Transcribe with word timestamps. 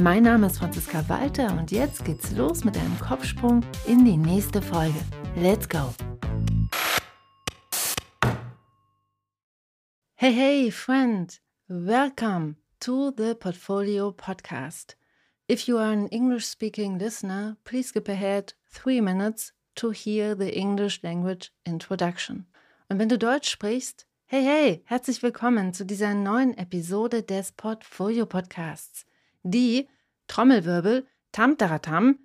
Mein 0.00 0.22
Name 0.22 0.46
ist 0.46 0.58
Franziska 0.58 1.02
Walter 1.08 1.52
und 1.58 1.72
jetzt 1.72 2.04
geht's 2.04 2.30
los 2.30 2.62
mit 2.62 2.76
einem 2.76 2.96
Kopfsprung 3.00 3.64
in 3.84 4.04
die 4.04 4.16
nächste 4.16 4.62
Folge. 4.62 4.94
Let's 5.34 5.68
go! 5.68 5.92
Hey, 10.14 10.32
hey, 10.32 10.70
friend! 10.70 11.40
Welcome 11.66 12.58
to 12.78 13.10
the 13.16 13.34
Portfolio 13.34 14.12
Podcast. 14.12 14.96
If 15.50 15.66
you 15.66 15.78
are 15.78 15.92
an 15.92 16.06
English 16.08 16.46
speaking 16.46 16.96
listener, 17.00 17.56
please 17.64 17.88
skip 17.88 18.08
ahead 18.08 18.54
three 18.72 19.00
minutes 19.00 19.52
to 19.74 19.90
hear 19.90 20.36
the 20.36 20.56
English 20.56 21.02
language 21.02 21.50
introduction. 21.66 22.46
Und 22.88 23.00
wenn 23.00 23.08
du 23.08 23.18
Deutsch 23.18 23.50
sprichst, 23.50 24.06
hey, 24.26 24.44
hey, 24.44 24.82
herzlich 24.84 25.24
willkommen 25.24 25.74
zu 25.74 25.84
dieser 25.84 26.14
neuen 26.14 26.56
Episode 26.56 27.24
des 27.24 27.50
Portfolio 27.50 28.26
Podcasts, 28.26 29.04
die 29.42 29.88
Trommelwirbel, 30.28 31.06
Tamtaratam, 31.32 32.18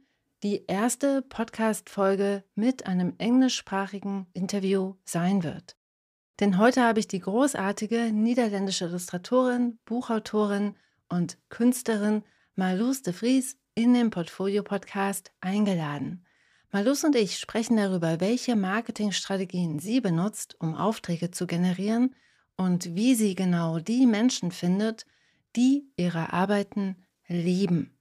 die 0.43 0.65
erste 0.67 1.21
Podcast-Folge 1.23 2.43
mit 2.53 2.85
einem 2.85 3.15
englischsprachigen 3.17 4.27
Interview 4.33 4.95
sein 5.05 5.43
wird. 5.43 5.77
Denn 6.39 6.57
heute 6.57 6.83
habe 6.83 6.99
ich 6.99 7.07
die 7.07 7.19
großartige 7.19 8.11
niederländische 8.11 8.85
Illustratorin, 8.85 9.79
Buchautorin 9.85 10.75
und 11.09 11.37
Künstlerin 11.49 12.23
Marloes 12.55 13.01
de 13.01 13.13
Vries 13.13 13.57
in 13.73 13.93
den 13.93 14.09
Portfolio-Podcast 14.09 15.31
eingeladen. 15.41 16.25
Marloes 16.71 17.03
und 17.03 17.15
ich 17.15 17.39
sprechen 17.39 17.77
darüber, 17.77 18.19
welche 18.19 18.55
Marketingstrategien 18.55 19.79
sie 19.79 20.01
benutzt, 20.01 20.55
um 20.59 20.75
Aufträge 20.75 21.31
zu 21.31 21.47
generieren 21.47 22.15
und 22.57 22.95
wie 22.95 23.15
sie 23.15 23.35
genau 23.35 23.79
die 23.79 24.05
Menschen 24.05 24.51
findet, 24.51 25.05
die 25.55 25.87
ihre 25.95 26.33
Arbeiten 26.33 26.97
lieben. 27.27 27.92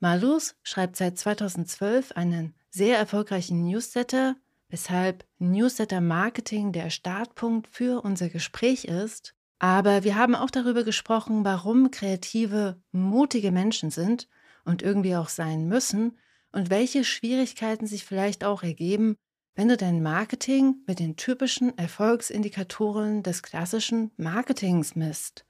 Marloes 0.00 0.56
schreibt 0.62 0.96
seit 0.96 1.18
2012 1.18 2.12
einen 2.12 2.54
sehr 2.70 2.98
erfolgreichen 2.98 3.64
Newsletter 3.64 4.36
weshalb 4.68 5.24
Newsletter 5.38 6.00
Marketing 6.00 6.72
der 6.72 6.90
Startpunkt 6.90 7.68
für 7.68 8.02
unser 8.02 8.28
Gespräch 8.28 8.84
ist. 8.84 9.34
Aber 9.58 10.04
wir 10.04 10.16
haben 10.16 10.34
auch 10.34 10.50
darüber 10.50 10.84
gesprochen, 10.84 11.44
warum 11.44 11.90
Kreative 11.90 12.80
mutige 12.92 13.52
Menschen 13.52 13.90
sind 13.90 14.28
und 14.64 14.82
irgendwie 14.82 15.16
auch 15.16 15.28
sein 15.28 15.66
müssen 15.66 16.18
und 16.52 16.68
welche 16.70 17.04
Schwierigkeiten 17.04 17.86
sich 17.86 18.04
vielleicht 18.04 18.44
auch 18.44 18.62
ergeben, 18.62 19.16
wenn 19.54 19.68
du 19.68 19.76
dein 19.76 20.02
Marketing 20.02 20.76
mit 20.86 20.98
den 20.98 21.16
typischen 21.16 21.76
Erfolgsindikatoren 21.78 23.22
des 23.22 23.42
klassischen 23.42 24.10
Marketings 24.18 24.94
misst. 24.94 25.45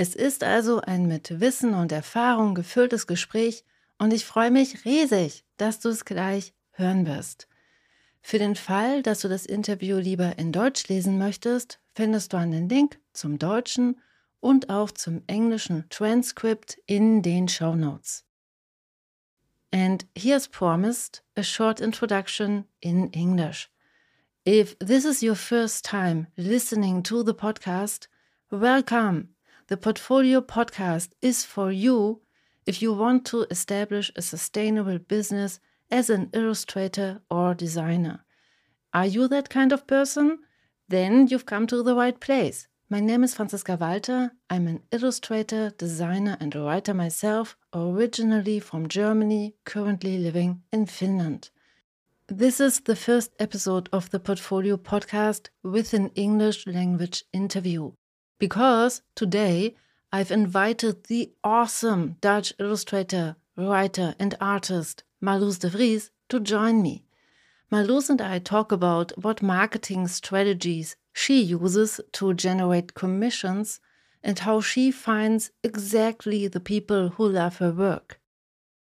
Es 0.00 0.14
ist 0.14 0.44
also 0.44 0.80
ein 0.80 1.08
mit 1.08 1.40
Wissen 1.40 1.74
und 1.74 1.90
Erfahrung 1.90 2.54
gefülltes 2.54 3.08
Gespräch 3.08 3.64
und 3.98 4.12
ich 4.12 4.24
freue 4.24 4.52
mich 4.52 4.84
riesig, 4.84 5.44
dass 5.56 5.80
du 5.80 5.88
es 5.88 6.04
gleich 6.04 6.54
hören 6.70 7.04
wirst. 7.04 7.48
Für 8.22 8.38
den 8.38 8.54
Fall, 8.54 9.02
dass 9.02 9.22
du 9.22 9.28
das 9.28 9.44
Interview 9.44 9.96
lieber 9.96 10.38
in 10.38 10.52
Deutsch 10.52 10.86
lesen 10.86 11.18
möchtest, 11.18 11.80
findest 11.96 12.32
du 12.32 12.36
einen 12.36 12.68
Link 12.68 13.00
zum 13.12 13.40
deutschen 13.40 14.00
und 14.38 14.70
auch 14.70 14.92
zum 14.92 15.24
englischen 15.26 15.84
Transcript 15.90 16.78
in 16.86 17.20
den 17.22 17.48
Show 17.48 17.74
Notes. 17.74 18.24
And 19.72 20.06
here's 20.16 20.46
promised 20.46 21.24
a 21.36 21.42
short 21.42 21.80
introduction 21.80 22.66
in 22.78 23.10
English. 23.12 23.68
If 24.46 24.78
this 24.78 25.04
is 25.04 25.24
your 25.24 25.34
first 25.34 25.84
time 25.84 26.28
listening 26.36 27.02
to 27.02 27.24
the 27.24 27.34
podcast, 27.34 28.06
welcome. 28.48 29.34
The 29.68 29.76
Portfolio 29.76 30.40
Podcast 30.40 31.10
is 31.20 31.44
for 31.44 31.70
you 31.70 32.22
if 32.64 32.80
you 32.80 32.94
want 32.94 33.26
to 33.26 33.46
establish 33.50 34.10
a 34.16 34.22
sustainable 34.22 34.98
business 34.98 35.60
as 35.90 36.08
an 36.08 36.30
illustrator 36.32 37.20
or 37.30 37.52
designer. 37.52 38.24
Are 38.94 39.04
you 39.04 39.28
that 39.28 39.50
kind 39.50 39.72
of 39.72 39.86
person? 39.86 40.38
Then 40.88 41.26
you've 41.26 41.44
come 41.44 41.66
to 41.66 41.82
the 41.82 41.94
right 41.94 42.18
place. 42.18 42.66
My 42.88 43.00
name 43.00 43.22
is 43.22 43.34
Franziska 43.34 43.76
Walter. 43.78 44.32
I'm 44.48 44.68
an 44.68 44.84
illustrator, 44.90 45.68
designer, 45.76 46.38
and 46.40 46.54
writer 46.54 46.94
myself, 46.94 47.54
originally 47.74 48.60
from 48.60 48.88
Germany, 48.88 49.54
currently 49.66 50.16
living 50.16 50.62
in 50.72 50.86
Finland. 50.86 51.50
This 52.26 52.58
is 52.58 52.80
the 52.80 52.96
first 52.96 53.32
episode 53.38 53.90
of 53.92 54.08
the 54.08 54.20
Portfolio 54.20 54.78
podcast 54.78 55.50
with 55.62 55.92
an 55.92 56.08
English 56.14 56.66
language 56.66 57.24
interview. 57.34 57.92
Because 58.38 59.02
today 59.14 59.74
I've 60.12 60.30
invited 60.30 61.04
the 61.04 61.32
awesome 61.42 62.16
Dutch 62.20 62.52
illustrator, 62.58 63.36
writer, 63.56 64.14
and 64.18 64.36
artist 64.40 65.02
Marloes 65.20 65.58
de 65.58 65.68
Vries 65.68 66.10
to 66.28 66.38
join 66.38 66.80
me. 66.80 67.04
Marloes 67.70 68.08
and 68.08 68.22
I 68.22 68.38
talk 68.38 68.72
about 68.72 69.12
what 69.22 69.42
marketing 69.42 70.08
strategies 70.08 70.96
she 71.12 71.42
uses 71.42 72.00
to 72.12 72.32
generate 72.32 72.94
commissions 72.94 73.80
and 74.22 74.38
how 74.38 74.60
she 74.60 74.90
finds 74.90 75.50
exactly 75.62 76.48
the 76.48 76.60
people 76.60 77.10
who 77.10 77.28
love 77.28 77.58
her 77.58 77.72
work. 77.72 78.20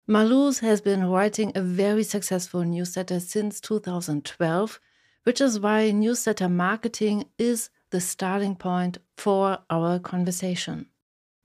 Marloes 0.08 0.60
has 0.60 0.82
been 0.82 1.10
writing 1.10 1.52
a 1.56 1.62
very 1.62 2.04
successful 2.04 2.64
newsletter 2.64 3.20
since 3.20 3.60
2012, 3.60 4.80
which 5.24 5.42
is 5.42 5.60
why 5.60 5.90
newsletter 5.92 6.48
marketing 6.48 7.26
is 7.40 7.70
the 7.96 8.02
starting 8.02 8.58
point 8.58 8.98
for 9.16 9.60
our 9.70 10.00
conversation. 10.00 10.88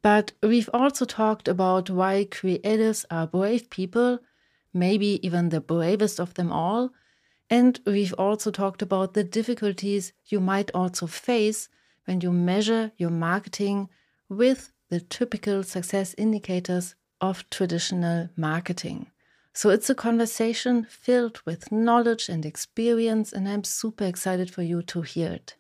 But 0.03 0.33
we've 0.43 0.71
also 0.75 1.05
talked 1.05 1.47
about 1.47 1.89
why 1.89 2.27
creatives 2.29 3.05
are 3.09 3.29
brave 3.29 3.71
people 3.71 4.19
maybe 4.73 5.25
even 5.27 5.49
the 5.49 5.61
bravest 5.61 6.19
of 6.19 6.35
them 6.35 6.51
all. 6.51 6.91
And 7.49 7.81
we've 7.87 8.15
also 8.15 8.51
talked 8.51 8.83
about 8.83 9.15
the 9.15 9.23
difficulties 9.25 10.13
you 10.27 10.41
might 10.41 10.73
also 10.75 11.07
face 11.07 11.69
when 12.07 12.21
you 12.21 12.33
measure 12.33 12.91
your 12.97 13.11
marketing 13.11 13.89
with 14.29 14.73
the 14.89 15.01
typical 15.01 15.63
success 15.63 16.15
indicators 16.19 16.97
of 17.21 17.49
traditional 17.51 18.29
marketing. 18.37 19.11
So 19.53 19.71
it's 19.71 19.91
a 19.91 19.95
conversation 19.95 20.87
filled 20.89 21.41
with 21.45 21.71
knowledge 21.71 22.29
and 22.29 22.47
experience, 22.47 23.33
and 23.33 23.49
I'm 23.49 23.65
super 23.65 24.05
excited 24.05 24.51
for 24.51 24.63
you 24.63 24.83
to 24.83 25.03
hear 25.03 25.31
it. 25.33 25.57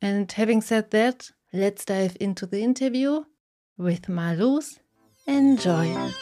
And 0.00 0.30
having 0.30 0.60
said 0.60 0.92
that, 0.92 1.30
let's 1.52 1.84
dive 1.84 2.16
into 2.20 2.46
the 2.46 2.62
interview 2.62 3.24
with 3.76 4.02
Marloes 4.02 4.78
Enjoy. 5.26 5.92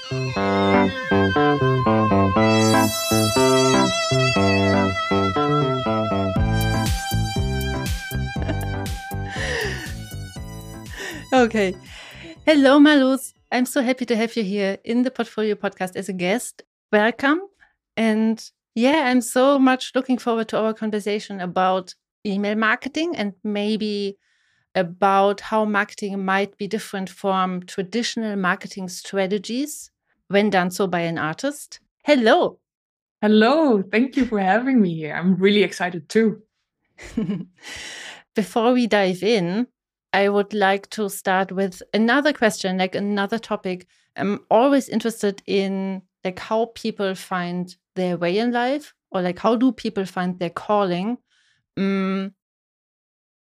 okay. 11.32 11.76
Hello, 12.47 12.81
Marloes. 12.81 13.34
I'm 13.53 13.66
so 13.66 13.82
happy 13.82 14.06
to 14.06 14.16
have 14.16 14.34
you 14.37 14.43
here 14.43 14.78
in 14.84 15.03
the 15.03 15.10
Portfolio 15.10 15.54
Podcast 15.54 15.97
as 15.97 16.08
a 16.08 16.14
guest. 16.14 16.62
Welcome. 16.91 17.43
And 17.97 18.43
yeah, 18.75 19.04
I'm 19.06 19.20
so 19.20 19.58
much 19.58 19.93
looking 19.94 20.16
forward 20.16 20.48
to 20.48 20.58
our 20.58 20.72
conversation 20.72 21.40
about 21.40 21.94
email 22.26 22.56
marketing 22.56 23.17
and 23.17 23.32
maybe 23.44 24.17
about 24.75 25.40
how 25.40 25.64
marketing 25.64 26.25
might 26.25 26.56
be 26.58 26.67
different 26.67 27.08
from 27.08 27.62
traditional 27.62 28.37
marketing 28.37 28.88
strategies 28.88 29.90
when 30.28 30.50
done 30.50 30.70
so 30.70 30.87
by 30.87 31.00
an 31.00 31.19
artist. 31.19 31.81
Hello. 32.05 32.58
Hello. 33.23 33.82
Thank 33.82 34.17
you 34.17 34.26
for 34.26 34.38
having 34.38 34.81
me 34.81 34.94
here. 34.94 35.14
I'm 35.14 35.37
really 35.37 35.62
excited 35.62 36.08
too. 36.08 36.43
Before 38.34 38.72
we 38.72 38.87
dive 38.87 39.22
in, 39.22 39.67
I 40.12 40.29
would 40.29 40.52
like 40.52 40.88
to 40.90 41.08
start 41.08 41.52
with 41.52 41.82
another 41.94 42.32
question, 42.32 42.79
like 42.79 42.94
another 42.94 43.38
topic. 43.38 43.87
I'm 44.17 44.40
always 44.50 44.88
interested 44.88 45.43
in 45.46 46.02
like 46.25 46.38
how 46.38 46.72
people 46.75 47.14
find 47.14 47.75
their 47.94 48.17
way 48.17 48.38
in 48.38 48.52
life 48.52 48.94
or 49.11 49.22
like 49.22 49.38
how 49.38 49.56
do 49.56 49.72
people 49.72 50.05
find 50.05 50.38
their 50.38 50.50
calling. 50.50 51.19
Um, 51.76 52.34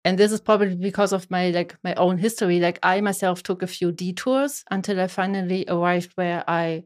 and 0.04 0.18
this 0.18 0.32
is 0.32 0.40
probably 0.40 0.74
because 0.74 1.12
of 1.12 1.30
my 1.30 1.50
like 1.50 1.76
my 1.84 1.94
own 1.94 2.18
history 2.18 2.58
like 2.58 2.78
i 2.82 3.00
myself 3.00 3.40
took 3.44 3.62
a 3.62 3.68
few 3.68 3.92
detours 3.92 4.64
until 4.68 5.00
i 5.00 5.06
finally 5.06 5.64
arrived 5.68 6.10
where 6.16 6.42
i 6.48 6.82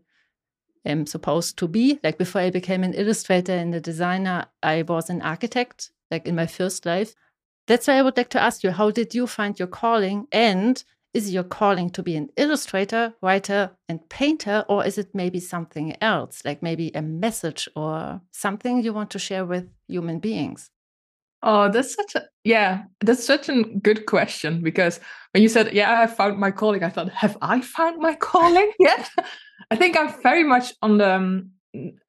am 0.86 1.06
supposed 1.06 1.58
to 1.58 1.68
be. 1.68 1.98
Like 2.02 2.18
before 2.18 2.40
I 2.40 2.50
became 2.50 2.82
an 2.84 2.94
illustrator 2.94 3.52
and 3.52 3.74
a 3.74 3.80
designer, 3.80 4.46
I 4.62 4.82
was 4.82 5.10
an 5.10 5.20
architect, 5.22 5.90
like 6.10 6.26
in 6.26 6.36
my 6.36 6.46
first 6.46 6.86
life. 6.86 7.14
That's 7.66 7.88
why 7.88 7.94
I 7.94 8.02
would 8.02 8.16
like 8.16 8.30
to 8.30 8.40
ask 8.40 8.62
you 8.62 8.70
how 8.70 8.90
did 8.90 9.14
you 9.14 9.26
find 9.26 9.58
your 9.58 9.68
calling? 9.68 10.28
And 10.30 10.82
is 11.12 11.32
your 11.32 11.44
calling 11.44 11.90
to 11.90 12.02
be 12.02 12.14
an 12.14 12.28
illustrator, 12.36 13.14
writer, 13.20 13.72
and 13.88 14.08
painter, 14.08 14.64
or 14.68 14.84
is 14.84 14.98
it 14.98 15.14
maybe 15.14 15.40
something 15.40 15.96
else, 16.00 16.42
like 16.44 16.62
maybe 16.62 16.92
a 16.94 17.02
message 17.02 17.68
or 17.74 18.20
something 18.32 18.82
you 18.82 18.92
want 18.92 19.10
to 19.10 19.18
share 19.18 19.44
with 19.44 19.68
human 19.88 20.20
beings? 20.20 20.70
Oh, 21.48 21.70
that's 21.70 21.94
such 21.94 22.16
a 22.16 22.24
yeah, 22.42 22.82
that's 23.00 23.24
such 23.24 23.48
a 23.48 23.62
good 23.62 24.06
question 24.06 24.62
because 24.62 24.98
when 25.32 25.44
you 25.44 25.48
said, 25.48 25.72
"Yeah, 25.72 26.00
I 26.00 26.08
found 26.08 26.38
my 26.38 26.50
calling," 26.50 26.82
I 26.82 26.90
thought, 26.90 27.08
"Have 27.10 27.38
I 27.40 27.60
found 27.60 28.00
my 28.00 28.16
calling 28.16 28.72
yet?" 28.80 29.08
I 29.70 29.76
think 29.76 29.96
I'm 29.96 30.12
very 30.22 30.42
much 30.42 30.74
on 30.82 30.98
the 30.98 31.08
um, 31.14 31.50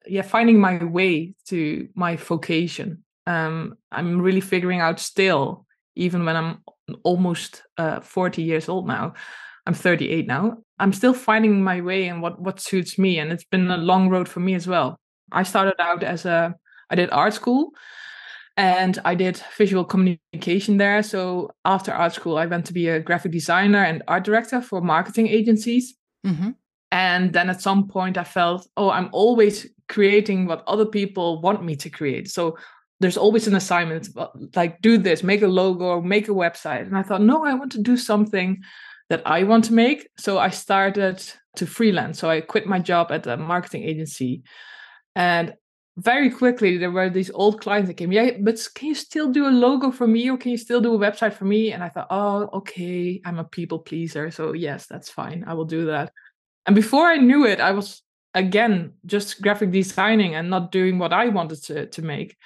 yeah 0.06 0.22
finding 0.22 0.58
my 0.60 0.82
way 0.82 1.34
to 1.46 1.88
my 1.94 2.16
vocation. 2.16 3.04
Um, 3.28 3.76
I'm 3.92 4.20
really 4.20 4.40
figuring 4.40 4.80
out 4.80 4.98
still, 4.98 5.66
even 5.94 6.24
when 6.24 6.34
I'm 6.34 6.58
almost 7.04 7.62
uh, 7.76 8.00
40 8.00 8.42
years 8.42 8.68
old 8.68 8.88
now. 8.88 9.14
I'm 9.66 9.74
38 9.74 10.26
now. 10.26 10.56
I'm 10.80 10.92
still 10.92 11.14
finding 11.14 11.62
my 11.62 11.80
way 11.80 12.08
and 12.08 12.22
what 12.22 12.40
what 12.40 12.58
suits 12.58 12.98
me, 12.98 13.20
and 13.20 13.30
it's 13.30 13.44
been 13.44 13.70
a 13.70 13.76
long 13.76 14.08
road 14.08 14.28
for 14.28 14.40
me 14.40 14.54
as 14.54 14.66
well. 14.66 14.98
I 15.30 15.44
started 15.44 15.76
out 15.78 16.02
as 16.02 16.24
a 16.24 16.56
I 16.90 16.96
did 16.96 17.10
art 17.12 17.34
school 17.34 17.70
and 18.58 18.98
I 19.04 19.14
did 19.14 19.40
visual 19.56 19.84
communication 19.84 20.78
there. 20.78 21.04
So 21.04 21.52
after 21.64 21.92
art 21.92 22.12
school, 22.12 22.36
I 22.36 22.46
went 22.46 22.66
to 22.66 22.72
be 22.72 22.88
a 22.88 22.98
graphic 22.98 23.30
designer 23.30 23.84
and 23.84 24.02
art 24.08 24.24
director 24.24 24.60
for 24.60 24.80
marketing 24.80 25.28
agencies. 25.28 25.94
Mm-hmm. 26.26 26.50
And 26.90 27.32
then 27.32 27.50
at 27.50 27.62
some 27.62 27.86
point, 27.86 28.18
I 28.18 28.24
felt, 28.24 28.66
oh, 28.76 28.90
I'm 28.90 29.10
always 29.12 29.68
creating 29.88 30.46
what 30.46 30.64
other 30.66 30.86
people 30.86 31.40
want 31.40 31.64
me 31.64 31.76
to 31.76 31.88
create. 31.88 32.28
So 32.28 32.58
there's 32.98 33.16
always 33.16 33.46
an 33.46 33.54
assignment 33.54 34.08
like 34.56 34.82
do 34.82 34.98
this, 34.98 35.22
make 35.22 35.42
a 35.42 35.46
logo, 35.46 36.00
make 36.00 36.26
a 36.26 36.32
website. 36.32 36.82
And 36.82 36.98
I 36.98 37.04
thought, 37.04 37.22
no, 37.22 37.44
I 37.44 37.54
want 37.54 37.70
to 37.72 37.82
do 37.82 37.96
something 37.96 38.60
that 39.08 39.22
I 39.24 39.44
want 39.44 39.66
to 39.66 39.72
make. 39.72 40.08
So 40.18 40.38
I 40.38 40.50
started 40.50 41.22
to 41.54 41.66
freelance. 41.66 42.18
So 42.18 42.28
I 42.28 42.40
quit 42.40 42.66
my 42.66 42.80
job 42.80 43.12
at 43.12 43.24
a 43.28 43.36
marketing 43.36 43.84
agency. 43.84 44.42
And 45.14 45.54
very 45.98 46.30
quickly 46.30 46.78
there 46.78 46.92
were 46.92 47.10
these 47.10 47.30
old 47.34 47.60
clients 47.60 47.88
that 47.88 47.94
came 47.94 48.12
yeah 48.12 48.30
but 48.40 48.56
can 48.74 48.88
you 48.88 48.94
still 48.94 49.32
do 49.32 49.48
a 49.48 49.50
logo 49.50 49.90
for 49.90 50.06
me 50.06 50.30
or 50.30 50.36
can 50.36 50.52
you 50.52 50.56
still 50.56 50.80
do 50.80 50.94
a 50.94 50.98
website 50.98 51.32
for 51.32 51.44
me? 51.44 51.72
And 51.72 51.82
i 51.82 51.88
thought 51.88 52.06
oh 52.10 52.48
okay 52.54 53.20
i'm 53.24 53.38
a 53.38 53.44
people 53.44 53.80
pleaser 53.80 54.30
so 54.30 54.52
yes 54.52 54.86
that's 54.86 55.10
fine 55.10 55.44
i 55.46 55.54
will 55.54 55.64
do 55.64 55.86
that. 55.86 56.12
And 56.66 56.76
before 56.76 57.06
i 57.06 57.16
knew 57.16 57.44
it 57.46 57.60
i 57.60 57.72
was 57.72 58.02
again 58.34 58.92
just 59.06 59.42
graphic 59.42 59.72
designing 59.72 60.36
and 60.36 60.48
not 60.48 60.70
doing 60.70 60.98
what 60.98 61.12
i 61.12 61.28
wanted 61.28 61.62
to, 61.64 61.86
to 61.86 62.02
make. 62.02 62.36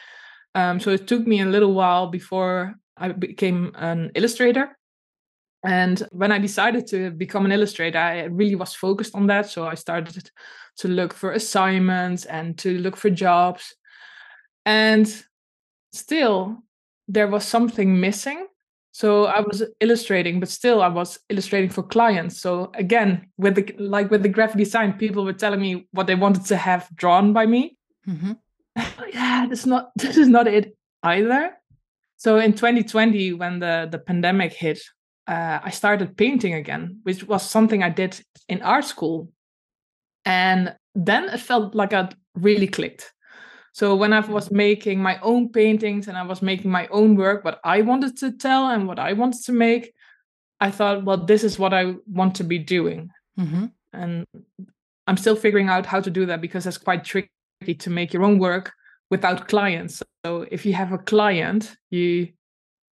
Um, 0.55 0.81
so 0.81 0.91
it 0.91 1.07
took 1.07 1.27
me 1.27 1.41
a 1.41 1.47
little 1.47 1.75
while 1.75 2.07
before 2.07 2.75
i 2.97 3.09
became 3.13 3.73
an 3.75 4.13
illustrator 4.15 4.79
and 5.65 6.03
when 6.11 6.33
I 6.33 6.39
decided 6.39 6.87
to 6.89 7.11
become 7.11 7.45
an 7.45 7.53
illustrator, 7.53 7.99
I 7.99 8.25
really 8.25 8.57
was 8.57 8.75
focused 8.75 9.15
on 9.15 9.29
that. 9.29 9.49
So 9.49 9.67
I 9.67 9.75
started 9.75 10.31
to 10.79 10.89
look 10.89 11.13
for 11.13 11.33
assignments 11.33 12.25
and 12.25 12.59
to 12.59 12.79
look 12.79 12.97
for 12.97 13.11
jobs. 13.11 13.75
And 14.67 15.07
still, 15.93 16.59
there 17.07 17.29
was 17.29 17.45
something 17.45 18.01
missing. 18.01 18.47
So 18.91 19.25
I 19.25 19.41
was 19.41 19.63
illustrating, 19.81 20.41
but 20.41 20.49
still 20.49 20.83
I 20.83 20.89
was 20.89 21.19
illustrating 21.29 21.71
for 21.71 21.83
clients. 21.83 22.41
So 22.41 22.71
again, 22.75 23.31
with 23.39 23.55
the 23.55 23.75
like 23.79 24.11
with 24.11 24.23
the 24.23 24.29
graphic 24.29 24.59
design, 24.59 24.95
people 24.95 25.25
were 25.25 25.33
telling 25.33 25.61
me 25.61 25.87
what 25.93 26.07
they 26.07 26.15
wanted 26.15 26.45
to 26.47 26.57
have 26.57 26.89
drawn 26.95 27.33
by 27.33 27.47
me. 27.47 27.77
Mm-hmm. 28.07 28.33
yeah, 29.13 29.47
this 29.49 29.61
is 29.61 29.67
not 29.67 29.93
this 29.97 30.17
is 30.17 30.29
not 30.29 30.47
it 30.47 30.77
either. 31.03 31.53
So 32.17 32.39
in 32.39 32.53
2020, 32.53 33.33
when 33.33 33.61
the 33.61 33.89
the 33.91 33.99
pandemic 33.99 34.53
hit, 34.53 34.81
uh, 35.27 35.61
I 35.63 35.71
started 35.71 36.17
painting 36.17 36.55
again, 36.55 37.01
which 37.05 37.25
was 37.25 37.49
something 37.49 37.83
I 37.83 37.91
did 37.91 38.21
in 38.49 38.63
art 38.63 38.85
school. 38.85 39.29
And 40.25 40.75
then 40.95 41.25
it 41.25 41.41
felt 41.41 41.75
like 41.75 41.93
I 41.93 42.09
really 42.35 42.67
clicked. 42.67 43.13
So 43.73 43.95
when 43.95 44.13
I 44.13 44.21
was 44.21 44.51
making 44.51 45.01
my 45.01 45.19
own 45.21 45.49
paintings 45.49 46.07
and 46.07 46.17
I 46.17 46.25
was 46.25 46.43
making 46.43 46.71
my 46.71 46.87
own 46.89 47.17
work, 47.17 47.45
what 47.45 47.59
I 47.65 47.81
wanted 47.81 48.19
to 48.19 48.33
tell 48.33 48.69
and 48.69 48.87
what 48.87 48.99
I 48.99 49.15
wanted 49.15 49.43
to 49.45 49.53
make, 49.53 49.93
I 50.61 50.71
thought, 50.71 51.05
well, 51.05 51.17
this 51.17 51.43
is 51.43 51.59
what 51.59 51.73
I 51.73 51.95
want 52.07 52.35
to 52.37 52.45
be 52.45 52.59
doing. 52.59 53.09
Mm-hmm. 53.39 53.67
And 53.95 54.27
I'm 55.07 55.17
still 55.17 55.37
figuring 55.37 55.69
out 55.69 55.87
how 55.87 56.01
to 56.01 56.11
do 56.11 56.27
that 56.27 56.41
because 56.41 56.67
it's 56.67 56.79
quite 56.79 57.05
tricky 57.05 57.29
to 57.79 57.91
make 57.91 58.13
your 58.13 58.25
own 58.25 58.39
work 58.39 58.73
without 59.11 59.49
clients. 59.49 60.03
So 60.25 60.47
if 60.51 60.67
you 60.67 60.75
have 60.75 60.93
a 60.93 60.99
client, 60.99 61.77
you 61.91 62.29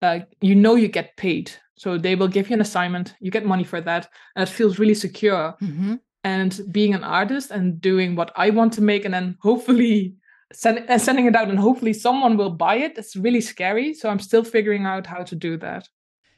uh, 0.03 0.21
you 0.41 0.55
know 0.55 0.77
you 0.77 0.89
get 0.89 1.17
paid 1.17 1.53
so 1.81 1.97
they 1.97 2.15
will 2.15 2.29
give 2.29 2.51
you 2.51 2.55
an 2.55 2.61
assignment, 2.61 3.15
you 3.21 3.31
get 3.31 3.47
money 3.47 3.65
for 3.65 3.81
that, 3.81 4.11
and 4.37 4.47
it 4.47 4.53
feels 4.53 4.79
really 4.79 4.95
secure. 4.95 5.57
Mm-hmm. 5.63 5.95
And 6.25 6.61
being 6.71 6.93
an 6.93 7.03
artist 7.03 7.51
and 7.51 7.81
doing 7.81 8.17
what 8.17 8.33
I 8.37 8.51
want 8.51 8.75
to 8.75 8.83
make, 8.83 9.07
and 9.07 9.15
then 9.15 9.39
hopefully 9.41 10.15
send, 10.53 10.91
uh, 10.91 10.99
sending 10.99 11.25
it 11.25 11.35
out, 11.35 11.49
and 11.49 11.59
hopefully 11.59 11.95
someone 11.95 12.37
will 12.37 12.51
buy 12.51 12.75
it. 12.75 12.99
It's 12.99 13.17
really 13.17 13.41
scary. 13.41 13.95
So 13.95 14.11
I'm 14.11 14.19
still 14.19 14.45
figuring 14.45 14.85
out 14.85 15.07
how 15.07 15.23
to 15.23 15.35
do 15.35 15.57
that. 15.57 15.89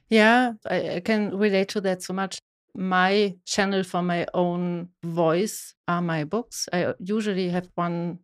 Yeah, 0.09 0.53
I, 0.71 0.95
I 0.97 1.01
can 1.01 1.37
relate 1.37 1.71
to 1.71 1.81
that 1.81 2.03
so 2.03 2.13
much. 2.13 2.39
My 2.77 3.35
channel 3.45 3.83
for 3.83 4.01
my 4.01 4.29
own 4.35 4.91
voice 5.03 5.75
are 5.89 6.03
my 6.03 6.23
books. 6.23 6.69
I 6.73 6.95
usually 7.01 7.49
have 7.49 7.69
one 7.75 8.21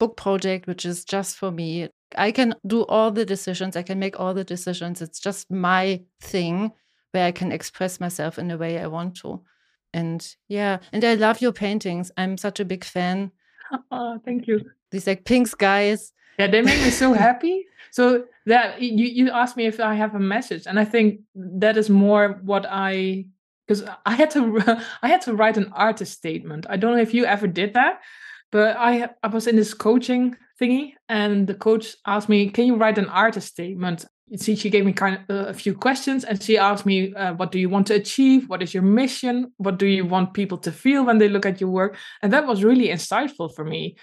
book 0.00 0.16
project 0.16 0.66
which 0.66 0.84
is 0.84 1.04
just 1.04 1.36
for 1.36 1.52
me 1.52 1.90
I 2.16 2.30
can 2.30 2.54
do 2.66 2.84
all 2.84 3.10
the 3.10 3.24
decisions, 3.24 3.76
I 3.76 3.82
can 3.82 3.98
make 3.98 4.18
all 4.20 4.34
the 4.34 4.44
decisions. 4.44 5.02
It's 5.02 5.18
just 5.18 5.50
my 5.50 6.02
thing 6.20 6.72
where 7.12 7.26
I 7.26 7.32
can 7.32 7.52
express 7.52 7.98
myself 8.00 8.38
in 8.38 8.48
the 8.48 8.58
way 8.58 8.78
I 8.78 8.86
want 8.86 9.16
to. 9.16 9.42
And 9.92 10.36
yeah, 10.48 10.78
and 10.92 11.04
I 11.04 11.14
love 11.14 11.40
your 11.40 11.52
paintings. 11.52 12.12
I'm 12.16 12.36
such 12.36 12.60
a 12.60 12.64
big 12.64 12.84
fan. 12.84 13.32
Oh, 13.90 14.20
thank 14.24 14.46
you. 14.46 14.60
These 14.92 15.08
like 15.08 15.24
pink 15.24 15.48
skies. 15.48 16.12
Yeah, 16.38 16.46
they 16.46 16.62
make 16.62 16.80
me 16.84 16.90
so 16.90 17.12
happy. 17.26 17.66
So 17.90 18.26
that 18.44 18.80
you 18.80 19.06
you 19.06 19.30
asked 19.30 19.56
me 19.56 19.66
if 19.66 19.80
I 19.80 19.94
have 19.94 20.14
a 20.14 20.20
message, 20.20 20.68
and 20.68 20.78
I 20.78 20.84
think 20.84 21.22
that 21.34 21.76
is 21.76 21.90
more 21.90 22.38
what 22.44 22.64
I 22.70 23.26
because 23.66 23.82
I 24.04 24.14
had 24.14 24.30
to 24.32 24.40
I 25.02 25.08
had 25.08 25.22
to 25.22 25.34
write 25.34 25.56
an 25.56 25.72
artist 25.72 26.12
statement. 26.12 26.66
I 26.68 26.76
don't 26.76 26.94
know 26.94 27.02
if 27.02 27.12
you 27.12 27.24
ever 27.24 27.48
did 27.48 27.74
that, 27.74 28.02
but 28.52 28.76
I 28.76 29.08
I 29.24 29.26
was 29.26 29.48
in 29.48 29.56
this 29.56 29.74
coaching 29.74 30.36
thingy, 30.60 30.94
and 31.08 31.46
the 31.46 31.54
coach 31.54 31.96
asked 32.06 32.28
me, 32.28 32.50
"Can 32.50 32.66
you 32.66 32.76
write 32.76 32.98
an 32.98 33.08
artist 33.08 33.48
statement?" 33.48 34.04
See, 34.34 34.56
she 34.56 34.70
gave 34.70 34.84
me 34.84 34.92
kind 34.92 35.20
of 35.28 35.36
uh, 35.36 35.48
a 35.50 35.54
few 35.54 35.72
questions, 35.72 36.24
and 36.24 36.42
she 36.42 36.58
asked 36.58 36.84
me, 36.84 37.14
uh, 37.14 37.34
"What 37.34 37.52
do 37.52 37.58
you 37.58 37.68
want 37.68 37.86
to 37.86 37.94
achieve? 37.94 38.48
What 38.48 38.62
is 38.62 38.74
your 38.74 38.82
mission? 38.82 39.52
What 39.58 39.78
do 39.78 39.86
you 39.86 40.04
want 40.04 40.34
people 40.34 40.58
to 40.58 40.72
feel 40.72 41.04
when 41.04 41.18
they 41.18 41.28
look 41.28 41.46
at 41.46 41.60
your 41.60 41.70
work?" 41.70 41.96
And 42.22 42.32
that 42.32 42.46
was 42.46 42.64
really 42.64 42.88
insightful 42.88 43.54
for 43.54 43.64
me, 43.64 43.96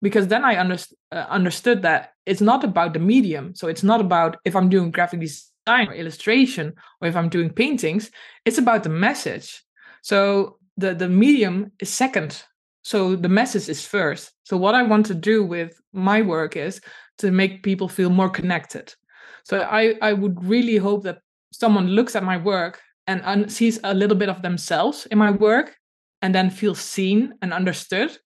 because 0.00 0.28
then 0.28 0.44
I 0.44 0.54
underst- 0.54 0.94
uh, 1.12 1.26
understood 1.28 1.82
that 1.82 2.12
it's 2.24 2.40
not 2.40 2.64
about 2.64 2.94
the 2.94 3.00
medium. 3.00 3.54
So 3.54 3.68
it's 3.68 3.82
not 3.82 4.00
about 4.00 4.36
if 4.44 4.56
I'm 4.56 4.70
doing 4.70 4.90
graphic 4.90 5.20
design 5.20 5.88
or 5.88 5.94
illustration, 5.94 6.72
or 7.00 7.08
if 7.08 7.16
I'm 7.16 7.28
doing 7.28 7.50
paintings. 7.50 8.10
It's 8.46 8.58
about 8.58 8.82
the 8.82 8.88
message. 9.08 9.62
So 10.00 10.58
the 10.78 10.94
the 10.94 11.08
medium 11.08 11.72
is 11.80 11.90
second 11.92 12.44
so 12.86 13.16
the 13.16 13.28
message 13.28 13.68
is 13.68 13.84
first. 13.84 14.30
So 14.44 14.56
what 14.56 14.76
I 14.76 14.84
want 14.84 15.06
to 15.06 15.14
do 15.14 15.42
with 15.42 15.76
my 15.92 16.22
work 16.22 16.56
is 16.56 16.80
to 17.18 17.32
make 17.32 17.64
people 17.64 17.88
feel 17.88 18.10
more 18.10 18.30
connected. 18.30 18.94
So 19.42 19.62
I, 19.62 19.96
I 20.00 20.12
would 20.12 20.44
really 20.44 20.76
hope 20.76 21.02
that 21.02 21.18
someone 21.52 21.88
looks 21.88 22.14
at 22.14 22.22
my 22.22 22.36
work 22.36 22.80
and 23.08 23.22
un- 23.24 23.48
sees 23.48 23.80
a 23.82 23.92
little 23.92 24.16
bit 24.16 24.28
of 24.28 24.40
themselves 24.40 25.04
in 25.10 25.18
my 25.18 25.32
work 25.32 25.74
and 26.22 26.32
then 26.32 26.48
feels 26.48 26.78
seen 26.78 27.34
and 27.42 27.52
understood 27.52 28.16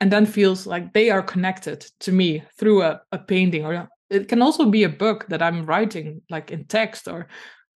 and 0.00 0.10
then 0.10 0.26
feels 0.26 0.66
like 0.66 0.92
they 0.92 1.10
are 1.10 1.22
connected 1.22 1.86
to 2.00 2.10
me 2.10 2.42
through 2.58 2.82
a, 2.82 3.00
a 3.12 3.18
painting 3.18 3.64
or 3.64 3.88
it 4.10 4.26
can 4.26 4.42
also 4.42 4.66
be 4.66 4.82
a 4.82 4.88
book 4.88 5.24
that 5.28 5.40
i'm 5.40 5.64
writing 5.64 6.20
like 6.28 6.50
in 6.50 6.64
text 6.64 7.08
or 7.08 7.28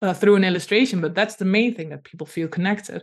uh, 0.03 0.13
through 0.13 0.35
an 0.35 0.45
illustration 0.45 1.01
but 1.01 1.15
that's 1.15 1.37
the 1.37 1.45
main 1.45 1.75
thing 1.75 1.91
that 1.91 2.05
people 2.05 2.27
feel 2.27 2.49
connected 2.49 3.03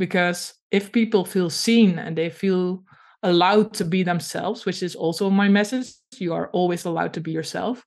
because 0.00 0.54
if 0.70 0.90
people 0.90 1.24
feel 1.26 1.50
seen 1.50 1.98
and 1.98 2.16
they 2.16 2.30
feel 2.30 2.82
allowed 3.22 3.74
to 3.74 3.84
be 3.84 4.02
themselves 4.02 4.64
which 4.64 4.82
is 4.82 4.96
also 4.96 5.28
my 5.28 5.46
message 5.46 5.92
you 6.16 6.32
are 6.32 6.48
always 6.52 6.86
allowed 6.86 7.12
to 7.12 7.20
be 7.20 7.30
yourself 7.30 7.84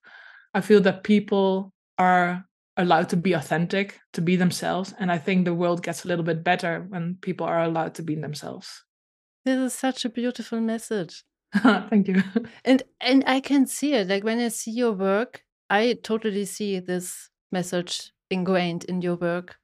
i 0.54 0.60
feel 0.60 0.80
that 0.80 1.02
people 1.02 1.72
are 1.98 2.46
allowed 2.76 3.08
to 3.08 3.16
be 3.16 3.32
authentic 3.32 3.98
to 4.12 4.22
be 4.22 4.36
themselves 4.36 4.94
and 5.00 5.10
i 5.10 5.18
think 5.18 5.44
the 5.44 5.52
world 5.52 5.82
gets 5.82 6.04
a 6.04 6.08
little 6.08 6.24
bit 6.24 6.44
better 6.44 6.86
when 6.88 7.16
people 7.20 7.44
are 7.44 7.64
allowed 7.64 7.94
to 7.94 8.02
be 8.02 8.14
themselves. 8.14 8.84
This 9.44 9.58
is 9.58 9.74
such 9.74 10.04
a 10.04 10.08
beautiful 10.08 10.60
message. 10.60 11.22
Thank 11.90 12.08
you. 12.08 12.22
And 12.64 12.82
and 13.00 13.24
i 13.26 13.40
can 13.40 13.66
see 13.66 13.94
it 13.94 14.08
like 14.08 14.24
when 14.24 14.38
i 14.38 14.48
see 14.48 14.70
your 14.70 14.92
work 14.92 15.42
i 15.68 15.98
totally 16.02 16.44
see 16.44 16.80
this 16.80 17.30
message 17.52 18.12
ingrained 18.30 18.84
in 18.84 19.02
your 19.02 19.16
work 19.16 19.56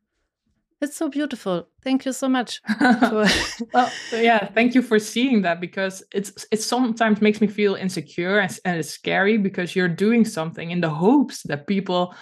it's 0.81 0.97
so 0.97 1.09
beautiful. 1.09 1.69
Thank 1.83 2.07
you 2.07 2.13
so 2.13 2.29
much. 2.29 2.61
well, 2.81 3.91
yeah, 4.13 4.47
thank 4.49 4.75
you 4.75 4.83
for 4.83 4.99
seeing 4.99 5.43
that 5.43 5.61
because 5.61 6.03
it's 6.13 6.47
it 6.51 6.63
sometimes 6.63 7.21
makes 7.21 7.41
me 7.41 7.47
feel 7.47 7.75
insecure 7.75 8.39
and, 8.39 8.59
and 8.65 8.79
it's 8.79 8.91
scary 8.91 9.37
because 9.37 9.77
you're 9.77 9.89
doing 9.89 10.25
something 10.25 10.71
in 10.71 10.81
the 10.81 10.91
hopes 10.91 11.43
that 11.45 11.67
people 11.67 12.15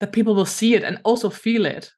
that 0.00 0.12
people 0.12 0.34
will 0.34 0.46
see 0.46 0.74
it 0.74 0.84
and 0.84 0.98
also 1.04 1.28
feel 1.28 1.66
it. 1.66 1.90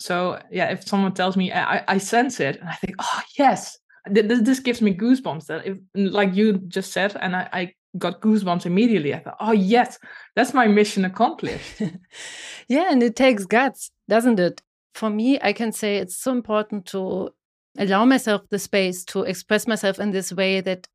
So 0.00 0.40
yeah, 0.50 0.70
if 0.70 0.86
someone 0.88 1.14
tells 1.14 1.36
me 1.36 1.52
I, 1.52 1.84
I 1.86 1.98
sense 1.98 2.40
it 2.40 2.56
and 2.60 2.68
I 2.68 2.74
think, 2.74 2.96
oh 2.98 3.20
yes, 3.38 3.78
this, 4.06 4.42
this 4.42 4.60
gives 4.60 4.82
me 4.82 4.94
goosebumps. 4.94 5.46
That 5.46 5.66
if, 5.66 5.78
like 5.94 6.34
you 6.34 6.58
just 6.68 6.92
said, 6.92 7.16
and 7.20 7.36
I, 7.36 7.48
I 7.52 7.72
got 7.98 8.20
goosebumps 8.20 8.66
immediately. 8.66 9.14
I 9.14 9.20
thought, 9.20 9.36
oh 9.40 9.52
yes, 9.52 9.98
that's 10.34 10.52
my 10.52 10.66
mission 10.66 11.04
accomplished. 11.04 11.80
yeah, 12.68 12.90
and 12.90 13.02
it 13.02 13.16
takes 13.16 13.46
guts, 13.46 13.90
doesn't 14.08 14.40
it? 14.40 14.60
For 14.94 15.10
me, 15.10 15.38
I 15.42 15.52
can 15.52 15.72
say 15.72 15.96
it's 15.96 16.16
so 16.16 16.32
important 16.32 16.86
to 16.86 17.30
allow 17.78 18.04
myself 18.04 18.42
the 18.50 18.58
space 18.58 19.04
to 19.06 19.22
express 19.22 19.66
myself 19.66 19.98
in 19.98 20.12
this 20.12 20.32
way 20.32 20.60
that 20.60 20.86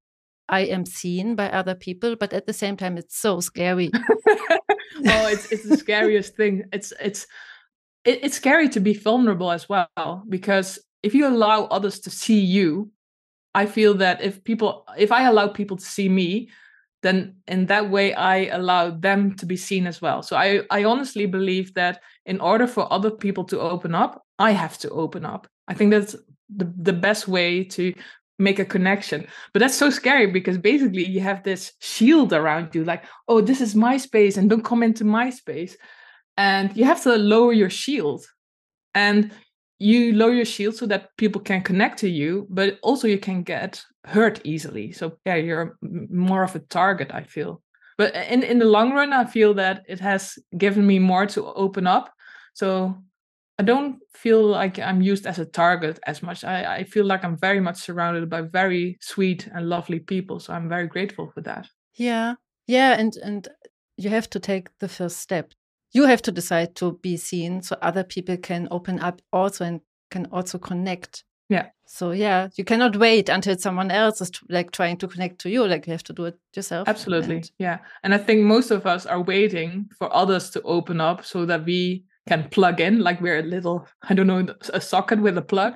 I 0.47 0.61
am 0.61 0.85
seen 0.85 1.35
by 1.35 1.49
other 1.49 1.75
people, 1.75 2.15
but 2.15 2.33
at 2.33 2.47
the 2.47 2.53
same 2.53 2.75
time, 2.75 2.97
it's 2.97 3.17
so 3.17 3.39
scary. 3.39 3.91
oh, 3.93 5.27
it's 5.27 5.51
it's 5.51 5.67
the 5.67 5.77
scariest 5.77 6.35
thing. 6.35 6.63
It's 6.73 6.91
it's 6.99 7.27
it, 8.05 8.19
it's 8.23 8.37
scary 8.37 8.69
to 8.69 8.79
be 8.79 8.93
vulnerable 8.93 9.51
as 9.51 9.69
well 9.69 10.23
because 10.27 10.79
if 11.03 11.13
you 11.13 11.27
allow 11.27 11.65
others 11.65 11.99
to 12.01 12.09
see 12.09 12.39
you, 12.39 12.91
I 13.53 13.65
feel 13.65 13.93
that 13.95 14.21
if 14.21 14.43
people 14.43 14.85
if 14.97 15.11
I 15.11 15.23
allow 15.23 15.47
people 15.47 15.77
to 15.77 15.85
see 15.85 16.09
me, 16.09 16.49
then 17.01 17.35
in 17.47 17.65
that 17.67 17.89
way 17.89 18.13
I 18.13 18.45
allow 18.47 18.89
them 18.89 19.35
to 19.35 19.45
be 19.45 19.55
seen 19.55 19.87
as 19.87 20.01
well. 20.01 20.21
So 20.21 20.35
I 20.35 20.61
I 20.69 20.83
honestly 20.83 21.25
believe 21.25 21.73
that 21.75 22.01
in 22.25 22.41
order 22.41 22.67
for 22.67 22.91
other 22.91 23.11
people 23.11 23.43
to 23.45 23.59
open 23.59 23.95
up, 23.95 24.23
I 24.37 24.51
have 24.51 24.77
to 24.79 24.89
open 24.89 25.25
up. 25.25 25.47
I 25.67 25.73
think 25.73 25.91
that's 25.91 26.15
the 26.55 26.71
the 26.77 26.93
best 26.93 27.27
way 27.27 27.63
to 27.63 27.93
make 28.37 28.59
a 28.59 28.65
connection. 28.65 29.27
But 29.53 29.59
that's 29.59 29.75
so 29.75 29.89
scary 29.89 30.27
because 30.27 30.57
basically 30.57 31.05
you 31.05 31.19
have 31.19 31.43
this 31.43 31.73
shield 31.79 32.33
around 32.33 32.75
you 32.75 32.83
like, 32.83 33.03
"Oh, 33.27 33.41
this 33.41 33.61
is 33.61 33.75
my 33.75 33.97
space 33.97 34.37
and 34.37 34.49
don't 34.49 34.65
come 34.65 34.83
into 34.83 35.03
my 35.05 35.29
space." 35.29 35.77
And 36.37 36.75
you 36.75 36.85
have 36.85 37.03
to 37.03 37.17
lower 37.17 37.53
your 37.53 37.69
shield. 37.69 38.25
And 38.95 39.31
you 39.79 40.13
lower 40.13 40.33
your 40.33 40.45
shield 40.45 40.75
so 40.75 40.85
that 40.87 41.15
people 41.17 41.41
can 41.41 41.61
connect 41.61 41.99
to 41.99 42.09
you, 42.09 42.47
but 42.49 42.77
also 42.81 43.07
you 43.07 43.17
can 43.17 43.43
get 43.43 43.81
hurt 44.09 44.41
easily. 44.43 44.91
So 44.91 45.17
yeah, 45.25 45.35
you're 45.35 45.77
more 45.81 46.43
of 46.43 46.55
a 46.55 46.59
target. 46.59 47.11
I 47.13 47.23
feel, 47.23 47.61
but 47.97 48.15
uh, 48.15 48.25
in 48.29 48.43
in 48.43 48.59
the 48.59 48.65
long 48.65 48.93
run, 48.93 49.13
I 49.13 49.25
feel 49.25 49.53
that 49.55 49.83
it 49.87 49.99
has 49.99 50.37
given 50.57 50.85
me 50.85 50.99
more 50.99 51.25
to 51.27 51.45
open 51.53 51.87
up. 51.87 52.13
So 52.53 52.95
I 53.57 53.63
don't 53.63 53.99
feel 54.13 54.45
like 54.45 54.79
I'm 54.79 55.01
used 55.01 55.25
as 55.25 55.39
a 55.39 55.45
target 55.45 55.99
as 56.07 56.23
much. 56.23 56.43
I, 56.43 56.77
I 56.77 56.83
feel 56.83 57.05
like 57.05 57.23
I'm 57.23 57.37
very 57.37 57.59
much 57.59 57.77
surrounded 57.77 58.29
by 58.29 58.41
very 58.41 58.97
sweet 59.01 59.47
and 59.53 59.69
lovely 59.69 59.99
people. 59.99 60.39
So 60.39 60.53
I'm 60.53 60.69
very 60.69 60.87
grateful 60.87 61.31
for 61.33 61.41
that. 61.41 61.67
Yeah. 61.95 62.35
Yeah. 62.67 62.99
And 62.99 63.15
and 63.23 63.47
you 63.97 64.09
have 64.09 64.29
to 64.29 64.39
take 64.39 64.69
the 64.79 64.87
first 64.87 65.17
step 65.17 65.53
you 65.91 66.05
have 66.05 66.21
to 66.23 66.31
decide 66.31 66.75
to 66.75 66.93
be 67.01 67.17
seen 67.17 67.61
so 67.61 67.75
other 67.81 68.03
people 68.03 68.37
can 68.37 68.67
open 68.71 68.99
up 68.99 69.21
also 69.33 69.65
and 69.65 69.81
can 70.11 70.27
also 70.31 70.57
connect 70.57 71.23
so 71.91 72.11
yeah 72.11 72.49
you 72.55 72.63
cannot 72.63 72.95
wait 72.97 73.29
until 73.29 73.57
someone 73.57 73.89
else 73.89 74.21
is 74.21 74.31
like 74.49 74.71
trying 74.71 74.95
to 74.95 75.07
connect 75.07 75.39
to 75.39 75.49
you 75.49 75.65
like 75.65 75.87
you 75.87 75.91
have 75.91 76.03
to 76.03 76.13
do 76.13 76.25
it 76.25 76.37
yourself 76.55 76.87
absolutely 76.87 77.37
and 77.37 77.51
yeah. 77.57 77.79
And 78.03 78.13
i 78.13 78.17
think 78.17 78.41
most 78.43 78.69
of 78.69 78.85
us 78.85 79.05
are 79.05 79.21
waiting 79.21 79.89
for 79.97 80.13
others 80.15 80.49
to 80.51 80.61
open 80.61 81.01
up 81.01 81.25
so 81.25 81.45
that 81.45 81.65
we 81.65 82.05
can 82.27 82.47
plug 82.49 82.79
in 82.79 82.99
like 82.99 83.19
we're 83.21 83.39
a 83.39 83.43
little 83.43 83.87
i 84.07 84.13
don't 84.13 84.27
know 84.27 84.45
a 84.73 84.79
socket 84.79 85.19
with 85.19 85.37
a 85.37 85.41
plug. 85.41 85.73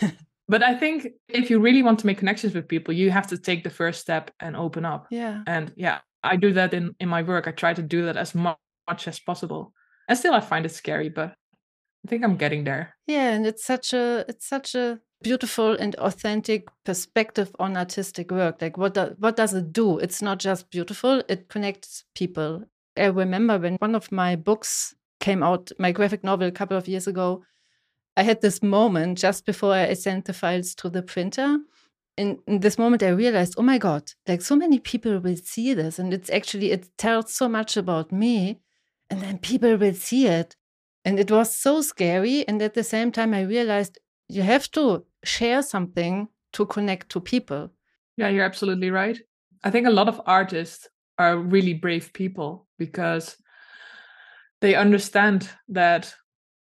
But 0.46 0.62
i 0.62 0.74
think 0.74 1.06
if 1.28 1.48
you 1.48 1.58
really 1.58 1.82
want 1.82 2.00
to 2.00 2.06
make 2.06 2.18
connections 2.18 2.52
with 2.52 2.68
people 2.68 2.92
you 2.92 3.10
have 3.10 3.26
to 3.28 3.38
take 3.38 3.64
the 3.64 3.70
first 3.70 4.02
step 4.02 4.30
and 4.40 4.54
open 4.56 4.84
up. 4.84 5.06
Yeah. 5.10 5.42
And 5.46 5.72
yeah 5.74 6.00
i 6.22 6.36
do 6.36 6.52
that 6.52 6.74
in 6.74 6.94
in 7.00 7.08
my 7.08 7.22
work. 7.22 7.48
I 7.48 7.52
try 7.52 7.72
to 7.74 7.82
do 7.82 8.04
that 8.06 8.18
as 8.18 8.34
much 8.34 8.58
much 8.88 9.08
as 9.08 9.18
possible. 9.18 9.72
And 10.08 10.18
still, 10.18 10.34
I 10.34 10.40
find 10.40 10.66
it 10.66 10.70
scary, 10.70 11.08
but 11.08 11.34
I 12.04 12.08
think 12.08 12.24
I'm 12.24 12.36
getting 12.36 12.64
there. 12.64 12.96
Yeah, 13.06 13.30
and 13.30 13.46
it's 13.46 13.64
such 13.64 13.92
a 13.92 14.24
it's 14.28 14.46
such 14.46 14.74
a 14.74 15.00
beautiful 15.24 15.72
and 15.72 15.96
authentic 15.96 16.68
perspective 16.84 17.50
on 17.58 17.76
artistic 17.76 18.30
work. 18.30 18.62
Like 18.62 18.78
what 18.78 18.94
do, 18.94 19.16
what 19.18 19.36
does 19.36 19.54
it 19.54 19.72
do? 19.72 19.98
It's 19.98 20.22
not 20.22 20.38
just 20.38 20.70
beautiful; 20.70 21.22
it 21.28 21.48
connects 21.48 22.04
people. 22.14 22.64
I 22.96 23.06
remember 23.06 23.58
when 23.58 23.76
one 23.80 23.96
of 23.96 24.12
my 24.12 24.36
books 24.36 24.94
came 25.20 25.42
out, 25.42 25.72
my 25.78 25.90
graphic 25.90 26.22
novel, 26.22 26.46
a 26.46 26.52
couple 26.52 26.76
of 26.76 26.86
years 26.86 27.06
ago. 27.06 27.42
I 28.16 28.22
had 28.22 28.40
this 28.40 28.62
moment 28.62 29.18
just 29.18 29.44
before 29.44 29.72
I 29.72 29.94
sent 29.94 30.26
the 30.26 30.32
files 30.32 30.74
to 30.76 30.88
the 30.88 31.02
printer. 31.02 31.58
In, 32.16 32.38
in 32.46 32.60
this 32.60 32.78
moment, 32.78 33.02
I 33.02 33.08
realized, 33.08 33.54
oh 33.58 33.62
my 33.62 33.78
God, 33.78 34.04
like 34.28 34.40
so 34.40 34.54
many 34.54 34.78
people 34.78 35.18
will 35.18 35.36
see 35.36 35.74
this. 35.74 35.98
And 35.98 36.14
it's 36.14 36.30
actually, 36.30 36.70
it 36.70 36.96
tells 36.96 37.34
so 37.34 37.48
much 37.48 37.76
about 37.76 38.12
me 38.12 38.60
and 39.10 39.20
then 39.20 39.38
people 39.38 39.76
will 39.76 39.94
see 39.94 40.26
it. 40.26 40.54
And 41.04 41.18
it 41.18 41.30
was 41.30 41.56
so 41.56 41.82
scary. 41.82 42.46
And 42.46 42.62
at 42.62 42.74
the 42.74 42.84
same 42.84 43.10
time, 43.10 43.34
I 43.34 43.42
realized 43.42 43.98
you 44.28 44.42
have 44.42 44.70
to 44.72 45.04
share 45.24 45.62
something 45.62 46.28
to 46.52 46.66
connect 46.66 47.10
to 47.10 47.20
people. 47.20 47.70
Yeah, 48.16 48.28
you're 48.28 48.44
absolutely 48.44 48.90
right. 48.90 49.18
I 49.62 49.70
think 49.70 49.86
a 49.86 49.90
lot 49.90 50.08
of 50.08 50.20
artists 50.26 50.88
are 51.18 51.38
really 51.38 51.74
brave 51.74 52.12
people 52.12 52.66
because 52.78 53.36
they 54.60 54.74
understand 54.74 55.48
that 55.68 56.14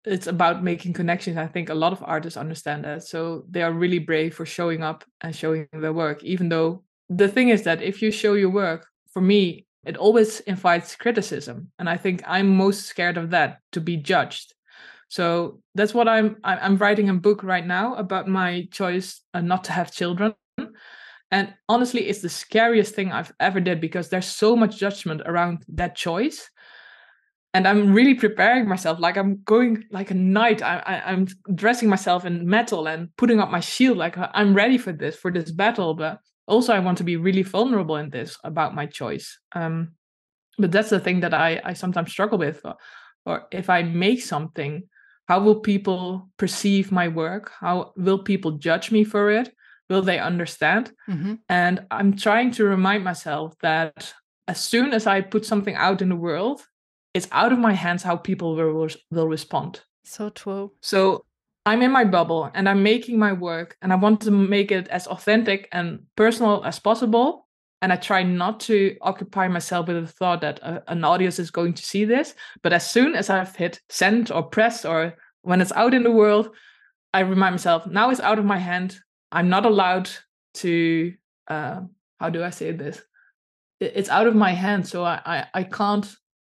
it's 0.06 0.28
about 0.28 0.64
making 0.64 0.94
connections. 0.94 1.38
I 1.38 1.48
think 1.48 1.70
a 1.70 1.74
lot 1.74 1.92
of 1.92 2.04
artists 2.04 2.38
understand 2.38 2.86
that. 2.86 3.04
So 3.04 3.44
they 3.50 3.62
are 3.62 3.74
really 3.74 4.00
brave 4.00 4.36
for 4.36 4.46
showing 4.46 4.84
up 4.84 5.04
and 5.22 5.36
showing 5.36 5.68
their 5.74 5.94
work, 5.94 6.24
even 6.24 6.50
though 6.50 6.84
the 7.10 7.28
thing 7.28 7.50
is 7.50 7.64
that 7.64 7.82
if 7.82 8.02
you 8.02 8.12
show 8.12 8.34
your 8.34 8.50
work, 8.50 8.88
for 9.12 9.22
me, 9.22 9.66
it 9.86 9.98
always 9.98 10.40
invites 10.42 10.96
criticism 10.96 11.72
and 11.80 11.90
i 11.90 11.98
think 11.98 12.22
i'm 12.26 12.56
most 12.56 12.86
scared 12.86 13.18
of 13.18 13.30
that 13.30 13.60
to 13.72 13.82
be 13.82 13.98
judged 13.98 14.54
so 15.10 15.60
that's 15.76 15.94
what 15.94 16.08
i'm 16.08 16.38
i'm 16.44 16.78
writing 16.78 17.10
a 17.10 17.14
book 17.14 17.44
right 17.44 17.66
now 17.66 17.96
about 17.96 18.28
my 18.28 18.68
choice 18.72 19.22
uh, 19.34 19.42
not 19.42 19.64
to 19.66 19.72
have 19.72 19.92
children. 19.92 20.34
And 21.32 21.54
honestly 21.68 22.08
it's 22.08 22.22
the 22.22 22.30
scariest 22.30 22.96
thing 22.96 23.12
i've 23.12 23.34
ever 23.40 23.60
did 23.60 23.82
because 23.82 24.10
there's 24.10 24.28
so 24.28 24.56
much 24.56 24.78
judgment 24.78 25.22
around 25.26 25.64
that 25.70 25.96
choice. 25.96 26.50
And 27.54 27.68
i'm 27.68 27.94
really 27.94 28.14
preparing 28.14 28.68
myself 28.68 29.00
like 29.00 29.18
i'm 29.18 29.42
going 29.44 29.84
like 29.92 30.12
a 30.12 30.14
knight 30.14 30.62
I, 30.62 30.78
I, 30.86 31.12
i'm 31.12 31.28
dressing 31.56 31.90
myself 31.90 32.24
in 32.26 32.48
metal 32.48 32.88
and 32.88 33.10
putting 33.18 33.40
up 33.40 33.50
my 33.50 33.60
shield 33.60 33.98
like 33.98 34.16
i'm 34.18 34.54
ready 34.54 34.78
for 34.78 34.94
this 34.94 35.16
for 35.16 35.32
this 35.32 35.52
battle 35.52 35.96
but 35.96 36.20
also 36.48 36.74
i 36.74 36.80
want 36.80 37.00
to 37.00 37.04
be 37.04 37.18
really 37.18 37.42
vulnerable 37.42 37.96
in 37.96 38.12
this 38.12 38.38
about 38.44 38.76
my 38.76 38.86
choice. 38.86 39.40
Um, 39.54 39.94
but 40.60 40.72
that's 40.72 40.90
the 40.90 41.00
thing 41.00 41.22
that 41.22 41.34
i 41.34 41.60
i 41.64 41.74
sometimes 41.74 42.12
struggle 42.12 42.38
with 42.38 42.62
or, 42.64 42.76
or 43.26 43.48
if 43.52 43.70
i 43.70 43.82
make 43.82 44.22
something 44.22 44.84
how 45.30 45.40
will 45.40 45.60
people 45.60 46.28
perceive 46.38 46.92
my 46.92 47.08
work 47.08 47.52
how 47.60 47.94
will 47.96 48.20
people 48.20 48.52
judge 48.52 48.92
me 48.92 49.04
for 49.04 49.32
it 49.32 49.54
will 49.90 50.02
they 50.02 50.20
understand 50.20 50.92
mm-hmm. 51.08 51.36
and 51.48 51.86
i'm 51.92 52.16
trying 52.18 52.52
to 52.52 52.66
remind 52.66 53.04
myself 53.04 53.56
that 53.62 54.14
as 54.48 54.60
soon 54.60 54.92
as 54.92 55.08
i 55.08 55.22
put 55.22 55.46
something 55.46 55.76
out 55.76 56.02
in 56.02 56.10
the 56.10 56.16
world 56.28 56.62
it's 57.14 57.28
out 57.32 57.54
of 57.54 57.60
my 57.60 57.74
hands 57.74 58.04
how 58.04 58.18
people 58.18 58.56
will 58.56 58.90
will 59.12 59.28
respond 59.28 59.82
so 60.04 60.30
true 60.30 60.72
so 60.82 61.24
I'm 61.66 61.84
in 61.84 61.92
my 61.92 62.04
bubble 62.04 62.50
and 62.56 62.68
I'm 62.68 62.82
making 62.82 63.20
my 63.20 63.34
work 63.34 63.78
and 63.82 63.94
I 63.94 63.96
want 63.96 64.22
to 64.22 64.32
make 64.32 64.72
it 64.72 64.88
as 64.88 65.06
authentic 65.06 65.68
and 65.72 66.00
personal 66.16 66.64
as 66.66 66.80
possible. 66.80 67.48
And 67.82 67.94
I 67.94 67.96
try 67.96 68.24
not 68.24 68.60
to 68.62 68.98
occupy 69.02 69.48
myself 69.48 69.88
with 69.88 70.06
the 70.06 70.12
thought 70.12 70.42
that 70.42 70.60
a, 70.60 70.84
an 70.92 71.04
audience 71.04 71.40
is 71.40 71.52
going 71.52 71.74
to 71.74 71.84
see 71.84 72.06
this. 72.06 72.36
But 72.62 72.74
as 72.74 72.90
soon 72.90 73.16
as 73.16 73.30
I've 73.30 73.56
hit 73.56 73.80
send 73.90 74.32
or 74.32 74.44
press 74.44 74.84
or 74.84 75.16
when 75.42 75.62
it's 75.62 75.72
out 75.72 75.94
in 75.94 76.04
the 76.04 76.12
world, 76.12 76.50
I 77.14 77.22
remind 77.22 77.54
myself 77.54 77.88
now 77.88 78.10
it's 78.10 78.20
out 78.20 78.40
of 78.40 78.46
my 78.46 78.58
hand. 78.58 79.00
I'm 79.32 79.50
not 79.50 79.66
allowed 79.66 80.10
to, 80.56 81.14
uh, 81.48 81.82
how 82.20 82.30
do 82.30 82.44
I 82.44 82.50
say 82.50 82.72
this? 82.72 83.02
It's 83.80 84.10
out 84.10 84.28
of 84.28 84.36
my 84.36 84.52
hand. 84.52 84.88
So 84.88 85.06
I, 85.06 85.22
I, 85.26 85.46
I 85.54 85.64
can't 85.64 86.06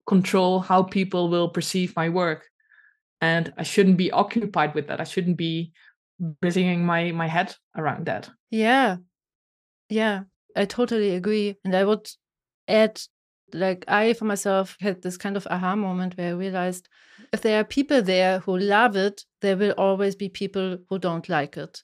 control 0.07 0.59
how 0.59 0.83
people 0.83 1.29
will 1.29 1.49
perceive 1.49 1.95
my 1.95 2.09
work 2.09 2.51
and 3.21 3.53
i 3.57 3.63
shouldn't 3.63 3.97
be 3.97 4.11
occupied 4.11 4.75
with 4.75 4.89
that 4.89 5.01
i 5.01 5.05
shouldn't 5.05 5.37
be 5.37 5.73
busying 6.43 6.85
my 6.85 7.13
my 7.13 7.29
head 7.29 7.55
around 7.77 8.07
that 8.07 8.29
yeah 8.51 8.97
yeah 9.89 10.23
i 10.57 10.65
totally 10.65 11.15
agree 11.15 11.57
and 11.65 11.75
i 11.75 11.85
would 11.85 12.09
add 12.69 13.01
like 13.53 13.85
i 13.89 14.13
for 14.13 14.25
myself 14.25 14.77
had 14.81 15.03
this 15.03 15.17
kind 15.17 15.37
of 15.37 15.47
aha 15.51 15.75
moment 15.75 16.17
where 16.17 16.29
i 16.29 16.37
realized 16.37 16.89
if 17.33 17.43
there 17.43 17.61
are 17.61 17.65
people 17.65 18.03
there 18.03 18.41
who 18.41 18.57
love 18.57 18.97
it 18.97 19.25
there 19.41 19.57
will 19.57 19.73
always 19.73 20.15
be 20.15 20.29
people 20.29 20.79
who 20.89 20.99
don't 20.99 21.29
like 21.29 21.57
it 21.57 21.83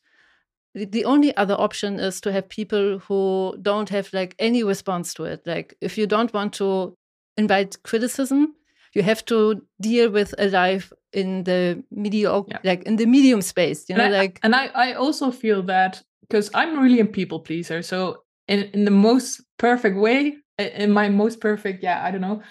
the 0.75 1.05
only 1.07 1.35
other 1.37 1.55
option 1.59 1.99
is 1.99 2.21
to 2.21 2.31
have 2.31 2.49
people 2.49 2.99
who 2.99 3.57
don't 3.63 3.89
have 3.89 4.13
like 4.13 4.35
any 4.39 4.63
response 4.63 5.15
to 5.15 5.25
it 5.25 5.41
like 5.47 5.77
if 5.81 5.97
you 5.97 6.07
don't 6.07 6.33
want 6.35 6.53
to 6.53 6.97
invite 7.37 7.83
criticism 7.83 8.55
you 8.97 9.03
have 9.03 9.25
to 9.27 9.63
deal 9.81 10.11
with 10.11 10.35
a 10.39 10.49
life 10.49 10.91
in 11.13 11.45
the 11.45 11.85
mediocre, 11.91 12.49
yeah. 12.51 12.59
like 12.65 12.83
in 12.85 12.97
the 12.97 13.07
medium 13.07 13.43
space. 13.43 13.89
You 13.89 13.97
know, 13.97 14.05
and 14.05 14.15
I, 14.15 14.19
like 14.19 14.41
and 14.43 14.55
I 14.55 14.67
I 14.75 14.93
also 14.95 15.31
feel 15.31 15.63
that 15.65 16.03
because 16.23 16.51
I'm 16.55 16.79
really 16.81 17.01
a 17.01 17.05
people 17.05 17.41
pleaser, 17.41 17.83
so 17.83 18.23
in 18.49 18.65
in 18.75 18.85
the 18.85 18.91
most 18.91 19.43
perfect 19.59 19.97
way, 19.97 20.37
in 20.59 20.91
my 20.91 21.09
most 21.09 21.41
perfect, 21.41 21.83
yeah, 21.83 22.05
I 22.05 22.11
don't 22.11 22.21
know, 22.21 22.43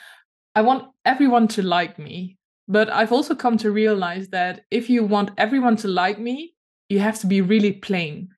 I 0.55 0.61
want 0.61 0.89
everyone 1.05 1.47
to 1.49 1.61
like 1.61 1.99
me. 1.99 2.37
But 2.67 2.89
I've 2.89 3.11
also 3.11 3.35
come 3.35 3.57
to 3.57 3.71
realize 3.71 4.29
that 4.29 4.65
if 4.71 4.89
you 4.89 5.03
want 5.03 5.31
everyone 5.37 5.75
to 5.77 5.87
like 5.87 6.17
me, 6.19 6.55
you 6.89 6.99
have 6.99 7.19
to 7.19 7.27
be 7.27 7.41
really 7.41 7.73
plain. 7.73 8.29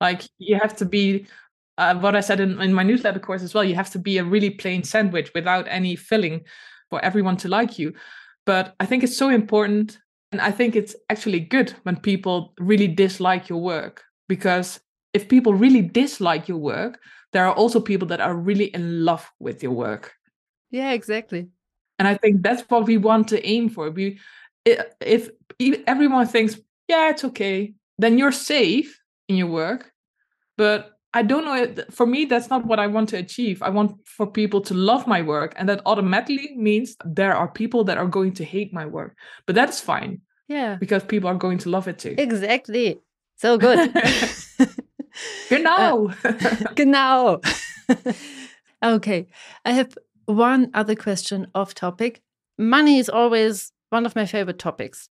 Like 0.00 0.22
you 0.38 0.58
have 0.58 0.76
to 0.76 0.86
be 0.86 1.26
uh, 1.76 1.94
what 1.96 2.16
I 2.16 2.20
said 2.20 2.40
in, 2.40 2.60
in 2.62 2.72
my 2.72 2.82
newsletter 2.82 3.20
course 3.20 3.42
as 3.42 3.54
well. 3.54 3.64
You 3.64 3.74
have 3.74 3.90
to 3.90 3.98
be 3.98 4.18
a 4.18 4.24
really 4.24 4.50
plain 4.50 4.84
sandwich 4.84 5.32
without 5.34 5.66
any 5.68 5.96
filling 5.96 6.44
for 6.90 7.04
everyone 7.04 7.36
to 7.38 7.48
like 7.48 7.78
you. 7.78 7.92
But 8.46 8.74
I 8.80 8.86
think 8.86 9.04
it's 9.04 9.16
so 9.16 9.28
important. 9.28 9.98
And 10.32 10.40
I 10.40 10.50
think 10.50 10.76
it's 10.76 10.94
actually 11.10 11.40
good 11.40 11.74
when 11.82 11.96
people 11.96 12.54
really 12.58 12.88
dislike 12.88 13.48
your 13.48 13.60
work 13.60 14.04
because 14.28 14.80
if 15.12 15.28
people 15.28 15.54
really 15.54 15.82
dislike 15.82 16.48
your 16.48 16.58
work, 16.58 17.00
there 17.32 17.46
are 17.46 17.54
also 17.54 17.80
people 17.80 18.08
that 18.08 18.20
are 18.20 18.34
really 18.34 18.66
in 18.66 19.04
love 19.04 19.30
with 19.38 19.62
your 19.62 19.72
work. 19.72 20.14
Yeah, 20.70 20.92
exactly. 20.92 21.48
And 21.98 22.06
I 22.06 22.14
think 22.14 22.42
that's 22.42 22.62
what 22.68 22.86
we 22.86 22.96
want 22.96 23.28
to 23.28 23.44
aim 23.44 23.68
for. 23.68 23.90
We, 23.90 24.18
if 24.64 25.30
everyone 25.86 26.26
thinks, 26.26 26.58
yeah, 26.86 27.10
it's 27.10 27.24
okay, 27.24 27.74
then 27.98 28.18
you're 28.18 28.32
safe 28.32 29.00
in 29.28 29.36
your 29.36 29.48
work. 29.48 29.92
But 30.56 30.92
I 31.14 31.22
don't 31.22 31.44
know. 31.44 31.84
For 31.90 32.06
me, 32.06 32.26
that's 32.26 32.50
not 32.50 32.66
what 32.66 32.78
I 32.78 32.86
want 32.86 33.08
to 33.10 33.16
achieve. 33.16 33.62
I 33.62 33.70
want 33.70 33.96
for 34.06 34.26
people 34.26 34.60
to 34.62 34.74
love 34.74 35.06
my 35.06 35.22
work, 35.22 35.54
and 35.56 35.68
that 35.68 35.80
automatically 35.86 36.54
means 36.56 36.96
there 37.04 37.34
are 37.34 37.48
people 37.48 37.82
that 37.84 37.96
are 37.98 38.06
going 38.06 38.32
to 38.34 38.44
hate 38.44 38.72
my 38.72 38.84
work. 38.84 39.16
But 39.46 39.54
that's 39.54 39.80
fine. 39.80 40.20
Yeah, 40.48 40.76
because 40.76 41.02
people 41.02 41.28
are 41.30 41.34
going 41.34 41.58
to 41.58 41.70
love 41.70 41.88
it 41.88 41.98
too. 41.98 42.14
Exactly. 42.18 43.00
So 43.36 43.56
good. 43.56 43.92
genau. 45.48 46.08
Uh, 46.24 46.32
genau. 46.74 47.40
okay, 48.82 49.26
I 49.64 49.72
have 49.72 49.96
one 50.26 50.70
other 50.74 50.94
question 50.94 51.46
off 51.54 51.74
topic. 51.74 52.22
Money 52.58 52.98
is 52.98 53.08
always 53.08 53.72
one 53.90 54.04
of 54.04 54.14
my 54.14 54.26
favorite 54.26 54.58
topics 54.58 55.08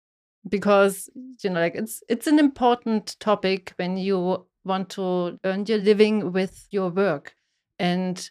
because 0.48 1.10
you 1.44 1.50
know 1.50 1.60
like 1.60 1.76
it's 1.76 2.04
it's 2.08 2.28
an 2.28 2.40
important 2.40 3.16
topic 3.20 3.74
when 3.78 3.98
you 3.98 4.46
want 4.64 4.90
to 4.90 5.38
earn 5.44 5.66
your 5.66 5.80
living 5.80 6.32
with 6.32 6.68
your 6.72 6.90
work 6.90 7.36
and 7.80 8.30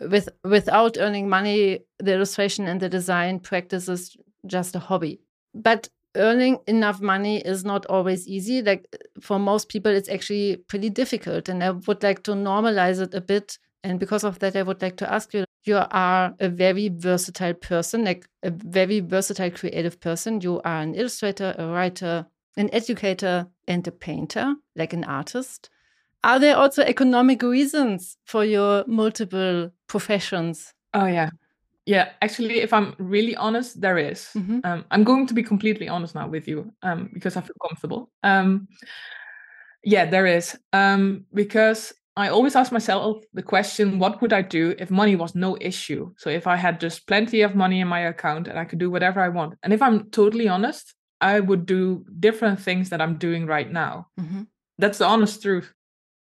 with 0.00 0.28
without 0.44 0.96
earning 0.98 1.28
money 1.28 1.80
the 1.98 2.14
illustration 2.14 2.66
and 2.66 2.80
the 2.80 2.88
design 2.88 3.38
practice 3.38 3.88
is 3.88 4.16
just 4.46 4.74
a 4.74 4.78
hobby 4.78 5.20
but 5.54 5.88
earning 6.16 6.58
enough 6.66 7.00
money 7.00 7.38
is 7.38 7.64
not 7.64 7.86
always 7.86 8.26
easy 8.26 8.62
like 8.62 8.86
for 9.20 9.38
most 9.38 9.68
people 9.68 9.92
it's 9.92 10.08
actually 10.08 10.56
pretty 10.68 10.90
difficult 10.90 11.48
and 11.48 11.62
i 11.62 11.70
would 11.70 12.02
like 12.02 12.22
to 12.22 12.32
normalize 12.32 13.00
it 13.00 13.14
a 13.14 13.20
bit 13.20 13.58
and 13.84 14.00
because 14.00 14.24
of 14.24 14.38
that 14.38 14.56
i 14.56 14.62
would 14.62 14.80
like 14.82 14.96
to 14.96 15.12
ask 15.12 15.32
you 15.34 15.44
you 15.64 15.76
are 15.90 16.34
a 16.40 16.48
very 16.48 16.88
versatile 16.88 17.54
person 17.54 18.04
like 18.04 18.26
a 18.42 18.50
very 18.50 19.00
versatile 19.00 19.50
creative 19.50 20.00
person 20.00 20.40
you 20.40 20.60
are 20.64 20.80
an 20.80 20.94
illustrator 20.94 21.54
a 21.58 21.66
writer 21.66 22.26
an 22.58 22.68
educator 22.72 23.46
and 23.66 23.86
a 23.86 23.92
painter, 23.92 24.56
like 24.74 24.92
an 24.92 25.04
artist. 25.04 25.70
Are 26.24 26.40
there 26.40 26.56
also 26.56 26.82
economic 26.82 27.42
reasons 27.42 28.18
for 28.24 28.44
your 28.44 28.84
multiple 28.86 29.70
professions? 29.86 30.74
Oh, 30.92 31.06
yeah. 31.06 31.30
Yeah, 31.88 32.10
actually, 32.20 32.60
if 32.60 32.72
I'm 32.74 32.94
really 32.98 33.34
honest, 33.34 33.80
there 33.80 34.10
is. 34.10 34.30
Mm 34.34 34.46
-hmm. 34.46 34.60
um, 34.64 34.84
I'm 34.90 35.04
going 35.04 35.28
to 35.28 35.34
be 35.34 35.42
completely 35.42 35.88
honest 35.88 36.14
now 36.14 36.30
with 36.30 36.48
you 36.48 36.74
um, 36.82 37.08
because 37.12 37.38
I 37.38 37.42
feel 37.42 37.56
comfortable. 37.68 38.10
Um, 38.20 38.68
yeah, 39.80 40.10
there 40.10 40.36
is. 40.36 40.58
Um, 40.76 41.26
because 41.32 41.94
I 42.16 42.28
always 42.28 42.56
ask 42.56 42.72
myself 42.72 43.24
the 43.32 43.42
question 43.42 43.98
what 43.98 44.20
would 44.20 44.32
I 44.32 44.42
do 44.42 44.74
if 44.78 44.90
money 44.90 45.16
was 45.16 45.34
no 45.34 45.56
issue? 45.60 46.12
So 46.16 46.30
if 46.30 46.46
I 46.46 46.56
had 46.56 46.82
just 46.82 47.06
plenty 47.06 47.44
of 47.44 47.54
money 47.54 47.80
in 47.80 47.88
my 47.88 48.06
account 48.08 48.48
and 48.48 48.58
I 48.58 48.64
could 48.68 48.80
do 48.80 48.90
whatever 48.90 49.26
I 49.26 49.30
want. 49.30 49.54
And 49.62 49.72
if 49.72 49.80
I'm 49.80 50.10
totally 50.10 50.48
honest, 50.48 50.94
I 51.20 51.40
would 51.40 51.66
do 51.66 52.04
different 52.20 52.60
things 52.60 52.88
that 52.88 53.00
I'm 53.00 53.18
doing 53.18 53.48
right 53.48 53.72
now. 53.72 54.06
Mm-hmm. 54.20 54.42
That's 54.82 54.98
the 54.98 55.06
honest 55.06 55.42
truth. 55.42 55.74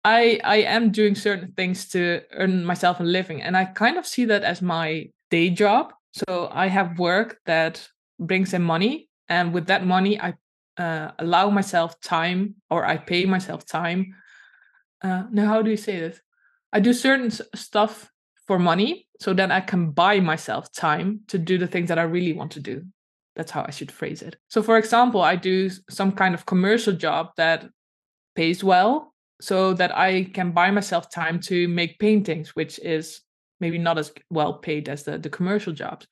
I 0.05 0.39
I 0.45 0.59
am 0.77 0.93
doing 0.93 1.17
certain 1.17 1.53
things 1.57 1.89
to 1.89 2.21
earn 2.31 2.65
myself 2.65 3.01
a 3.01 3.05
living, 3.05 3.43
and 3.43 3.57
I 3.57 3.65
kind 3.65 3.97
of 3.99 4.07
see 4.07 4.27
that 4.27 4.45
as 4.45 4.61
my 4.61 5.11
day 5.31 5.51
job. 5.51 5.93
So 6.13 6.49
I 6.53 6.69
have 6.69 6.99
work 6.99 7.39
that 7.47 7.87
brings 8.19 8.55
in 8.55 8.63
money, 8.63 9.09
and 9.29 9.53
with 9.53 9.67
that 9.67 9.85
money, 9.85 10.21
I 10.21 10.35
uh, 10.79 11.13
allow 11.19 11.51
myself 11.51 12.01
time, 12.01 12.57
or 12.71 12.85
I 12.85 12.97
pay 12.97 13.27
myself 13.27 13.67
time. 13.67 14.15
Uh, 15.03 15.25
now, 15.31 15.47
how 15.47 15.63
do 15.63 15.71
you 15.71 15.77
say 15.77 16.01
this? 16.01 16.21
I 16.73 16.81
do 16.81 16.93
certain 16.93 17.31
stuff 17.55 18.11
for 18.47 18.59
money, 18.59 19.07
so 19.21 19.35
that 19.35 19.51
I 19.51 19.61
can 19.61 19.91
buy 19.91 20.21
myself 20.21 20.73
time 20.73 21.21
to 21.29 21.39
do 21.39 21.59
the 21.59 21.67
things 21.67 21.89
that 21.89 21.99
I 21.99 22.03
really 22.03 22.33
want 22.33 22.53
to 22.53 22.61
do. 22.61 22.85
That's 23.35 23.51
how 23.51 23.65
I 23.67 23.71
should 23.71 23.93
phrase 23.93 24.23
it. 24.23 24.37
So, 24.49 24.63
for 24.63 24.79
example, 24.79 25.21
I 25.21 25.37
do 25.37 25.69
some 25.91 26.13
kind 26.13 26.35
of 26.35 26.47
commercial 26.47 26.95
job 26.95 27.31
that 27.37 27.67
pays 28.35 28.65
well 28.65 29.15
so 29.41 29.75
that 29.75 29.97
I 29.97 30.25
can 30.33 30.53
buy 30.53 30.71
myself 30.71 31.11
time 31.11 31.41
to 31.41 31.69
make 31.69 31.99
paintings, 31.99 32.57
which 32.57 32.79
is 32.79 33.21
maybe 33.61 33.79
not 33.79 33.99
as 33.99 34.13
well 34.31 34.55
paid 34.55 34.89
as 34.89 35.05
the, 35.05 35.19
the 35.19 35.31
commercial 35.31 35.73
jobs. 35.73 36.07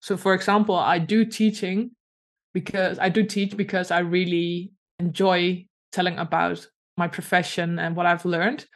So, 0.00 0.16
for 0.16 0.34
example, 0.34 0.74
I 0.74 0.98
do 0.98 1.24
teaching 1.24 1.92
because 2.52 2.98
I 2.98 3.08
do 3.08 3.24
teach 3.24 3.56
because 3.56 3.90
I 3.90 4.00
really 4.00 4.72
enjoy 4.98 5.66
telling 5.92 6.18
about 6.18 6.66
my 6.96 7.08
profession 7.08 7.78
and 7.78 7.96
what 7.96 8.06
I've 8.06 8.24
learned. 8.24 8.66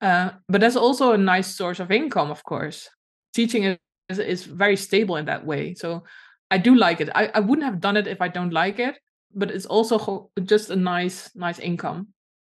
Uh, 0.00 0.30
but 0.48 0.60
that's 0.60 0.76
also 0.76 1.12
a 1.12 1.18
nice 1.18 1.54
source 1.54 1.80
of 1.80 1.90
income, 1.90 2.30
of 2.30 2.42
course. 2.44 2.88
Teaching 3.32 3.78
is, 4.08 4.18
is 4.18 4.44
very 4.44 4.76
stable 4.76 5.16
in 5.16 5.26
that 5.26 5.46
way. 5.46 5.74
So 5.74 6.04
I 6.50 6.58
do 6.58 6.74
like 6.74 7.00
it. 7.00 7.08
I, 7.14 7.30
I 7.34 7.40
wouldn't 7.40 7.64
have 7.64 7.80
done 7.80 7.96
it 7.96 8.06
if 8.06 8.20
I 8.20 8.28
don't 8.28 8.52
like 8.52 8.78
it, 8.78 8.98
but 9.34 9.50
it's 9.50 9.66
also 9.66 10.30
just 10.42 10.70
a 10.70 10.76
nice 10.76 11.30
nice 11.34 11.58
income. 11.58 12.08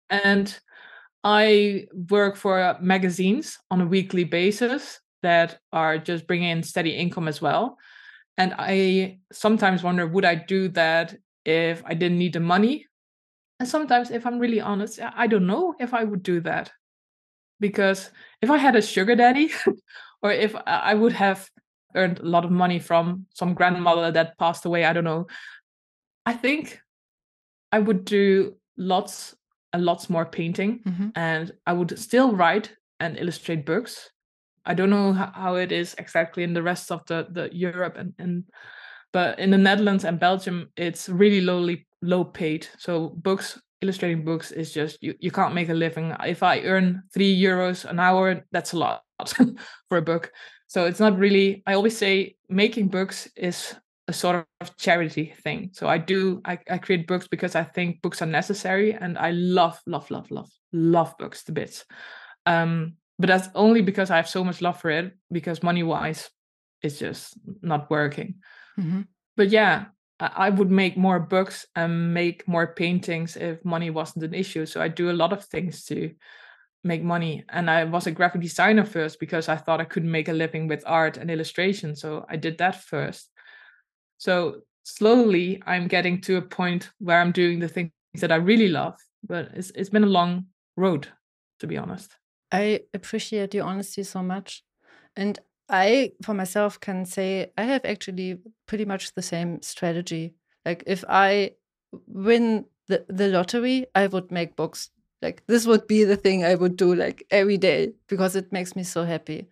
And 0.10 0.54
I 1.24 1.86
work 2.10 2.36
for 2.36 2.78
magazines 2.82 3.58
on 3.72 3.80
a 3.80 3.86
weekly 3.86 4.26
basis 4.26 5.00
that 5.24 5.60
are 5.72 5.98
just 5.98 6.28
bringing 6.28 6.50
in 6.50 6.64
steady 6.64 6.92
income 6.92 7.28
as 7.28 7.42
well. 7.42 7.78
And 8.38 8.54
I 8.58 9.20
sometimes 9.32 9.84
wonder 9.84 10.08
would 10.08 10.26
I 10.26 10.36
do 10.36 10.70
that 10.70 11.16
if 11.46 11.84
I 11.86 11.94
didn't 11.94 12.20
need 12.20 12.34
the 12.34 12.40
money? 12.40 12.88
And 13.60 13.68
sometimes, 13.68 14.12
if 14.12 14.26
I'm 14.26 14.40
really 14.40 14.62
honest, 14.62 15.00
I 15.02 15.28
don't 15.28 15.48
know 15.48 15.76
if 15.80 15.94
I 15.94 16.04
would 16.04 16.24
do 16.24 16.42
that. 16.42 16.72
Because 17.60 18.12
if 18.42 18.50
I 18.50 18.58
had 18.58 18.76
a 18.76 18.82
sugar 18.82 19.16
daddy, 19.16 19.52
or 20.22 20.32
if 20.32 20.56
I 20.66 20.94
would 20.94 21.14
have 21.14 21.50
earned 21.96 22.20
a 22.20 22.26
lot 22.26 22.46
of 22.46 22.52
money 22.52 22.80
from 22.80 23.26
some 23.34 23.54
grandmother 23.54 24.12
that 24.12 24.38
passed 24.38 24.66
away. 24.66 24.86
I 24.86 24.94
don't 24.94 25.04
know. 25.04 25.28
I 26.26 26.34
think 26.34 26.82
I 27.72 27.80
would 27.80 28.06
do 28.06 28.56
lots 28.78 29.36
and 29.74 29.84
lots 29.84 30.10
more 30.10 30.26
painting 30.26 30.82
mm-hmm. 30.86 31.10
and 31.16 31.52
I 31.66 31.74
would 31.74 31.98
still 32.00 32.36
write 32.36 32.72
and 33.00 33.18
illustrate 33.18 33.66
books. 33.66 34.10
I 34.66 34.74
don't 34.74 34.90
know 34.90 35.14
how 35.14 35.56
it 35.56 35.72
is 35.72 35.96
exactly 35.98 36.44
in 36.44 36.54
the 36.54 36.64
rest 36.64 36.92
of 36.92 37.06
the, 37.06 37.28
the 37.30 37.50
Europe 37.52 37.98
and, 37.98 38.14
and 38.18 38.44
but 39.12 39.38
in 39.40 39.52
the 39.52 39.58
Netherlands 39.58 40.06
and 40.06 40.20
Belgium 40.20 40.70
it's 40.76 41.10
really 41.10 41.42
lowly 41.42 41.88
low 42.02 42.24
paid. 42.24 42.68
So 42.78 43.10
books 43.10 43.60
illustrating 43.82 44.24
books 44.24 44.52
is 44.52 44.72
just 44.72 44.98
you, 45.04 45.14
you 45.20 45.30
can't 45.30 45.54
make 45.54 45.70
a 45.70 45.74
living. 45.74 46.16
If 46.26 46.42
I 46.42 46.62
earn 46.62 47.04
three 47.14 47.36
euros 47.40 47.86
an 47.86 48.00
hour, 48.00 48.44
that's 48.52 48.74
a 48.74 48.78
lot 48.78 49.04
for 49.90 49.98
a 49.98 50.02
book. 50.02 50.32
So 50.68 50.86
it's 50.86 51.00
not 51.00 51.20
really, 51.20 51.62
I 51.68 51.74
always 51.74 51.98
say 51.98 52.36
making 52.50 52.88
books 52.88 53.30
is 53.36 53.76
a 54.08 54.14
sort 54.14 54.48
of 54.60 54.78
charity 54.78 55.34
thing. 55.44 55.70
So 55.74 55.88
I 55.88 55.98
do, 55.98 56.42
I, 56.46 56.58
I 56.70 56.78
create 56.78 57.08
books 57.08 57.28
because 57.28 57.56
I 57.56 57.64
think 57.64 58.02
books 58.02 58.22
are 58.22 58.26
necessary 58.26 58.94
and 58.94 59.18
I 59.18 59.32
love, 59.32 59.80
love, 59.86 60.10
love, 60.10 60.32
love, 60.32 60.50
love 60.72 61.14
books 61.20 61.44
to 61.46 61.52
bits. 61.52 61.86
Um, 62.46 62.96
but 63.24 63.30
that's 63.30 63.48
only 63.56 63.82
because 63.82 64.12
I 64.12 64.18
have 64.18 64.28
so 64.28 64.44
much 64.44 64.62
love 64.62 64.82
for 64.82 64.90
it 64.90 65.16
because 65.32 65.64
money 65.64 65.82
wise, 65.82 66.30
it's 66.82 67.00
just 67.00 67.40
not 67.62 67.90
working. 67.90 68.36
Mm-hmm. 68.78 69.04
But 69.38 69.48
yeah, 69.48 69.86
I 70.20 70.50
would 70.50 70.70
make 70.70 70.98
more 70.98 71.22
books 71.22 71.66
and 71.74 72.14
make 72.14 72.46
more 72.50 72.74
paintings 72.74 73.38
if 73.38 73.64
money 73.64 73.92
wasn't 73.92 74.26
an 74.26 74.34
issue. 74.34 74.66
So 74.66 74.82
I 74.82 74.90
do 74.90 75.10
a 75.10 75.16
lot 75.16 75.32
of 75.32 75.46
things 75.46 75.86
to 75.86 76.12
make 76.84 77.02
money. 77.02 77.46
And 77.48 77.70
I 77.70 77.86
was 77.86 78.08
a 78.08 78.12
graphic 78.12 78.42
designer 78.42 78.84
first 78.84 79.22
because 79.22 79.48
I 79.48 79.56
thought 79.56 79.80
I 79.80 79.86
couldn't 79.86 80.12
make 80.12 80.28
a 80.28 80.34
living 80.34 80.68
with 80.68 80.84
art 80.86 81.16
and 81.16 81.32
illustration. 81.32 81.96
So 81.96 82.26
I 82.28 82.36
did 82.36 82.58
that 82.58 82.84
first. 82.84 83.30
So 84.18 84.64
slowly 84.84 85.64
I'm 85.66 85.88
getting 85.88 86.20
to 86.24 86.36
a 86.36 86.42
point 86.42 86.90
where 87.00 87.22
I'm 87.22 87.32
doing 87.32 87.60
the 87.60 87.70
things 87.70 87.94
that 88.16 88.34
I 88.34 88.36
really 88.36 88.68
love. 88.68 88.98
But 89.26 89.52
it's 89.54 89.72
it's 89.76 89.90
been 89.90 90.04
a 90.04 90.18
long 90.20 90.48
road, 90.76 91.08
to 91.62 91.68
be 91.68 91.78
honest. 91.78 92.18
I 92.54 92.82
appreciate 92.94 93.56
your 93.56 93.66
honesty 93.66 94.04
so 94.04 94.22
much. 94.22 94.64
And 95.16 95.40
I, 95.68 96.12
for 96.22 96.36
myself, 96.36 96.80
can 96.80 97.06
say 97.06 97.52
I 97.58 97.64
have 97.64 97.84
actually 97.84 98.38
pretty 98.68 98.86
much 98.86 99.14
the 99.14 99.24
same 99.24 99.62
strategy. 99.64 100.36
Like 100.64 100.84
if 100.86 101.04
I 101.10 101.54
win 102.08 102.66
the, 102.88 103.06
the 103.10 103.28
lottery, 103.30 103.88
I 103.96 104.06
would 104.08 104.32
make 104.32 104.56
books. 104.56 104.92
Like 105.22 105.44
this 105.48 105.66
would 105.66 105.88
be 105.88 106.04
the 106.04 106.16
thing 106.16 106.44
I 106.44 106.54
would 106.56 106.78
do 106.78 106.94
like 106.94 107.26
every 107.32 107.58
day 107.58 107.94
because 108.08 108.36
it 108.36 108.52
makes 108.52 108.76
me 108.76 108.84
so 108.84 109.04
happy. 109.04 109.48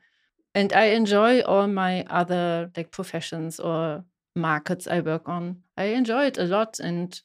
And 0.54 0.72
I 0.74 0.86
enjoy 0.88 1.42
all 1.42 1.68
my 1.68 2.04
other 2.04 2.70
like 2.78 2.92
professions 2.92 3.60
or 3.60 4.04
markets 4.36 4.86
I 4.86 5.00
work 5.00 5.28
on. 5.28 5.64
I 5.76 5.86
enjoy 5.86 6.26
it 6.26 6.38
a 6.38 6.44
lot 6.44 6.80
and 6.80 7.20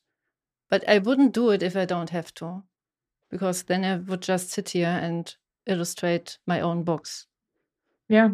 but 0.70 0.88
I 0.88 0.98
wouldn't 0.98 1.34
do 1.34 1.50
it 1.50 1.62
if 1.62 1.76
I 1.76 1.84
don't 1.84 2.10
have 2.10 2.32
to. 2.34 2.62
Because 3.30 3.64
then 3.64 3.84
I 3.84 3.96
would 3.96 4.22
just 4.22 4.50
sit 4.50 4.70
here 4.70 4.86
and 5.02 5.34
illustrate 5.66 6.38
my 6.46 6.60
own 6.60 6.84
books. 6.84 7.26
Yeah. 8.08 8.30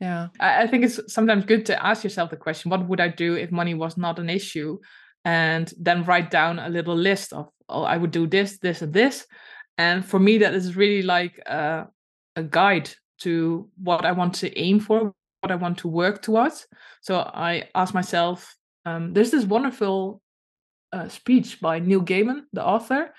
Yeah. 0.00 0.28
I, 0.38 0.62
I 0.62 0.66
think 0.66 0.84
it's 0.84 1.00
sometimes 1.12 1.44
good 1.44 1.66
to 1.66 1.86
ask 1.86 2.02
yourself 2.02 2.30
the 2.30 2.36
question, 2.36 2.70
what 2.70 2.88
would 2.88 3.00
I 3.00 3.08
do 3.08 3.34
if 3.34 3.52
money 3.52 3.74
was 3.74 3.96
not 3.96 4.18
an 4.18 4.30
issue? 4.30 4.78
And 5.24 5.72
then 5.78 6.04
write 6.04 6.30
down 6.30 6.58
a 6.58 6.68
little 6.68 6.96
list 6.96 7.32
of, 7.32 7.50
oh, 7.68 7.82
I 7.82 7.96
would 7.98 8.10
do 8.10 8.26
this, 8.26 8.58
this, 8.58 8.80
and 8.80 8.92
this. 8.92 9.26
And 9.76 10.04
for 10.04 10.18
me, 10.18 10.38
that 10.38 10.54
is 10.54 10.76
really 10.76 11.02
like 11.02 11.38
a, 11.46 11.86
a 12.36 12.42
guide 12.42 12.90
to 13.20 13.68
what 13.82 14.06
I 14.06 14.12
want 14.12 14.34
to 14.36 14.58
aim 14.58 14.80
for, 14.80 15.12
what 15.40 15.52
I 15.52 15.56
want 15.56 15.78
to 15.78 15.88
work 15.88 16.22
towards. 16.22 16.66
So 17.02 17.18
I 17.18 17.68
ask 17.74 17.92
myself, 17.92 18.56
um, 18.86 19.12
there's 19.12 19.30
this 19.30 19.44
wonderful 19.44 20.22
uh, 20.92 21.08
speech 21.08 21.60
by 21.60 21.78
Neil 21.78 22.00
Gaiman, 22.02 22.42
the 22.54 22.64
author, 22.64 23.12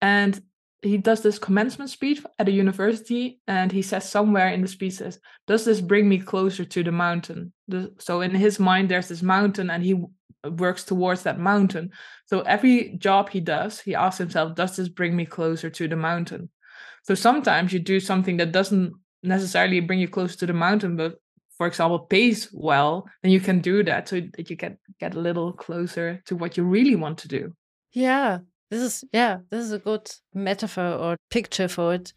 and 0.00 0.40
he 0.84 0.98
does 0.98 1.22
this 1.22 1.38
commencement 1.38 1.90
speech 1.90 2.22
at 2.38 2.48
a 2.48 2.52
university, 2.52 3.40
and 3.46 3.72
he 3.72 3.82
says 3.82 4.08
somewhere 4.08 4.48
in 4.48 4.60
the 4.60 4.68
speech 4.68 4.94
says, 4.94 5.20
"Does 5.46 5.64
this 5.64 5.80
bring 5.80 6.08
me 6.08 6.18
closer 6.18 6.64
to 6.64 6.82
the 6.82 6.92
mountain?" 6.92 7.52
The, 7.68 7.94
so 7.98 8.20
in 8.20 8.34
his 8.34 8.58
mind, 8.58 8.88
there's 8.88 9.08
this 9.08 9.22
mountain, 9.22 9.70
and 9.70 9.82
he 9.82 10.02
works 10.44 10.84
towards 10.84 11.22
that 11.22 11.38
mountain. 11.38 11.90
So 12.26 12.40
every 12.42 12.96
job 12.98 13.30
he 13.30 13.40
does, 13.40 13.80
he 13.80 13.94
asks 13.94 14.18
himself, 14.18 14.54
"Does 14.54 14.76
this 14.76 14.88
bring 14.88 15.16
me 15.16 15.26
closer 15.26 15.70
to 15.70 15.88
the 15.88 15.96
mountain?" 15.96 16.50
So 17.04 17.14
sometimes 17.14 17.72
you 17.72 17.78
do 17.78 18.00
something 18.00 18.36
that 18.38 18.52
doesn't 18.52 18.92
necessarily 19.22 19.80
bring 19.80 20.00
you 20.00 20.08
closer 20.08 20.36
to 20.38 20.46
the 20.46 20.52
mountain, 20.52 20.96
but 20.96 21.18
for 21.56 21.66
example, 21.66 22.00
pays 22.00 22.48
well, 22.52 23.08
then 23.22 23.30
you 23.30 23.40
can 23.40 23.60
do 23.60 23.84
that 23.84 24.08
so 24.08 24.20
that 24.36 24.50
you 24.50 24.56
get 24.56 24.78
get 24.98 25.14
a 25.14 25.20
little 25.20 25.52
closer 25.52 26.20
to 26.26 26.36
what 26.36 26.56
you 26.56 26.64
really 26.64 26.96
want 26.96 27.18
to 27.18 27.28
do. 27.28 27.54
Yeah, 27.92 28.38
this 28.74 28.82
is 28.82 29.04
yeah, 29.12 29.38
this 29.50 29.64
is 29.64 29.72
a 29.72 29.78
good 29.78 30.10
metaphor 30.34 30.86
or 30.86 31.16
picture 31.30 31.68
for 31.68 31.94
it. 31.94 32.12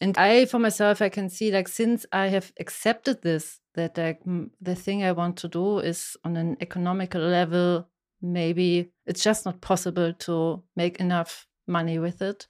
And 0.00 0.16
I, 0.16 0.46
for 0.46 0.58
myself, 0.58 1.02
I 1.02 1.10
can 1.10 1.28
see 1.28 1.52
like 1.52 1.68
since 1.68 2.06
I 2.12 2.28
have 2.28 2.52
accepted 2.58 3.22
this, 3.22 3.60
that 3.74 3.98
like 3.98 4.20
the 4.60 4.74
thing 4.74 5.04
I 5.04 5.12
want 5.12 5.36
to 5.38 5.48
do 5.48 5.78
is 5.78 6.16
on 6.24 6.36
an 6.36 6.56
economical 6.60 7.20
level, 7.20 7.88
maybe 8.22 8.90
it's 9.06 9.22
just 9.22 9.44
not 9.44 9.60
possible 9.60 10.12
to 10.12 10.62
make 10.74 10.98
enough 11.00 11.46
money 11.66 11.98
with 11.98 12.22
it 12.22 12.46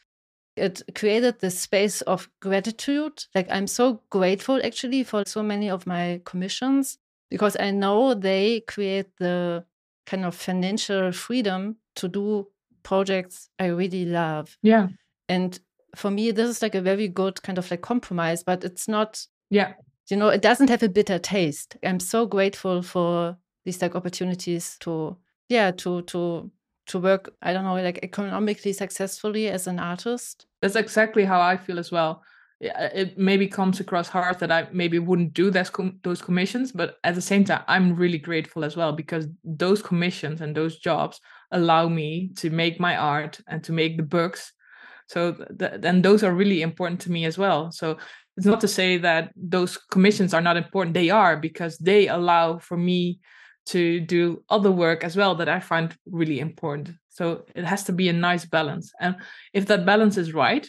it 0.57 0.83
created 0.95 1.41
this 1.41 1.59
space 1.59 2.03
of 2.03 2.29
gratitude. 2.41 3.25
Like 3.35 3.49
I'm 3.51 3.67
so 3.67 4.03
grateful 4.11 4.61
actually 4.63 5.05
for 5.05 5.25
so 5.27 5.43
many 5.43 5.71
of 5.71 5.87
my 5.87 6.21
commissions 6.25 6.99
because 7.31 7.57
I 7.59 7.71
know 7.71 8.15
they 8.15 8.61
create 8.61 9.17
the 9.19 9.65
kind 10.07 10.25
of 10.25 10.35
financial 10.35 11.13
freedom 11.13 11.77
to 11.97 12.09
do 12.09 12.49
projects 12.83 13.49
I 13.59 13.67
really 13.67 14.05
love. 14.05 14.57
Yeah. 14.63 14.89
And 15.29 15.59
for 15.97 16.11
me, 16.11 16.31
this 16.31 16.49
is 16.49 16.63
like 16.63 16.75
a 16.75 16.81
very 16.81 17.09
good 17.09 17.43
kind 17.43 17.59
of 17.59 17.71
like 17.71 17.83
compromise, 17.83 18.43
but 18.43 18.65
it's 18.65 18.89
not, 18.89 19.27
yeah, 19.51 19.75
you 20.09 20.17
know, 20.17 20.29
it 20.29 20.43
doesn't 20.43 20.71
have 20.71 20.83
a 20.83 20.89
bitter 20.89 21.19
taste. 21.19 21.77
I'm 21.85 22.01
so 22.01 22.27
grateful 22.27 22.83
for 22.83 23.37
these 23.65 23.81
like 23.81 23.95
opportunities 23.95 24.77
to, 24.81 25.17
yeah, 25.49 25.71
to, 25.73 26.03
to, 26.03 26.51
to 26.87 26.99
work, 26.99 27.33
I 27.43 27.53
don't 27.53 27.65
know, 27.65 27.75
like 27.75 28.01
economically 28.03 28.73
successfully 28.73 29.49
as 29.49 29.67
an 29.67 29.79
artist. 29.79 30.47
That's 30.63 30.77
exactly 30.77 31.25
how 31.25 31.41
I 31.41 31.57
feel 31.57 31.79
as 31.79 31.93
well. 31.93 32.23
It 32.61 33.17
maybe 33.17 33.47
comes 33.47 33.81
across 33.81 34.09
hard 34.09 34.39
that 34.41 34.53
I 34.53 34.69
maybe 34.71 34.99
wouldn't 34.99 35.33
do 35.33 35.51
those 35.51 35.71
com- 35.71 35.99
those 36.03 36.21
commissions, 36.21 36.73
but 36.73 36.97
at 37.05 37.15
the 37.15 37.23
same 37.23 37.45
time, 37.45 37.63
I'm 37.67 37.97
really 37.97 38.19
grateful 38.19 38.65
as 38.65 38.77
well 38.77 38.93
because 38.93 39.27
those 39.43 39.81
commissions 39.81 40.43
and 40.43 40.55
those 40.55 40.79
jobs 40.79 41.21
allow 41.53 41.89
me 41.89 42.33
to 42.37 42.51
make 42.51 42.79
my 42.79 42.97
art 42.97 43.41
and 43.49 43.65
to 43.65 43.73
make 43.73 43.97
the 43.97 44.03
books. 44.03 44.53
So 45.07 45.33
th- 45.59 45.81
then 45.81 46.03
those 46.03 46.23
are 46.23 46.35
really 46.35 46.61
important 46.61 47.01
to 47.03 47.11
me 47.11 47.25
as 47.25 47.39
well. 47.39 47.73
So 47.73 47.97
it's 48.37 48.47
not 48.47 48.61
to 48.61 48.69
say 48.69 48.99
that 48.99 49.33
those 49.37 49.79
commissions 49.91 50.35
are 50.35 50.43
not 50.43 50.57
important. 50.59 50.95
They 50.95 51.11
are 51.11 51.37
because 51.39 51.79
they 51.79 52.09
allow 52.09 52.59
for 52.59 52.77
me 52.77 53.21
to 53.67 54.01
do 54.01 54.43
other 54.51 54.71
work 54.71 55.03
as 55.03 55.17
well 55.17 55.35
that 55.37 55.49
I 55.49 55.61
find 55.61 55.97
really 56.07 56.41
important. 56.41 56.91
So 57.09 57.47
it 57.55 57.65
has 57.65 57.85
to 57.85 57.93
be 57.93 58.09
a 58.09 58.13
nice 58.13 58.45
balance. 58.45 58.93
And 59.01 59.17
if 59.53 59.67
that 59.67 59.87
balance 59.87 60.17
is 60.17 60.35
right, 60.35 60.67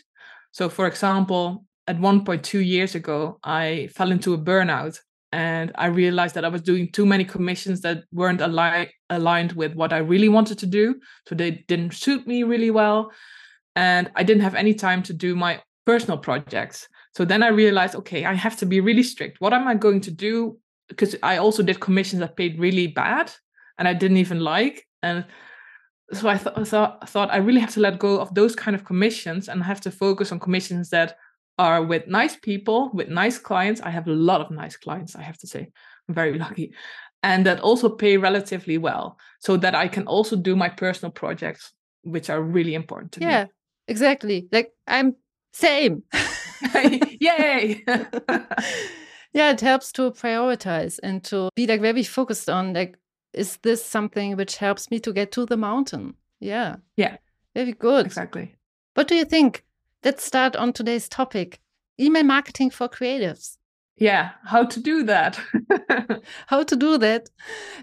so 0.52 0.70
for 0.70 0.88
example, 0.88 1.66
at 1.88 2.00
one 2.00 2.24
point 2.26 2.44
two 2.44 2.60
years 2.60 2.96
ago, 2.96 3.40
I 3.44 3.90
fell 3.94 4.12
into 4.12 4.34
a 4.34 4.38
burnout 4.38 5.00
and 5.32 5.72
I 5.76 5.88
realized 5.88 6.36
that 6.36 6.46
I 6.46 6.50
was 6.50 6.62
doing 6.62 6.92
too 6.92 7.06
many 7.06 7.24
commissions 7.24 7.82
that 7.82 8.04
weren't 8.12 8.42
ali- 8.42 8.92
aligned 9.10 9.54
with 9.54 9.74
what 9.76 9.94
I 9.94 9.98
really 9.98 10.30
wanted 10.30 10.60
to 10.60 10.66
do. 10.66 10.96
So 11.28 11.36
they 11.36 11.64
didn't 11.68 11.94
suit 11.94 12.28
me 12.28 12.44
really 12.44 12.72
well. 12.72 13.12
And 13.76 14.12
I 14.16 14.24
didn't 14.24 14.44
have 14.44 14.56
any 14.56 14.74
time 14.74 15.02
to 15.04 15.14
do 15.14 15.36
my 15.36 15.62
personal 15.86 16.18
projects. 16.18 16.88
So 17.16 17.26
then 17.26 17.44
I 17.44 17.48
realized, 17.48 17.96
okay, 17.96 18.26
I 18.26 18.34
have 18.34 18.58
to 18.58 18.66
be 18.66 18.82
really 18.82 19.04
strict. 19.04 19.40
What 19.40 19.54
am 19.54 19.68
I 19.68 19.76
going 19.76 20.02
to 20.02 20.12
do 20.12 20.58
because 20.92 21.16
I 21.24 21.38
also 21.38 21.64
did 21.64 21.80
commissions 21.80 22.20
that 22.20 22.36
paid 22.36 22.60
really 22.60 22.88
bad 22.88 23.32
and 23.78 23.88
I 23.88 23.94
didn't 23.94 24.18
even 24.18 24.42
like. 24.42 24.86
And 25.02 25.26
so 26.12 26.28
I 26.28 26.38
th- 26.38 26.68
thought, 26.68 27.10
thought 27.10 27.32
I 27.32 27.38
really 27.38 27.62
have 27.62 27.74
to 27.74 27.80
let 27.80 27.98
go 27.98 28.20
of 28.20 28.36
those 28.36 28.56
kind 28.56 28.76
of 28.76 28.84
commissions 28.84 29.48
and 29.48 29.64
have 29.64 29.80
to 29.82 29.92
focus 29.92 30.32
on 30.32 30.40
commissions 30.40 30.90
that 30.90 31.16
are 31.62 31.84
with 31.84 32.08
nice 32.08 32.36
people, 32.36 32.90
with 32.94 33.10
nice 33.10 33.38
clients. 33.38 33.82
I 33.82 33.92
have 33.92 34.08
a 34.08 34.12
lot 34.12 34.42
of 34.42 34.50
nice 34.50 34.76
clients, 34.76 35.16
I 35.16 35.22
have 35.22 35.38
to 35.40 35.48
say. 35.48 35.68
I'm 36.08 36.16
very 36.16 36.38
lucky. 36.46 36.74
And 37.24 37.46
that 37.46 37.60
also 37.60 37.88
pay 37.90 38.18
relatively 38.18 38.78
well 38.80 39.18
so 39.40 39.58
that 39.58 39.76
I 39.76 39.88
can 39.88 40.08
also 40.08 40.36
do 40.36 40.56
my 40.56 40.70
personal 40.70 41.12
projects, 41.12 41.74
which 42.04 42.30
are 42.30 42.42
really 42.42 42.74
important 42.74 43.12
to 43.14 43.20
yeah, 43.20 43.28
me. 43.28 43.34
Yeah, 43.34 43.46
exactly. 43.88 44.48
Like 44.52 44.72
I'm 44.88 45.16
same. 45.54 46.04
Yay 47.20 47.84
yeah 49.34 49.52
it 49.52 49.62
helps 49.62 49.92
to 49.94 50.12
prioritize 50.12 51.00
and 51.04 51.24
to 51.24 51.50
be 51.56 51.68
like 51.68 51.82
very 51.82 52.04
focused 52.04 52.50
on 52.50 52.74
like 52.74 52.98
is 53.34 53.58
this 53.64 53.84
something 53.84 54.36
which 54.36 54.58
helps 54.58 54.92
me 54.92 55.00
to 55.00 55.14
get 55.14 55.32
to 55.32 55.46
the 55.46 55.58
mountain 55.58 56.14
yeah 56.40 56.76
yeah 56.98 57.18
very 57.56 57.74
good 57.74 58.06
exactly 58.06 58.56
what 58.94 59.08
do 59.08 59.16
you 59.16 59.26
think 59.26 59.64
let's 60.04 60.24
start 60.24 60.56
on 60.56 60.74
today's 60.74 61.08
topic. 61.08 61.60
Email 62.00 62.24
marketing 62.24 62.70
for 62.70 62.88
creatives. 62.88 63.58
Yeah 63.98 64.32
how 64.46 64.66
to 64.66 64.80
do 64.80 65.04
that. 65.04 65.40
How 66.48 66.64
to 66.64 66.76
do 66.76 66.98
that. 66.98 67.30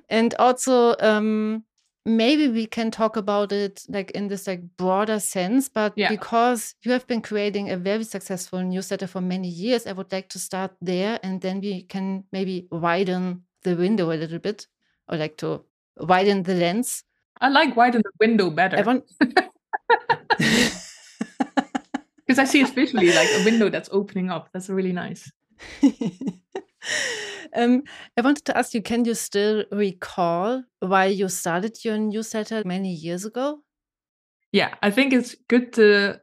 And 0.08 0.34
also 0.38 0.96
um 1.00 1.64
maybe 2.04 2.48
we 2.48 2.66
can 2.66 2.90
talk 2.90 3.16
about 3.16 3.52
it 3.52 3.84
like 3.88 4.10
in 4.12 4.28
this 4.28 4.46
like 4.46 4.62
broader 4.78 5.20
sense 5.20 5.68
but 5.68 5.92
yeah. 5.94 6.08
because 6.08 6.74
you 6.82 6.90
have 6.90 7.06
been 7.06 7.20
creating 7.20 7.68
a 7.70 7.76
very 7.76 8.04
successful 8.04 8.62
newsletter 8.62 9.06
for 9.06 9.20
many 9.20 9.46
years 9.48 9.86
i 9.86 9.92
would 9.92 10.10
like 10.10 10.26
to 10.26 10.38
start 10.38 10.70
there 10.80 11.20
and 11.22 11.42
then 11.42 11.60
we 11.60 11.82
can 11.82 12.24
maybe 12.32 12.66
widen 12.70 13.42
the 13.62 13.76
window 13.76 14.10
a 14.10 14.16
little 14.16 14.38
bit 14.38 14.66
or 15.08 15.16
like 15.16 15.36
to 15.36 15.62
widen 16.00 16.42
the 16.42 16.54
lens. 16.54 17.04
I 17.40 17.48
like 17.48 17.76
widen 17.76 18.02
the 18.02 18.10
window 18.20 18.50
better. 18.50 18.76
because 22.28 22.38
i 22.38 22.44
see 22.44 22.60
it 22.60 22.68
visually 22.74 23.12
like 23.12 23.28
a 23.30 23.44
window 23.44 23.70
that's 23.70 23.88
opening 23.90 24.30
up 24.30 24.50
that's 24.52 24.68
really 24.68 24.92
nice 24.92 25.32
um, 27.56 27.82
I 28.16 28.20
wanted 28.20 28.44
to 28.46 28.56
ask 28.56 28.74
you 28.74 28.82
can 28.82 29.04
you 29.04 29.14
still 29.14 29.64
recall 29.70 30.62
why 30.80 31.06
you 31.06 31.28
started 31.28 31.84
your 31.84 31.98
newsletter 31.98 32.62
many 32.64 32.92
years 32.92 33.24
ago? 33.24 33.60
Yeah, 34.52 34.74
I 34.82 34.90
think 34.90 35.12
it's 35.12 35.36
good 35.48 35.72
to, 35.74 36.20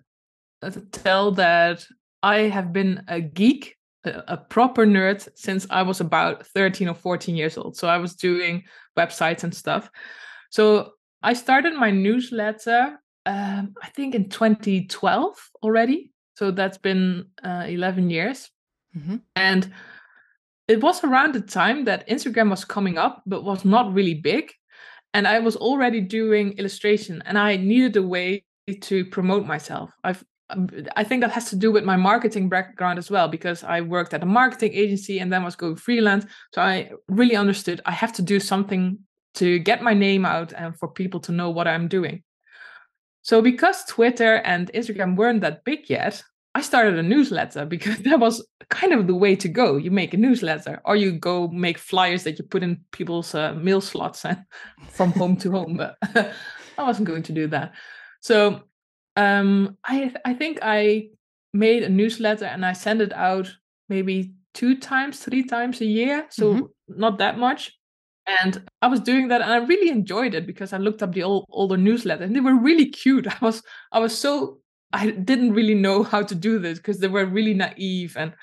uh, 0.62 0.70
to 0.70 0.82
tell 0.82 1.32
that 1.32 1.86
I 2.24 2.38
have 2.44 2.74
been 2.74 3.04
a 3.08 3.22
geek, 3.22 3.78
a, 4.04 4.24
a, 4.30 4.38
proper 4.38 4.86
nerd, 4.86 5.28
since 5.36 5.68
I 5.70 5.84
was 5.84 6.02
about 6.02 6.46
13 6.48 6.89
or 6.89 6.96
14 6.96 7.36
years 7.36 7.56
old. 7.56 7.78
So 7.78 7.88
I 7.88 7.98
was 7.98 8.15
doing 8.15 8.63
websites 8.98 9.44
and 9.44 9.54
stuff. 9.54 9.91
So 10.50 10.94
I 11.22 11.34
started 11.34 11.76
my 11.76 11.91
newsletter, 11.91 13.00
um, 13.25 13.73
I 13.81 13.89
think 13.89 14.15
in 14.15 14.29
2012 14.29 15.35
already. 15.63 16.11
So 16.35 16.51
that's 16.51 16.77
been 16.77 17.27
uh, 17.43 17.65
11 17.67 18.09
years. 18.09 18.49
Mm-hmm. 18.95 19.17
And 19.35 19.73
it 20.67 20.81
was 20.81 21.03
around 21.03 21.33
the 21.33 21.41
time 21.41 21.85
that 21.85 22.07
Instagram 22.07 22.49
was 22.49 22.65
coming 22.65 22.97
up, 22.97 23.23
but 23.25 23.43
was 23.43 23.65
not 23.65 23.93
really 23.93 24.15
big. 24.15 24.51
And 25.13 25.27
I 25.27 25.39
was 25.39 25.55
already 25.55 26.01
doing 26.01 26.53
illustration 26.53 27.23
and 27.25 27.38
I 27.38 27.55
needed 27.55 27.95
a 27.95 28.03
way 28.03 28.43
to 28.81 29.05
promote 29.05 29.45
myself. 29.45 29.91
I've 30.03 30.23
um, 30.49 30.69
I 30.95 31.03
think 31.03 31.21
that 31.21 31.31
has 31.31 31.49
to 31.49 31.55
do 31.55 31.71
with 31.71 31.83
my 31.83 31.95
marketing 31.95 32.49
background 32.49 32.99
as 32.99 33.09
well, 33.09 33.27
because 33.27 33.63
I 33.63 33.81
worked 33.81 34.13
at 34.13 34.21
a 34.21 34.27
marketing 34.27 34.73
agency 34.73 35.17
and 35.17 35.33
then 35.33 35.43
was 35.43 35.55
going 35.55 35.75
freelance. 35.75 36.25
So 36.53 36.61
I 36.61 36.91
really 37.07 37.35
understood 37.35 37.81
I 37.85 37.91
have 37.91 38.13
to 38.13 38.21
do 38.21 38.39
something 38.39 38.99
to 39.35 39.59
get 39.59 39.81
my 39.81 39.93
name 39.93 40.25
out 40.25 40.53
and 40.53 40.77
for 40.77 40.88
people 40.88 41.19
to 41.21 41.31
know 41.31 41.49
what 41.49 41.67
I'm 41.67 41.88
doing. 41.88 42.21
So 43.25 43.41
because 43.41 43.83
Twitter 43.85 44.35
and 44.45 44.71
Instagram 44.73 45.15
weren't 45.15 45.41
that 45.41 45.63
big 45.63 45.89
yet, 45.89 46.23
I 46.53 46.61
started 46.61 46.99
a 46.99 47.01
newsletter 47.01 47.65
because 47.73 47.97
that 48.03 48.19
was 48.19 48.45
kind 48.69 48.93
of 48.93 49.07
the 49.07 49.15
way 49.15 49.35
to 49.38 49.49
go. 49.49 49.77
You 49.77 49.89
make 49.89 50.13
a 50.13 50.17
newsletter, 50.17 50.79
or 50.85 50.95
you 50.95 51.11
go 51.11 51.47
make 51.47 51.79
flyers 51.79 52.23
that 52.23 52.38
you 52.38 52.45
put 52.45 52.61
in 52.61 52.81
people's 52.91 53.33
uh, 53.33 53.53
mail 53.53 53.81
slots 53.81 54.25
and 54.25 54.45
from 54.89 55.11
home 55.13 55.38
to 55.38 55.51
home. 55.51 55.75
But 55.75 55.97
I 56.77 56.83
wasn't 56.83 57.07
going 57.07 57.23
to 57.23 57.33
do 57.33 57.47
that. 57.47 57.73
So 58.21 58.61
um, 59.15 59.75
I 59.83 60.13
I 60.23 60.35
think 60.35 60.59
I 60.61 61.09
made 61.51 61.81
a 61.81 61.89
newsletter 61.89 62.45
and 62.45 62.63
I 62.63 62.73
sent 62.73 63.01
it 63.01 63.13
out 63.13 63.51
maybe 63.89 64.35
two 64.53 64.77
times, 64.77 65.17
three 65.19 65.43
times 65.43 65.81
a 65.81 65.85
year. 65.85 66.27
So 66.29 66.53
mm-hmm. 66.53 66.65
not 66.89 67.17
that 67.17 67.39
much. 67.39 67.73
And 68.27 68.67
I 68.81 68.88
was 68.88 68.99
doing 68.99 69.27
that 69.27 69.41
and 69.41 69.51
I 69.51 69.57
really 69.57 69.89
enjoyed 69.89 70.33
it 70.33 70.47
because 70.47 70.73
I 70.73 70.77
looked 70.77 71.03
up 71.03 71.13
the 71.13 71.23
old 71.23 71.45
older 71.49 71.77
newsletter 71.77 72.23
and 72.23 72.35
they 72.35 72.39
were 72.39 72.55
really 72.55 72.88
cute. 72.88 73.27
I 73.41 73.45
was 73.45 73.61
I 73.91 73.99
was 73.99 74.17
so 74.17 74.59
I 74.93 75.11
didn't 75.11 75.53
really 75.53 75.75
know 75.75 76.03
how 76.03 76.23
to 76.23 76.35
do 76.35 76.57
this 76.57 76.79
because 76.79 76.99
they 76.99 77.07
were 77.07 77.25
really 77.25 77.53
naive 77.53 78.15
and 78.17 78.33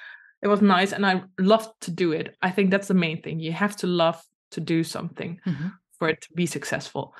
it 0.42 0.48
was 0.48 0.60
nice 0.60 0.92
and 0.92 1.06
I 1.06 1.22
loved 1.38 1.70
to 1.82 1.90
do 1.90 2.12
it. 2.12 2.36
I 2.42 2.50
think 2.50 2.70
that's 2.70 2.88
the 2.88 2.94
main 2.94 3.22
thing. 3.22 3.40
You 3.40 3.52
have 3.52 3.76
to 3.76 3.86
love 3.86 4.22
to 4.50 4.60
do 4.60 4.84
something 4.84 5.40
mm-hmm. 5.46 5.68
for 5.98 6.08
it 6.08 6.20
to 6.22 6.28
be 6.34 6.46
successful. 6.46 7.14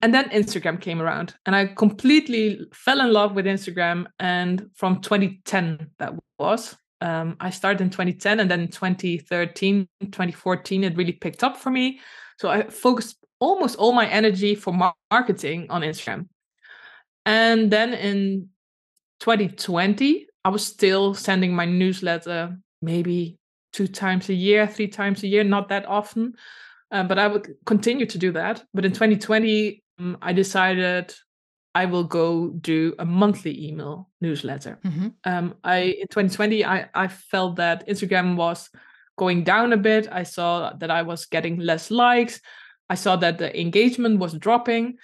And 0.00 0.14
then 0.14 0.28
Instagram 0.30 0.80
came 0.80 1.02
around 1.02 1.34
and 1.44 1.56
I 1.56 1.66
completely 1.66 2.60
fell 2.72 3.00
in 3.00 3.12
love 3.12 3.34
with 3.34 3.46
Instagram. 3.46 4.06
And 4.20 4.70
from 4.74 5.00
2010, 5.00 5.90
that 5.98 6.12
was, 6.38 6.76
um, 7.00 7.36
I 7.40 7.50
started 7.50 7.80
in 7.80 7.90
2010 7.90 8.40
and 8.40 8.50
then 8.50 8.68
2013, 8.68 9.88
2014, 10.00 10.84
it 10.84 10.96
really 10.96 11.12
picked 11.12 11.44
up 11.44 11.56
for 11.56 11.70
me. 11.70 12.00
So 12.38 12.48
I 12.48 12.68
focused 12.68 13.16
almost 13.40 13.76
all 13.76 13.92
my 13.92 14.06
energy 14.08 14.54
for 14.54 14.72
marketing 15.10 15.66
on 15.70 15.82
Instagram. 15.82 16.26
And 17.24 17.70
then 17.70 17.94
in 17.94 18.48
2020, 19.20 20.26
I 20.44 20.48
was 20.48 20.66
still 20.66 21.14
sending 21.14 21.54
my 21.54 21.64
newsletter 21.64 22.56
maybe 22.80 23.38
two 23.72 23.86
times 23.86 24.28
a 24.28 24.34
year, 24.34 24.66
three 24.66 24.88
times 24.88 25.22
a 25.22 25.26
year, 25.26 25.44
not 25.44 25.68
that 25.68 25.86
often. 25.86 26.34
Uh, 26.90 27.02
but 27.02 27.18
I 27.18 27.28
would 27.28 27.54
continue 27.66 28.06
to 28.06 28.18
do 28.18 28.32
that. 28.32 28.64
But 28.72 28.84
in 28.84 28.92
2020, 28.92 29.82
um, 29.98 30.16
I 30.22 30.32
decided 30.32 31.14
I 31.78 31.84
will 31.84 32.02
go 32.02 32.48
do 32.48 32.92
a 32.98 33.04
monthly 33.04 33.68
email 33.68 34.08
newsletter. 34.20 34.80
Mm-hmm. 34.84 35.08
Um, 35.22 35.54
I 35.62 35.78
in 36.02 36.08
2020, 36.08 36.64
I, 36.64 36.88
I 36.92 37.06
felt 37.06 37.54
that 37.56 37.86
Instagram 37.86 38.34
was 38.34 38.68
going 39.16 39.44
down 39.44 39.72
a 39.72 39.76
bit. 39.76 40.08
I 40.10 40.24
saw 40.24 40.72
that 40.80 40.90
I 40.90 41.02
was 41.02 41.26
getting 41.26 41.60
less 41.60 41.92
likes. 41.92 42.40
I 42.90 42.96
saw 42.96 43.14
that 43.16 43.38
the 43.38 43.48
engagement 43.58 44.18
was 44.18 44.34
dropping. 44.34 44.96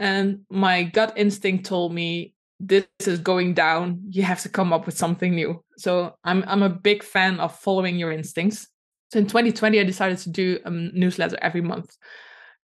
And 0.00 0.40
my 0.50 0.82
gut 0.82 1.12
instinct 1.16 1.66
told 1.66 1.94
me 1.94 2.34
this 2.58 2.86
is 3.06 3.20
going 3.20 3.54
down 3.54 4.00
you 4.10 4.24
have 4.24 4.42
to 4.42 4.48
come 4.48 4.72
up 4.72 4.84
with 4.84 4.98
something 4.98 5.32
new 5.32 5.62
so 5.76 6.16
i'm 6.24 6.42
i'm 6.48 6.64
a 6.64 6.68
big 6.68 7.04
fan 7.04 7.38
of 7.38 7.56
following 7.56 7.96
your 7.96 8.10
instincts 8.10 8.66
so 9.12 9.20
in 9.20 9.26
2020 9.26 9.78
i 9.78 9.84
decided 9.84 10.18
to 10.18 10.28
do 10.28 10.58
a 10.64 10.70
newsletter 10.70 11.38
every 11.40 11.60
month 11.60 11.96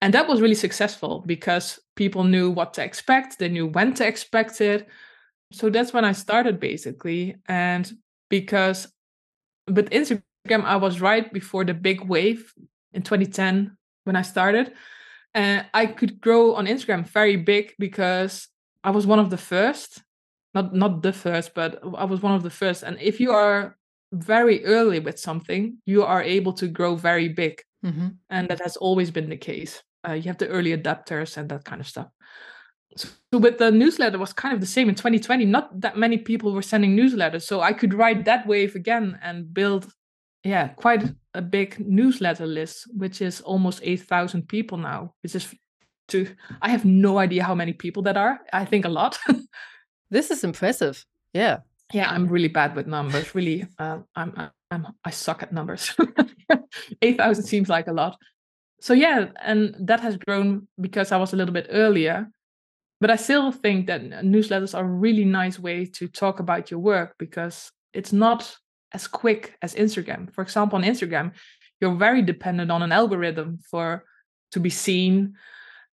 and 0.04 0.14
that 0.14 0.28
was 0.28 0.40
really 0.40 0.54
successful 0.54 1.22
because 1.26 1.80
people 1.96 2.24
knew 2.24 2.50
what 2.50 2.74
to 2.74 2.84
expect 2.84 3.38
they 3.38 3.48
knew 3.48 3.66
when 3.66 3.94
to 3.94 4.06
expect 4.06 4.60
it 4.60 4.86
so 5.52 5.70
that's 5.70 5.92
when 5.92 6.04
i 6.04 6.12
started 6.12 6.60
basically 6.60 7.36
and 7.46 7.92
because 8.28 8.86
with 9.68 9.90
instagram 9.90 10.64
i 10.64 10.76
was 10.76 11.00
right 11.00 11.32
before 11.32 11.64
the 11.64 11.74
big 11.74 12.04
wave 12.04 12.52
in 12.92 13.02
2010 13.02 13.76
when 14.04 14.16
i 14.16 14.22
started 14.22 14.72
and 15.34 15.66
i 15.74 15.86
could 15.86 16.20
grow 16.20 16.54
on 16.54 16.66
instagram 16.66 17.08
very 17.08 17.36
big 17.36 17.74
because 17.78 18.48
I 18.84 18.90
was 18.90 19.06
one 19.06 19.18
of 19.18 19.30
the 19.30 19.38
first, 19.38 20.02
not 20.54 20.74
not 20.74 21.02
the 21.02 21.12
first, 21.12 21.54
but 21.54 21.82
I 21.96 22.04
was 22.04 22.20
one 22.20 22.34
of 22.34 22.42
the 22.42 22.50
first. 22.50 22.82
And 22.82 22.98
if 23.00 23.18
you 23.18 23.32
are 23.32 23.76
very 24.12 24.64
early 24.66 25.00
with 25.00 25.18
something, 25.18 25.78
you 25.86 26.04
are 26.04 26.22
able 26.22 26.52
to 26.52 26.68
grow 26.68 26.94
very 26.94 27.30
big, 27.30 27.62
mm-hmm. 27.84 28.08
and 28.28 28.48
that 28.48 28.60
has 28.60 28.76
always 28.76 29.10
been 29.10 29.30
the 29.30 29.38
case. 29.38 29.82
Uh, 30.06 30.12
you 30.12 30.22
have 30.22 30.38
the 30.38 30.48
early 30.48 30.76
adapters 30.76 31.36
and 31.36 31.48
that 31.48 31.64
kind 31.64 31.80
of 31.80 31.88
stuff. 31.88 32.08
So, 32.96 33.08
so 33.32 33.38
with 33.38 33.58
the 33.58 33.70
newsletter 33.70 34.18
was 34.18 34.32
kind 34.32 34.54
of 34.54 34.60
the 34.60 34.66
same 34.66 34.88
in 34.88 34.94
2020. 34.94 35.44
Not 35.44 35.80
that 35.80 35.96
many 35.96 36.18
people 36.18 36.52
were 36.52 36.62
sending 36.62 36.96
newsletters, 36.96 37.42
so 37.42 37.60
I 37.60 37.72
could 37.72 37.94
ride 37.94 38.24
that 38.26 38.46
wave 38.46 38.74
again 38.74 39.18
and 39.22 39.52
build, 39.52 39.92
yeah, 40.44 40.68
quite 40.68 41.04
a 41.34 41.42
big 41.42 41.78
newsletter 41.80 42.46
list, 42.46 42.86
which 42.94 43.20
is 43.20 43.40
almost 43.40 43.80
8,000 43.82 44.48
people 44.48 44.78
now, 44.78 45.14
which 45.22 45.34
is 45.34 45.52
to 46.08 46.26
i 46.62 46.68
have 46.68 46.84
no 46.84 47.18
idea 47.18 47.42
how 47.42 47.54
many 47.54 47.72
people 47.72 48.02
that 48.02 48.16
are 48.16 48.40
i 48.52 48.64
think 48.64 48.84
a 48.84 48.88
lot 48.88 49.18
this 50.10 50.30
is 50.30 50.44
impressive 50.44 51.04
yeah 51.32 51.58
yeah 51.92 52.10
i'm 52.10 52.26
really 52.26 52.48
bad 52.48 52.74
with 52.74 52.86
numbers 52.86 53.34
really 53.34 53.66
uh, 53.78 53.98
i'm 54.16 54.50
i'm 54.70 54.86
i 55.04 55.10
suck 55.10 55.42
at 55.42 55.52
numbers 55.52 55.94
8000 57.02 57.44
seems 57.44 57.68
like 57.68 57.86
a 57.86 57.92
lot 57.92 58.16
so 58.84 58.92
yeah 58.92 59.28
and 59.42 59.74
that 59.80 60.00
has 60.00 60.18
grown 60.18 60.68
because 60.78 61.10
i 61.10 61.16
was 61.16 61.32
a 61.32 61.36
little 61.36 61.54
bit 61.54 61.66
earlier 61.70 62.28
but 63.00 63.10
i 63.10 63.16
still 63.16 63.50
think 63.50 63.86
that 63.86 64.02
newsletters 64.02 64.76
are 64.76 64.84
a 64.84 64.98
really 65.06 65.24
nice 65.24 65.58
way 65.58 65.86
to 65.86 66.06
talk 66.06 66.38
about 66.38 66.70
your 66.70 66.80
work 66.80 67.14
because 67.18 67.72
it's 67.94 68.12
not 68.12 68.54
as 68.92 69.08
quick 69.08 69.56
as 69.62 69.74
instagram. 69.74 70.32
For 70.34 70.42
example 70.42 70.76
on 70.76 70.84
instagram 70.84 71.32
you're 71.80 71.94
very 71.94 72.20
dependent 72.20 72.70
on 72.70 72.82
an 72.82 72.92
algorithm 72.92 73.58
for 73.70 74.04
to 74.52 74.60
be 74.60 74.70
seen. 74.70 75.34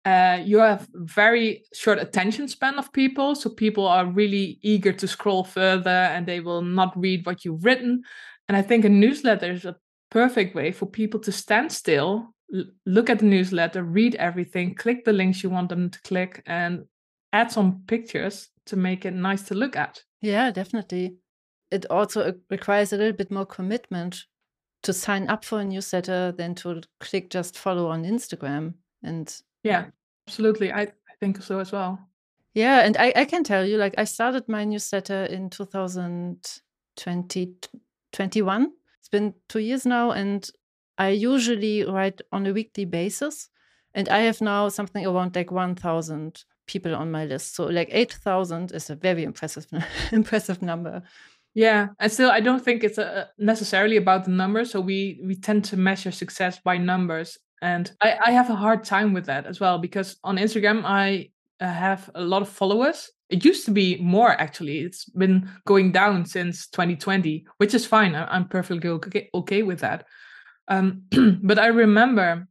Uh, 0.04 0.39
you 0.43 0.58
have 0.58 0.88
very 0.93 1.65
short 1.73 2.00
attention 2.00 2.47
span 2.47 2.80
of 2.80 2.93
people 2.93 3.36
so 3.36 3.50
people 3.50 3.86
are 3.86 4.06
really 4.06 4.60
eager 4.62 4.93
to 4.93 5.08
scroll 5.08 5.43
further 5.43 6.00
and 6.13 6.26
they 6.26 6.39
will 6.39 6.62
not 6.62 6.97
read 6.97 7.26
what 7.26 7.43
you've 7.43 7.65
written. 7.65 8.02
And 8.47 8.56
i 8.56 8.62
think 8.62 8.86
a 8.86 8.89
newsletter 8.89 9.52
is 9.52 9.65
a 9.65 9.76
perfect 10.10 10.56
way 10.56 10.71
for 10.71 10.86
people 10.86 11.19
to 11.19 11.34
stand 11.34 11.69
still 11.71 12.34
look 12.86 13.10
at 13.10 13.20
the 13.20 13.26
newsletter 13.26 13.84
read 13.84 14.16
everything 14.16 14.74
click 14.74 15.04
the 15.04 15.14
links 15.14 15.44
you 15.44 15.50
want 15.50 15.68
them 15.70 15.90
to 15.90 16.02
click 16.02 16.42
and 16.46 16.86
add 17.34 17.52
some 17.52 17.82
pictures 17.88 18.48
to 18.66 18.78
make 18.78 19.06
it 19.06 19.14
nice 19.14 19.44
to 19.44 19.54
look 19.54 19.76
at. 19.76 20.02
Yeah 20.22 20.50
definitely. 20.52 21.18
It 21.72 21.86
also 21.90 22.34
requires 22.50 22.94
a 22.94 22.98
little 22.98 23.18
bit 23.18 23.32
more 23.32 23.46
commitment 23.46 24.24
to 24.84 24.94
sign 24.94 25.28
up 25.30 25.44
for 25.44 25.60
a 25.60 25.66
newsletter 25.66 26.32
than 26.32 26.56
to 26.56 26.82
click 27.00 27.30
just 27.30 27.58
follow 27.58 27.90
on 27.90 28.04
instagram 28.04 28.76
and 29.04 29.42
yeah 29.64 29.86
absolutely. 30.28 30.72
I, 30.72 30.84
I 30.84 30.92
think 31.20 31.42
so 31.42 31.60
as 31.60 31.72
well. 31.72 32.00
Yeah 32.54 32.86
and 32.86 32.96
I, 32.98 33.12
I 33.16 33.26
can 33.26 33.44
tell 33.44 33.66
you 33.66 33.78
like 33.78 33.96
i 33.98 34.04
started 34.04 34.48
my 34.48 34.64
newsletter 34.64 35.26
in 35.26 35.50
2020 35.50 37.56
21 38.14 38.72
it's 39.00 39.10
been 39.10 39.34
two 39.48 39.60
years 39.60 39.86
now 39.86 40.12
and 40.12 40.50
i 40.98 41.10
usually 41.10 41.84
write 41.84 42.22
on 42.32 42.46
a 42.46 42.54
weekly 42.54 42.86
basis 42.86 43.50
and 43.94 44.10
i 44.10 44.20
have 44.20 44.42
now 44.42 44.70
something 44.70 45.06
around 45.06 45.36
like 45.36 45.52
1000 45.52 46.44
people 46.68 46.96
on 46.96 47.12
my 47.12 47.26
list 47.26 47.56
so 47.56 47.66
like 47.66 47.90
8000 47.92 48.72
is 48.72 48.90
a 48.90 48.96
very 48.96 49.24
impressive 49.24 49.68
impressive 50.12 50.62
number 50.62 51.02
yeah 51.54 51.88
and 52.00 52.12
still 52.12 52.30
i 52.30 52.40
don't 52.40 52.64
think 52.64 52.84
it's 52.84 52.98
uh, 52.98 53.26
necessarily 53.38 53.98
about 53.98 54.26
the 54.26 54.32
numbers 54.32 54.72
so 54.72 54.82
we 54.82 55.20
we 55.24 55.36
tend 55.36 55.64
to 55.66 55.78
measure 55.78 56.12
success 56.12 56.60
by 56.64 56.78
numbers 56.78 57.38
and 57.62 57.92
I, 58.02 58.18
I 58.28 58.32
have 58.32 58.50
a 58.50 58.56
hard 58.56 58.84
time 58.84 59.14
with 59.14 59.26
that 59.26 59.46
as 59.46 59.60
well 59.60 59.80
because 59.80 60.18
on 60.24 60.38
Instagram, 60.38 60.84
I 60.86 61.30
uh, 61.60 61.66
have 61.66 62.10
a 62.16 62.22
lot 62.22 62.42
of 62.42 62.50
followers. 62.50 63.10
It 63.30 63.44
used 63.44 63.66
to 63.66 63.72
be 63.72 63.98
more 63.98 64.30
actually. 64.30 64.80
It's 64.80 65.06
been 65.06 65.50
going 65.66 65.92
down 65.92 66.26
since 66.26 66.68
2020, 66.68 67.46
which 67.58 67.74
is 67.74 67.86
fine. 67.86 68.16
I'm 68.16 68.48
perfectly 68.48 68.90
okay, 68.90 69.30
okay 69.34 69.64
with 69.64 69.80
that. 69.80 70.06
Um, 70.68 71.04
but 71.44 71.60
I 71.60 71.68
remember 71.68 72.48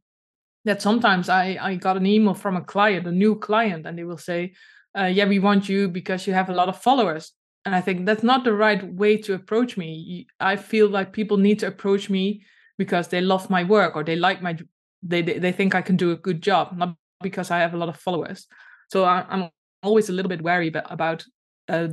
that 0.65 0.81
sometimes 0.81 1.29
I, 1.29 1.57
I 1.61 1.75
got 1.75 1.97
an 1.97 2.05
email 2.05 2.33
from 2.33 2.57
a 2.57 2.61
client, 2.61 3.07
a 3.07 3.11
new 3.11 3.35
client, 3.35 3.85
and 3.85 3.97
they 3.97 4.03
will 4.03 4.17
say, 4.17 4.53
uh, 4.97 5.05
Yeah, 5.05 5.25
we 5.25 5.39
want 5.39 5.69
you 5.69 5.87
because 5.87 6.27
you 6.27 6.33
have 6.33 6.49
a 6.49 6.53
lot 6.53 6.69
of 6.69 6.81
followers. 6.81 7.31
And 7.65 7.75
I 7.75 7.81
think 7.81 8.05
that's 8.05 8.23
not 8.23 8.43
the 8.43 8.53
right 8.53 8.81
way 8.93 9.17
to 9.17 9.33
approach 9.33 9.75
me. 9.75 10.27
I 10.39 10.55
feel 10.55 10.87
like 10.87 11.11
people 11.11 11.37
need 11.37 11.59
to 11.59 11.67
approach 11.67 12.09
me 12.09 12.45
because 12.77 13.09
they 13.09 13.19
love 13.19 13.49
my 13.49 13.63
work 13.63 13.95
or 13.95 14.03
they 14.03 14.15
like 14.15 14.41
my 14.41 14.57
they 15.03 15.21
they 15.21 15.51
think 15.51 15.75
I 15.75 15.81
can 15.81 15.97
do 15.97 16.11
a 16.11 16.15
good 16.15 16.41
job, 16.41 16.77
not 16.77 16.95
because 17.21 17.51
I 17.51 17.59
have 17.59 17.73
a 17.73 17.77
lot 17.77 17.89
of 17.89 17.97
followers. 17.97 18.47
So 18.89 19.03
I, 19.03 19.25
am 19.29 19.49
always 19.83 20.09
a 20.09 20.13
little 20.13 20.29
bit 20.29 20.41
wary 20.41 20.71
about 20.73 21.25
uh, 21.67 21.89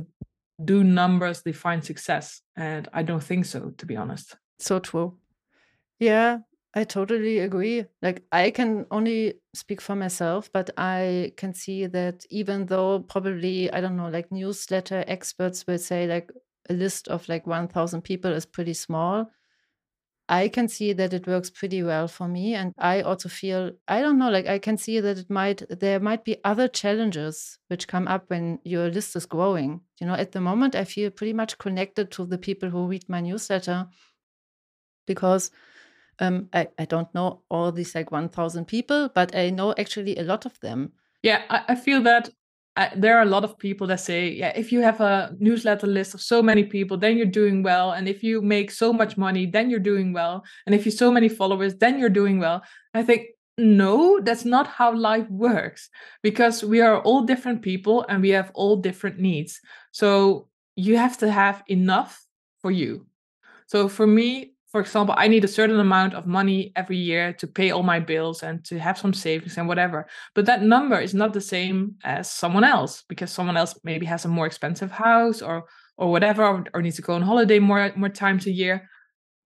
do 0.63 0.83
numbers 0.83 1.41
define 1.41 1.81
success, 1.81 2.41
and 2.55 2.87
I 2.93 3.03
don't 3.03 3.23
think 3.23 3.45
so, 3.45 3.71
to 3.77 3.85
be 3.85 3.97
honest. 3.97 4.35
So 4.59 4.79
true. 4.79 5.17
Yeah, 5.99 6.39
I 6.73 6.83
totally 6.83 7.39
agree. 7.39 7.85
Like, 8.01 8.25
I 8.31 8.51
can 8.51 8.85
only 8.91 9.35
speak 9.53 9.81
for 9.81 9.95
myself, 9.95 10.51
but 10.51 10.69
I 10.77 11.33
can 11.37 11.53
see 11.53 11.85
that 11.87 12.25
even 12.29 12.65
though 12.65 12.99
probably, 13.01 13.71
I 13.71 13.81
don't 13.81 13.95
know, 13.95 14.09
like 14.09 14.31
newsletter 14.31 15.03
experts 15.07 15.65
will 15.67 15.77
say 15.77 16.07
like 16.07 16.31
a 16.69 16.73
list 16.73 17.07
of 17.07 17.27
like 17.29 17.47
1,000 17.47 18.01
people 18.03 18.31
is 18.33 18.45
pretty 18.45 18.73
small, 18.73 19.31
I 20.27 20.47
can 20.49 20.67
see 20.67 20.93
that 20.93 21.13
it 21.13 21.27
works 21.27 21.51
pretty 21.51 21.83
well 21.83 22.07
for 22.07 22.27
me. 22.27 22.55
And 22.55 22.73
I 22.79 23.01
also 23.01 23.29
feel, 23.29 23.71
I 23.87 24.01
don't 24.01 24.17
know, 24.17 24.29
like 24.31 24.47
I 24.47 24.57
can 24.59 24.77
see 24.77 24.99
that 24.99 25.19
it 25.19 25.29
might, 25.29 25.61
there 25.69 25.99
might 25.99 26.25
be 26.25 26.37
other 26.43 26.67
challenges 26.67 27.59
which 27.67 27.87
come 27.87 28.07
up 28.07 28.29
when 28.29 28.59
your 28.63 28.89
list 28.89 29.15
is 29.15 29.27
growing. 29.27 29.81
You 30.01 30.07
know, 30.07 30.15
at 30.15 30.31
the 30.31 30.41
moment, 30.41 30.75
I 30.75 30.83
feel 30.85 31.11
pretty 31.11 31.33
much 31.33 31.59
connected 31.59 32.11
to 32.13 32.25
the 32.25 32.39
people 32.39 32.69
who 32.71 32.87
read 32.87 33.07
my 33.07 33.21
newsletter 33.21 33.87
because 35.05 35.51
um, 36.19 36.49
I, 36.53 36.67
I 36.77 36.85
don't 36.85 37.13
know 37.13 37.41
all 37.49 37.71
these 37.71 37.95
like 37.95 38.11
1,000 38.11 38.65
people, 38.65 39.09
but 39.13 39.35
I 39.35 39.49
know 39.49 39.73
actually 39.77 40.17
a 40.17 40.23
lot 40.23 40.45
of 40.45 40.59
them. 40.59 40.93
Yeah, 41.23 41.41
I, 41.49 41.63
I 41.69 41.75
feel 41.75 42.01
that 42.03 42.29
I, 42.77 42.91
there 42.95 43.17
are 43.17 43.21
a 43.21 43.29
lot 43.29 43.43
of 43.43 43.57
people 43.57 43.87
that 43.87 44.01
say, 44.01 44.29
yeah, 44.29 44.51
if 44.55 44.71
you 44.71 44.81
have 44.81 44.99
a 44.99 45.33
newsletter 45.39 45.87
list 45.87 46.13
of 46.13 46.21
so 46.21 46.41
many 46.41 46.63
people, 46.63 46.97
then 46.97 47.15
you're 47.15 47.25
doing 47.25 47.63
well. 47.63 47.91
And 47.91 48.07
if 48.09 48.21
you 48.21 48.41
make 48.41 48.69
so 48.69 48.91
much 48.91 49.17
money, 49.17 49.45
then 49.45 49.69
you're 49.69 49.79
doing 49.79 50.11
well. 50.11 50.43
And 50.65 50.75
if 50.75 50.85
you 50.85 50.91
so 50.91 51.09
many 51.09 51.29
followers, 51.29 51.75
then 51.75 51.97
you're 51.97 52.09
doing 52.09 52.39
well. 52.39 52.63
I 52.93 53.03
think, 53.03 53.27
no, 53.57 54.19
that's 54.19 54.43
not 54.43 54.67
how 54.67 54.93
life 54.93 55.29
works 55.29 55.89
because 56.21 56.65
we 56.65 56.81
are 56.81 56.99
all 56.99 57.21
different 57.21 57.61
people 57.61 58.05
and 58.09 58.21
we 58.21 58.29
have 58.31 58.51
all 58.53 58.75
different 58.75 59.19
needs. 59.19 59.61
So 59.91 60.49
you 60.75 60.97
have 60.97 61.17
to 61.19 61.31
have 61.31 61.63
enough 61.67 62.21
for 62.61 62.71
you. 62.71 63.05
So 63.67 63.87
for 63.87 64.05
me, 64.05 64.54
for 64.75 64.81
example, 64.81 65.15
I 65.17 65.29
need 65.29 65.45
a 65.45 65.47
certain 65.47 65.79
amount 65.79 66.15
of 66.15 66.27
money 66.27 66.73
every 66.75 66.97
year 66.97 67.31
to 67.39 67.47
pay 67.47 67.71
all 67.71 67.81
my 67.81 68.01
bills 68.01 68.43
and 68.43 68.61
to 68.65 68.77
have 68.77 68.97
some 68.97 69.13
savings 69.13 69.57
and 69.57 69.69
whatever. 69.69 70.05
But 70.33 70.47
that 70.47 70.63
number 70.63 70.99
is 70.99 71.13
not 71.13 71.31
the 71.31 71.39
same 71.39 71.95
as 72.03 72.29
someone 72.29 72.65
else 72.65 73.01
because 73.07 73.31
someone 73.31 73.55
else 73.55 73.79
maybe 73.85 74.05
has 74.07 74.25
a 74.25 74.27
more 74.27 74.45
expensive 74.45 74.91
house 74.91 75.41
or 75.41 75.63
or 75.95 76.11
whatever, 76.11 76.43
or, 76.43 76.65
or 76.73 76.81
needs 76.81 76.97
to 76.97 77.01
go 77.01 77.13
on 77.13 77.21
holiday 77.21 77.57
more 77.57 77.93
more 77.95 78.09
times 78.09 78.47
a 78.47 78.51
year. 78.51 78.89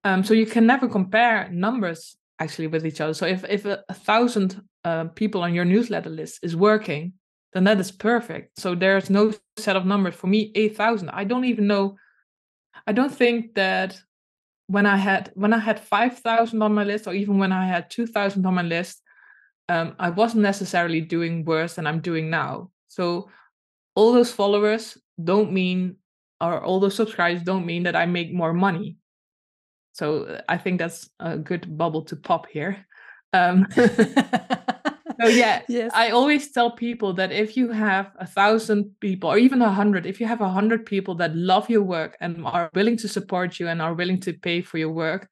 Um, 0.04 0.24
so 0.24 0.34
you 0.34 0.48
can 0.48 0.66
never 0.66 0.88
compare 0.88 1.48
numbers 1.52 2.18
actually 2.40 2.66
with 2.66 2.84
each 2.84 3.00
other. 3.00 3.14
So 3.14 3.28
if 3.28 3.46
if 3.48 3.66
a, 3.66 3.84
a 3.88 3.94
thousand 3.94 4.60
uh, 4.84 5.10
people 5.14 5.44
on 5.44 5.54
your 5.54 5.66
newsletter 5.66 6.10
list 6.10 6.40
is 6.42 6.56
working, 6.56 7.14
then 7.54 7.66
that 7.66 7.80
is 7.80 7.92
perfect. 7.92 8.60
So 8.60 8.74
there's 8.74 9.12
no 9.12 9.32
set 9.58 9.76
of 9.76 9.86
numbers 9.86 10.16
for 10.16 10.26
me. 10.26 10.52
Eight 10.56 10.76
thousand. 10.76 11.12
I 11.12 11.24
don't 11.24 11.46
even 11.46 11.68
know. 11.68 11.98
I 12.88 12.94
don't 12.94 13.14
think 13.14 13.54
that 13.54 14.02
when 14.70 14.86
I 14.86 14.98
had 14.98 15.32
when 15.34 15.52
I 15.52 15.58
had 15.58 15.80
five 15.80 16.20
thousand 16.20 16.62
on 16.62 16.74
my 16.76 16.84
list, 16.84 17.08
or 17.08 17.14
even 17.14 17.40
when 17.40 17.52
I 17.52 17.66
had 17.66 17.90
two 17.90 18.06
thousand 18.06 18.46
on 18.46 18.54
my 18.54 18.62
list, 18.62 19.02
um, 19.68 19.96
I 19.98 20.12
wasn't 20.12 20.44
necessarily 20.44 21.02
doing 21.02 21.44
worse 21.44 21.74
than 21.74 21.88
I'm 21.88 22.02
doing 22.02 22.30
now. 22.30 22.70
So 22.88 23.30
all 23.96 24.14
those 24.14 24.32
followers 24.32 24.96
don't 25.22 25.52
mean, 25.52 25.96
or 26.40 26.64
all 26.64 26.80
those 26.80 26.96
subscribers 26.96 27.42
don't 27.42 27.66
mean 27.66 27.84
that 27.84 27.96
I 27.96 28.06
make 28.06 28.32
more 28.32 28.54
money. 28.54 28.98
So 29.94 30.40
I 30.48 30.58
think 30.60 30.78
that's 30.78 31.10
a 31.20 31.38
good 31.38 31.76
bubble 31.76 32.04
to 32.04 32.16
pop 32.16 32.46
here. 32.48 32.86
Um, 33.34 33.66
so 35.20 35.28
yeah, 35.28 35.62
yes. 35.68 35.92
I 35.94 36.10
always 36.12 36.52
tell 36.52 36.72
people 36.72 37.14
that 37.14 37.32
if 37.32 37.58
you 37.58 37.72
have 37.72 38.12
a 38.20 38.28
thousand 38.28 39.00
people 39.00 39.30
or 39.30 39.38
even 39.38 39.62
a 39.62 39.72
hundred, 39.72 40.06
if 40.06 40.20
you 40.20 40.28
have 40.28 40.42
a 40.42 40.50
hundred 40.50 40.86
people 40.86 41.16
that 41.16 41.36
love 41.36 41.70
your 41.70 41.84
work 41.84 42.18
and 42.20 42.46
are 42.46 42.70
willing 42.74 42.98
to 42.98 43.08
support 43.08 43.60
you 43.60 43.68
and 43.68 43.82
are 43.82 43.94
willing 43.94 44.20
to 44.22 44.34
pay 44.34 44.62
for 44.62 44.78
your 44.78 44.92
work, 44.92 45.28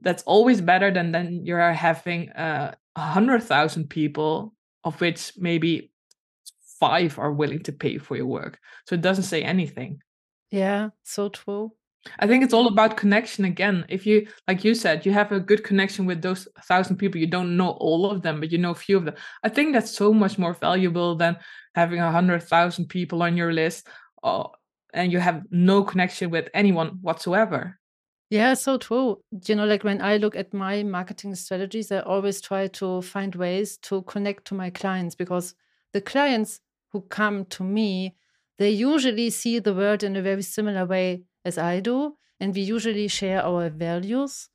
that's 0.00 0.22
always 0.24 0.60
better 0.60 0.90
than 0.90 1.12
then 1.12 1.40
you're 1.44 1.72
having 1.72 2.30
uh, 2.30 2.74
a 2.96 3.00
hundred 3.00 3.42
thousand 3.42 3.88
people 3.88 4.54
of 4.84 5.00
which 5.00 5.32
maybe 5.36 5.90
five 6.78 7.18
are 7.18 7.32
willing 7.32 7.62
to 7.62 7.72
pay 7.72 7.98
for 7.98 8.16
your 8.16 8.26
work. 8.26 8.58
So 8.86 8.94
it 8.94 9.00
doesn't 9.00 9.24
say 9.24 9.42
anything. 9.42 10.00
Yeah, 10.50 10.90
so 11.02 11.28
true. 11.28 11.72
I 12.18 12.26
think 12.26 12.44
it's 12.44 12.54
all 12.54 12.66
about 12.66 12.96
connection 12.96 13.44
again. 13.44 13.84
If 13.88 14.06
you, 14.06 14.26
like 14.48 14.64
you 14.64 14.74
said, 14.74 15.06
you 15.06 15.12
have 15.12 15.32
a 15.32 15.40
good 15.40 15.64
connection 15.64 16.06
with 16.06 16.22
those 16.22 16.48
thousand 16.64 16.96
people, 16.96 17.20
you 17.20 17.26
don't 17.26 17.56
know 17.56 17.70
all 17.70 18.10
of 18.10 18.22
them, 18.22 18.40
but 18.40 18.52
you 18.52 18.58
know 18.58 18.70
a 18.70 18.74
few 18.74 18.96
of 18.96 19.04
them. 19.04 19.14
I 19.42 19.48
think 19.48 19.72
that's 19.72 19.90
so 19.90 20.12
much 20.12 20.38
more 20.38 20.54
valuable 20.54 21.14
than 21.14 21.36
having 21.74 22.00
a 22.00 22.10
hundred 22.10 22.42
thousand 22.42 22.86
people 22.86 23.22
on 23.22 23.36
your 23.36 23.52
list, 23.52 23.88
uh, 24.22 24.44
and 24.94 25.12
you 25.12 25.18
have 25.18 25.42
no 25.50 25.84
connection 25.84 26.30
with 26.30 26.48
anyone 26.54 26.98
whatsoever. 27.02 27.78
Yeah, 28.28 28.54
so 28.54 28.76
true. 28.76 29.22
You 29.46 29.54
know, 29.54 29.66
like 29.66 29.84
when 29.84 30.02
I 30.02 30.16
look 30.16 30.34
at 30.34 30.52
my 30.52 30.82
marketing 30.82 31.34
strategies, 31.36 31.92
I 31.92 32.00
always 32.00 32.40
try 32.40 32.66
to 32.68 33.02
find 33.02 33.34
ways 33.34 33.78
to 33.82 34.02
connect 34.02 34.46
to 34.46 34.54
my 34.54 34.70
clients 34.70 35.14
because 35.14 35.54
the 35.92 36.00
clients 36.00 36.60
who 36.90 37.02
come 37.02 37.44
to 37.46 37.62
me, 37.62 38.16
they 38.58 38.70
usually 38.70 39.30
see 39.30 39.60
the 39.60 39.74
world 39.74 40.02
in 40.02 40.16
a 40.16 40.22
very 40.22 40.42
similar 40.42 40.86
way 40.86 41.22
as 41.46 41.56
I 41.56 41.80
do, 41.80 42.16
and 42.40 42.54
we 42.54 42.60
usually 42.60 43.08
share 43.08 43.42
our 43.42 43.70
values. 43.70 44.48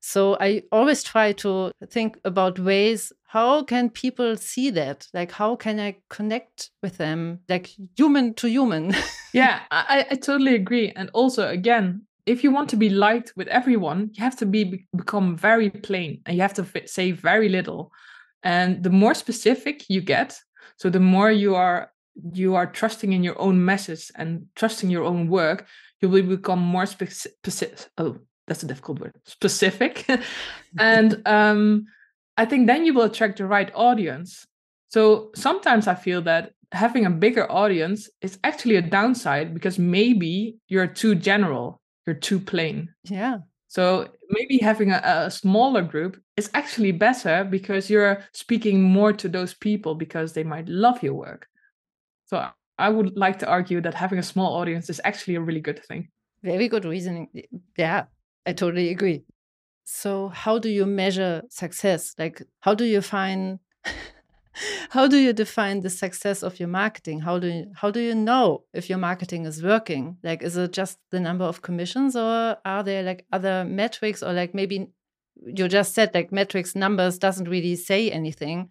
So 0.00 0.36
I 0.40 0.64
always 0.72 1.04
try 1.04 1.32
to 1.32 1.70
think 1.88 2.18
about 2.24 2.58
ways 2.58 3.12
how 3.32 3.62
can 3.62 3.88
people 3.88 4.36
see 4.36 4.68
that? 4.70 5.06
Like 5.14 5.32
how 5.32 5.56
can 5.56 5.80
I 5.80 5.96
connect 6.10 6.68
with 6.82 6.98
them, 6.98 7.38
like 7.48 7.70
human 7.96 8.34
to 8.34 8.46
human? 8.46 8.94
yeah, 9.32 9.60
I, 9.70 10.04
I 10.10 10.14
totally 10.16 10.54
agree. 10.54 10.92
And 10.94 11.08
also, 11.14 11.48
again, 11.48 12.02
if 12.26 12.44
you 12.44 12.50
want 12.50 12.68
to 12.70 12.76
be 12.76 12.90
liked 12.90 13.32
with 13.34 13.48
everyone, 13.48 14.10
you 14.12 14.22
have 14.22 14.36
to 14.36 14.44
be 14.44 14.86
become 14.94 15.34
very 15.34 15.70
plain 15.70 16.20
and 16.26 16.36
you 16.36 16.42
have 16.42 16.52
to 16.54 16.66
say 16.86 17.12
very 17.12 17.48
little. 17.48 17.90
And 18.42 18.82
the 18.82 18.90
more 18.90 19.14
specific 19.14 19.88
you 19.88 20.02
get, 20.02 20.38
so 20.76 20.90
the 20.90 21.00
more 21.00 21.30
you 21.30 21.54
are 21.54 21.90
you 22.34 22.54
are 22.54 22.66
trusting 22.66 23.14
in 23.14 23.24
your 23.24 23.40
own 23.40 23.64
message 23.64 24.10
and 24.16 24.46
trusting 24.56 24.90
your 24.90 25.04
own 25.04 25.28
work, 25.28 25.66
you 26.02 26.08
will 26.08 26.24
become 26.24 26.58
more 26.58 26.84
specific. 26.84 27.88
Oh, 27.96 28.18
that's 28.46 28.62
a 28.62 28.66
difficult 28.66 29.00
word. 29.00 29.14
Specific, 29.24 30.06
and 30.78 31.22
um, 31.26 31.86
I 32.36 32.44
think 32.44 32.66
then 32.66 32.84
you 32.84 32.92
will 32.92 33.04
attract 33.04 33.38
the 33.38 33.46
right 33.46 33.70
audience. 33.74 34.46
So 34.88 35.30
sometimes 35.34 35.86
I 35.86 35.94
feel 35.94 36.20
that 36.22 36.52
having 36.72 37.06
a 37.06 37.10
bigger 37.10 37.50
audience 37.50 38.10
is 38.20 38.38
actually 38.44 38.76
a 38.76 38.82
downside 38.82 39.54
because 39.54 39.78
maybe 39.78 40.56
you're 40.68 40.86
too 40.86 41.14
general, 41.14 41.80
you're 42.06 42.16
too 42.16 42.40
plain. 42.40 42.88
Yeah. 43.04 43.38
So 43.68 44.08
maybe 44.28 44.58
having 44.58 44.90
a, 44.90 45.00
a, 45.04 45.30
smaller 45.30 45.80
group 45.80 46.20
is 46.36 46.50
actually 46.52 46.92
better 46.92 47.42
because 47.44 47.88
you're 47.88 48.22
speaking 48.34 48.82
more 48.82 49.14
to 49.14 49.28
those 49.28 49.54
people 49.54 49.94
because 49.94 50.34
they 50.34 50.44
might 50.44 50.68
love 50.68 51.02
your 51.02 51.14
work. 51.14 51.46
So 52.26 52.46
I 52.82 52.88
would 52.88 53.16
like 53.16 53.38
to 53.38 53.46
argue 53.46 53.80
that 53.80 53.94
having 53.94 54.18
a 54.18 54.24
small 54.24 54.56
audience 54.56 54.90
is 54.90 55.00
actually 55.04 55.36
a 55.36 55.40
really 55.40 55.60
good 55.60 55.84
thing. 55.84 56.08
Very 56.42 56.66
good 56.66 56.84
reasoning. 56.84 57.28
Yeah, 57.78 58.06
I 58.44 58.52
totally 58.54 58.90
agree. 58.90 59.22
So, 59.84 60.28
how 60.28 60.58
do 60.58 60.68
you 60.68 60.84
measure 60.84 61.42
success? 61.48 62.14
Like, 62.18 62.42
how 62.60 62.74
do 62.74 62.84
you 62.84 63.00
find, 63.00 63.60
how 64.90 65.06
do 65.06 65.16
you 65.16 65.32
define 65.32 65.80
the 65.80 65.90
success 65.90 66.42
of 66.42 66.58
your 66.58 66.68
marketing? 66.68 67.20
How 67.20 67.38
do 67.38 67.46
you, 67.46 67.66
how 67.76 67.92
do 67.92 68.00
you 68.00 68.16
know 68.16 68.64
if 68.74 68.90
your 68.90 68.98
marketing 68.98 69.46
is 69.46 69.62
working? 69.62 70.16
Like, 70.24 70.42
is 70.42 70.56
it 70.56 70.72
just 70.72 70.98
the 71.12 71.20
number 71.20 71.44
of 71.44 71.62
commissions, 71.62 72.16
or 72.16 72.56
are 72.64 72.82
there 72.82 73.04
like 73.04 73.26
other 73.32 73.64
metrics, 73.64 74.24
or 74.24 74.32
like 74.32 74.54
maybe 74.54 74.88
you 75.46 75.68
just 75.68 75.94
said 75.94 76.10
like 76.14 76.32
metrics 76.32 76.74
numbers 76.74 77.16
doesn't 77.16 77.48
really 77.48 77.76
say 77.76 78.10
anything? 78.10 78.70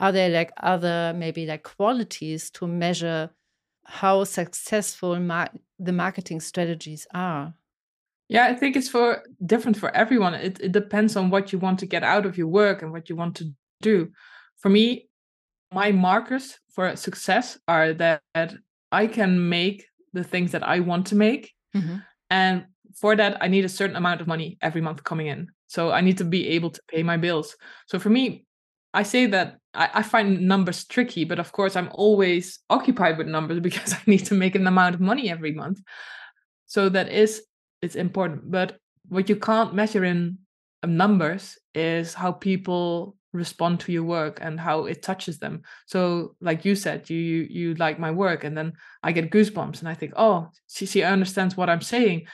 Are 0.00 0.10
there 0.10 0.30
like 0.30 0.50
other 0.56 1.12
maybe 1.14 1.46
like 1.46 1.62
qualities 1.62 2.50
to 2.52 2.66
measure 2.66 3.30
how 3.92 4.24
successful 4.24 5.20
mar 5.20 5.50
the 5.78 5.92
marketing 5.92 6.40
strategies 6.40 7.06
are? 7.12 7.52
Yeah, 8.28 8.46
I 8.46 8.54
think 8.54 8.74
it's 8.74 8.88
for 8.88 9.22
different 9.44 9.76
for 9.76 9.94
everyone. 9.94 10.32
It, 10.32 10.58
it 10.60 10.72
depends 10.72 11.14
on 11.14 11.28
what 11.28 11.52
you 11.52 11.58
want 11.58 11.78
to 11.80 11.86
get 11.86 12.02
out 12.02 12.24
of 12.24 12.38
your 12.38 12.46
work 12.46 12.80
and 12.80 12.90
what 12.90 13.10
you 13.10 13.16
want 13.16 13.36
to 13.36 13.52
do. 13.82 14.08
For 14.56 14.70
me, 14.70 15.08
my 15.74 15.92
markers 15.92 16.58
for 16.74 16.96
success 16.96 17.58
are 17.68 17.92
that 17.92 18.22
I 18.90 19.06
can 19.06 19.50
make 19.50 19.84
the 20.14 20.24
things 20.24 20.52
that 20.52 20.66
I 20.66 20.80
want 20.80 21.06
to 21.08 21.16
make. 21.16 21.52
Mm 21.74 21.82
-hmm. 21.82 22.02
And 22.30 22.66
for 22.94 23.16
that, 23.16 23.44
I 23.44 23.48
need 23.48 23.64
a 23.64 23.76
certain 23.78 23.96
amount 23.96 24.20
of 24.20 24.26
money 24.26 24.56
every 24.60 24.80
month 24.80 25.02
coming 25.02 25.28
in. 25.28 25.52
So 25.66 25.92
I 25.98 26.00
need 26.00 26.16
to 26.18 26.24
be 26.24 26.56
able 26.56 26.70
to 26.70 26.80
pay 26.86 27.02
my 27.02 27.18
bills. 27.18 27.56
So 27.86 27.98
for 27.98 28.10
me, 28.10 28.44
I 29.00 29.04
say 29.04 29.28
that 29.30 29.61
I, 29.74 29.88
I, 29.94 30.02
find 30.02 30.46
numbers 30.46 30.84
tricky, 30.84 31.24
but 31.24 31.38
of 31.38 31.52
course, 31.52 31.76
I'm 31.76 31.88
always 31.92 32.58
occupied 32.68 33.18
with 33.18 33.26
numbers 33.26 33.60
because 33.68 33.94
I 33.94 34.00
need 34.06 34.26
to 34.26 34.34
make 34.34 34.54
an 34.54 34.66
amount 34.66 34.94
of 34.94 35.00
money 35.00 35.30
every 35.30 35.52
month. 35.52 35.80
So 36.66 36.88
that 36.88 37.08
is 37.10 37.42
it's 37.80 37.96
important. 37.96 38.50
But 38.50 38.78
what 39.08 39.28
you 39.28 39.36
can't 39.36 39.74
measure 39.74 40.04
in 40.04 40.38
um, 40.82 40.96
numbers 40.96 41.58
is 41.74 42.14
how 42.14 42.32
people 42.32 43.16
respond 43.32 43.80
to 43.80 43.92
your 43.92 44.04
work 44.04 44.38
and 44.42 44.60
how 44.60 44.84
it 44.84 45.02
touches 45.02 45.38
them. 45.38 45.62
So, 45.86 46.36
like 46.40 46.64
you 46.64 46.74
said, 46.74 47.08
you 47.10 47.18
you, 47.18 47.46
you 47.50 47.74
like 47.74 47.98
my 47.98 48.10
work, 48.10 48.44
and 48.44 48.56
then 48.56 48.74
I 49.02 49.12
get 49.12 49.30
goosebumps, 49.30 49.80
and 49.80 49.88
I 49.88 49.94
think, 49.94 50.12
oh, 50.16 50.48
she 50.68 50.86
she 50.86 51.02
understands 51.02 51.56
what 51.56 51.70
I'm 51.70 51.80
saying, 51.80 52.26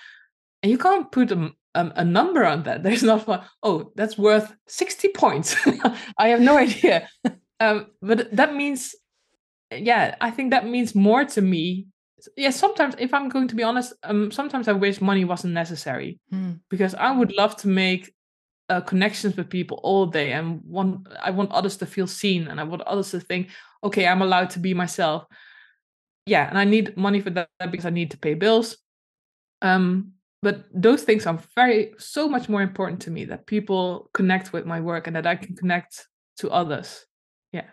and 0.62 0.70
you 0.70 0.78
can't 0.78 1.10
put 1.10 1.32
a, 1.32 1.50
um, 1.78 1.92
a 1.94 2.04
number 2.04 2.44
on 2.44 2.64
that. 2.64 2.82
There's 2.84 3.02
not 3.02 3.26
one, 3.26 3.42
oh, 3.62 3.92
that's 3.94 4.18
worth 4.18 4.52
60 4.66 5.08
points. 5.08 5.56
I 6.18 6.28
have 6.28 6.40
no 6.40 6.58
idea. 6.58 7.08
um, 7.60 7.86
but 8.02 8.34
that 8.34 8.54
means, 8.54 8.94
yeah, 9.72 10.16
I 10.20 10.30
think 10.30 10.50
that 10.50 10.66
means 10.66 10.94
more 10.94 11.24
to 11.24 11.40
me. 11.40 11.86
Yeah, 12.36 12.50
sometimes, 12.50 12.96
if 12.98 13.14
I'm 13.14 13.28
going 13.28 13.46
to 13.48 13.54
be 13.54 13.62
honest, 13.62 13.92
um, 14.02 14.32
sometimes 14.32 14.66
I 14.66 14.72
wish 14.72 15.00
money 15.00 15.24
wasn't 15.24 15.54
necessary 15.54 16.18
Mm. 16.32 16.60
because 16.68 16.94
I 16.94 17.12
would 17.12 17.32
love 17.36 17.56
to 17.58 17.68
make 17.68 18.12
uh, 18.68 18.80
connections 18.80 19.36
with 19.36 19.48
people 19.48 19.80
all 19.84 20.06
day 20.06 20.32
and 20.32 20.60
want 20.64 21.06
I 21.22 21.30
want 21.30 21.52
others 21.52 21.76
to 21.78 21.86
feel 21.86 22.06
seen 22.06 22.48
and 22.48 22.60
I 22.60 22.64
want 22.64 22.82
others 22.82 23.12
to 23.12 23.20
think, 23.20 23.50
okay, 23.82 24.06
I'm 24.06 24.20
allowed 24.20 24.50
to 24.50 24.58
be 24.58 24.74
myself. 24.74 25.24
Yeah, 26.26 26.48
and 26.48 26.58
I 26.58 26.64
need 26.64 26.96
money 26.96 27.20
for 27.20 27.30
that 27.30 27.48
because 27.70 27.86
I 27.86 27.90
need 27.90 28.10
to 28.10 28.18
pay 28.18 28.34
bills. 28.34 28.76
Um, 29.62 30.17
but 30.42 30.64
those 30.72 31.02
things 31.02 31.26
are 31.26 31.38
very 31.54 31.92
so 31.98 32.28
much 32.28 32.48
more 32.48 32.62
important 32.62 33.00
to 33.02 33.10
me 33.10 33.24
that 33.24 33.46
people 33.46 34.10
connect 34.14 34.52
with 34.52 34.66
my 34.66 34.80
work 34.80 35.06
and 35.06 35.16
that 35.16 35.26
I 35.26 35.36
can 35.36 35.56
connect 35.56 36.08
to 36.38 36.50
others. 36.50 37.06
Yeah. 37.52 37.66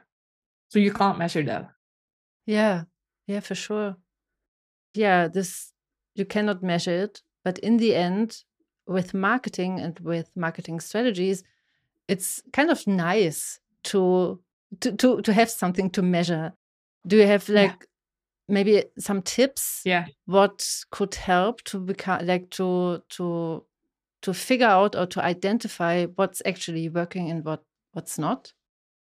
So 0.70 0.80
you 0.80 0.92
can't 0.92 1.20
measure 1.20 1.44
that. 1.44 1.70
Yeah, 2.46 2.84
yeah, 3.28 3.40
for 3.40 3.56
sure. 3.56 3.96
Yeah, 4.94 5.28
this 5.28 5.74
you 6.16 6.26
cannot 6.26 6.64
measure 6.64 7.04
it, 7.04 7.22
but 7.44 7.60
in 7.60 7.78
the 7.78 7.96
end, 7.96 8.44
with 8.88 9.14
marketing 9.14 9.80
and 9.80 10.00
with 10.00 10.30
marketing 10.36 10.80
strategies, 10.80 11.44
it's 12.08 12.42
kind 12.54 12.70
of 12.70 12.86
nice 12.88 13.60
to 13.84 14.40
to 14.80 14.92
to, 14.94 15.22
to 15.22 15.34
have 15.34 15.50
something 15.50 15.90
to 15.92 16.02
measure. 16.02 16.54
Do 17.06 17.18
you 17.18 17.28
have 17.28 17.48
like 17.50 17.88
maybe 18.48 18.84
some 19.00 19.22
tips 19.22 19.82
Yeah. 19.86 20.06
what 20.26 20.68
could 20.92 21.16
help 21.16 21.62
to 21.64 21.80
become 21.80 22.26
like 22.26 22.50
to 22.52 23.02
to 23.10 23.66
to 24.22 24.34
figure 24.34 24.68
out 24.68 24.96
or 24.96 25.06
to 25.08 25.24
identify 25.24 26.06
what's 26.16 26.42
actually 26.46 26.90
working 26.90 27.30
and 27.32 27.44
what 27.46 27.64
what's 27.94 28.18
not? 28.18 28.54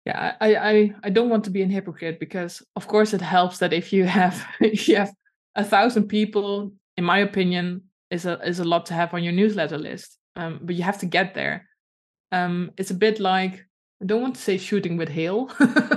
Yeah, 0.07 0.37
I, 0.41 0.55
I 0.57 0.95
I 1.05 1.11
don't 1.11 1.31
want 1.31 1.45
to 1.45 1.51
be 1.51 1.63
an 1.63 1.71
hypocrite 1.71 2.21
because 2.21 2.63
of 2.77 2.87
course 2.89 3.15
it 3.15 3.23
helps 3.23 3.59
that 3.59 3.73
if 3.73 3.93
you 3.93 4.05
have 4.05 4.45
if 4.61 4.89
you 4.89 4.97
have 4.97 5.13
a 5.57 5.65
thousand 5.65 6.09
people, 6.09 6.73
in 6.97 7.05
my 7.05 7.19
opinion, 7.19 7.83
is 8.11 8.27
a 8.27 8.39
is 8.49 8.61
a 8.61 8.65
lot 8.65 8.87
to 8.87 8.95
have 8.95 9.15
on 9.15 9.23
your 9.25 9.33
newsletter 9.33 9.79
list. 9.79 10.19
Um, 10.37 10.59
but 10.63 10.75
you 10.75 10.83
have 10.83 10.99
to 10.99 11.07
get 11.07 11.35
there. 11.35 11.69
Um, 12.33 12.73
it's 12.77 12.91
a 12.91 12.95
bit 12.99 13.21
like 13.21 13.65
I 14.03 14.07
don't 14.07 14.21
want 14.23 14.35
to 14.35 14.43
say 14.43 14.59
shooting 14.59 14.97
with 14.99 15.09
hail, 15.09 15.49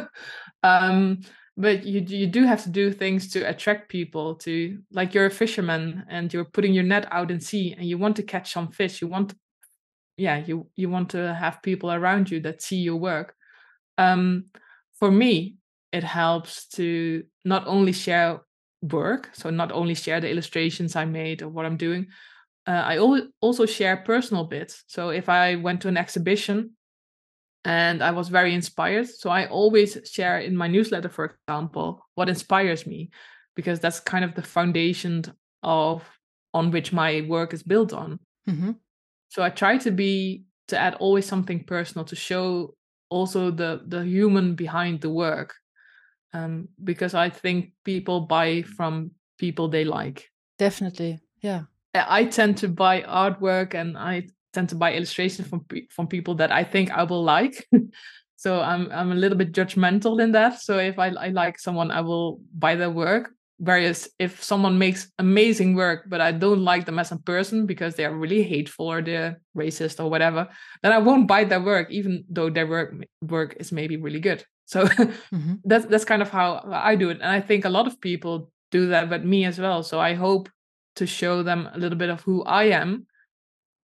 um, 0.64 1.22
but 1.58 1.86
you 1.86 2.02
you 2.02 2.28
do 2.28 2.46
have 2.46 2.64
to 2.64 2.70
do 2.70 2.92
things 2.92 3.32
to 3.32 3.42
attract 3.42 3.90
people 3.90 4.36
to 4.36 4.80
like 4.92 5.14
you're 5.14 5.26
a 5.26 5.32
fisherman 5.32 6.06
and 6.10 6.32
you're 6.34 6.46
putting 6.46 6.74
your 6.74 6.84
net 6.84 7.08
out 7.12 7.32
in 7.32 7.40
sea 7.40 7.74
and 7.78 7.88
you 7.88 7.98
want 7.98 8.16
to 8.18 8.24
catch 8.24 8.54
some 8.54 8.72
fish. 8.72 9.02
You 9.02 9.08
want, 9.08 9.34
yeah, 10.18 10.38
you 10.46 10.70
you 10.76 10.90
want 10.90 11.10
to 11.12 11.34
have 11.34 11.64
people 11.64 11.92
around 11.92 12.30
you 12.30 12.40
that 12.42 12.62
see 12.62 12.78
your 12.78 12.98
work 12.98 13.34
um, 13.98 14.46
for 14.94 15.12
me, 15.12 15.56
it 15.92 16.04
helps 16.04 16.68
to 16.70 17.24
not 17.46 17.68
only 17.68 17.92
share 17.92 18.42
work, 18.82 19.30
so 19.34 19.50
not 19.50 19.72
only 19.72 19.96
share 19.96 20.22
the 20.22 20.30
illustrations 20.30 20.96
I 20.96 21.06
made 21.06 21.42
or 21.42 21.50
what 21.50 21.66
I'm 21.66 21.78
doing, 21.78 22.08
uh, 22.68 22.84
I 22.86 22.98
al- 22.98 23.28
also 23.42 23.66
share 23.66 23.98
personal 23.98 24.44
bits. 24.44 24.84
So 24.88 25.10
if 25.10 25.30
I 25.30 25.56
went 25.56 25.82
to 25.82 25.88
an 25.88 25.98
exhibition 25.98 26.72
and 27.68 28.02
I 28.02 28.12
was 28.12 28.30
very 28.30 28.54
inspired, 28.54 29.08
so 29.08 29.30
I 29.30 29.48
always 29.48 29.98
share 30.06 30.40
in 30.40 30.56
my 30.56 30.68
newsletter, 30.68 31.10
for 31.10 31.26
example, 31.26 32.02
what 32.16 32.30
inspires 32.30 32.88
me, 32.88 33.12
because 33.56 33.80
that's 33.80 34.00
kind 34.00 34.24
of 34.24 34.34
the 34.36 34.42
foundation 34.42 35.26
of 35.64 36.04
on 36.54 36.72
which 36.72 36.94
my 36.94 37.22
work 37.28 37.54
is 37.54 37.64
built 37.64 37.92
on 37.94 38.20
hmm 38.46 38.72
so 39.30 39.44
i 39.44 39.50
try 39.50 39.78
to 39.78 39.92
be 39.92 40.44
to 40.68 40.78
add 40.78 40.96
always 40.96 41.26
something 41.26 41.64
personal 41.64 42.06
to 42.06 42.16
show 42.16 42.74
also 43.10 43.52
the 43.52 43.82
the 43.88 44.04
human 44.06 44.56
behind 44.56 45.02
the 45.02 45.10
work 45.10 45.54
um, 46.34 46.68
because 46.84 47.14
i 47.14 47.30
think 47.30 47.74
people 47.84 48.22
buy 48.22 48.62
from 48.62 49.12
people 49.38 49.68
they 49.68 49.84
like 49.84 50.30
Definitely. 50.58 51.20
Yeah. 51.42 51.66
I 51.94 52.26
tend 52.26 52.58
to 52.58 52.68
buy 52.68 53.02
artwork 53.02 53.76
and 53.76 53.96
i 53.96 54.28
tend 54.58 54.70
to 54.70 54.76
buy 54.76 54.92
illustrations 54.94 55.48
from 55.48 55.62
pe- 55.70 55.86
from 55.94 56.08
people 56.08 56.34
that 56.34 56.52
i 56.52 56.64
think 56.64 56.90
i 56.92 57.04
will 57.04 57.24
like. 57.24 57.56
So 58.40 58.62
i'm 58.62 58.92
i'm 58.92 59.12
a 59.12 59.16
little 59.16 59.38
bit 59.38 59.52
judgmental 59.52 60.22
in 60.22 60.32
that. 60.34 60.62
So 60.62 60.78
if 60.78 61.00
i, 61.00 61.08
I 61.10 61.30
like 61.30 61.58
someone 61.60 61.90
i 61.90 62.02
will 62.02 62.40
buy 62.54 62.76
their 62.76 62.94
work. 63.06 63.34
Whereas 63.58 64.10
if 64.20 64.44
someone 64.44 64.78
makes 64.78 65.10
amazing 65.18 65.74
work 65.74 66.06
but 66.06 66.22
i 66.22 66.32
don't 66.32 66.64
like 66.72 66.86
them 66.86 67.00
as 67.00 67.12
a 67.12 67.18
person 67.18 67.66
because 67.66 67.96
they 67.96 68.06
are 68.06 68.14
really 68.24 68.44
hateful 68.44 68.86
or 68.94 69.02
they're 69.02 69.42
racist 69.58 69.98
or 70.00 70.08
whatever 70.14 70.46
then 70.84 70.94
i 70.94 71.00
won't 71.08 71.28
buy 71.28 71.42
their 71.46 71.64
work 71.72 71.90
even 71.90 72.24
though 72.30 72.50
their 72.54 72.70
work 72.70 72.94
work 73.22 73.58
is 73.60 73.72
maybe 73.72 73.98
really 73.98 74.22
good. 74.30 74.46
So 74.74 74.86
hmm 75.34 75.56
that's 75.70 75.86
that's 75.90 76.06
kind 76.12 76.22
of 76.22 76.30
how 76.30 76.62
i 76.92 76.94
do 77.04 77.10
it. 77.10 77.20
And 77.24 77.32
i 77.40 77.42
think 77.50 77.66
a 77.66 77.76
lot 77.78 77.88
of 77.90 77.98
people 78.10 78.52
do 78.70 78.82
that 78.94 79.10
but 79.10 79.26
me 79.34 79.40
as 79.50 79.58
well. 79.58 79.82
So 79.82 79.98
i 80.10 80.14
hope 80.14 80.46
to 81.00 81.06
show 81.06 81.44
them 81.50 81.70
a 81.74 81.78
little 81.82 81.98
bit 81.98 82.14
of 82.14 82.22
who 82.26 82.44
i 82.44 82.66
am 82.84 83.08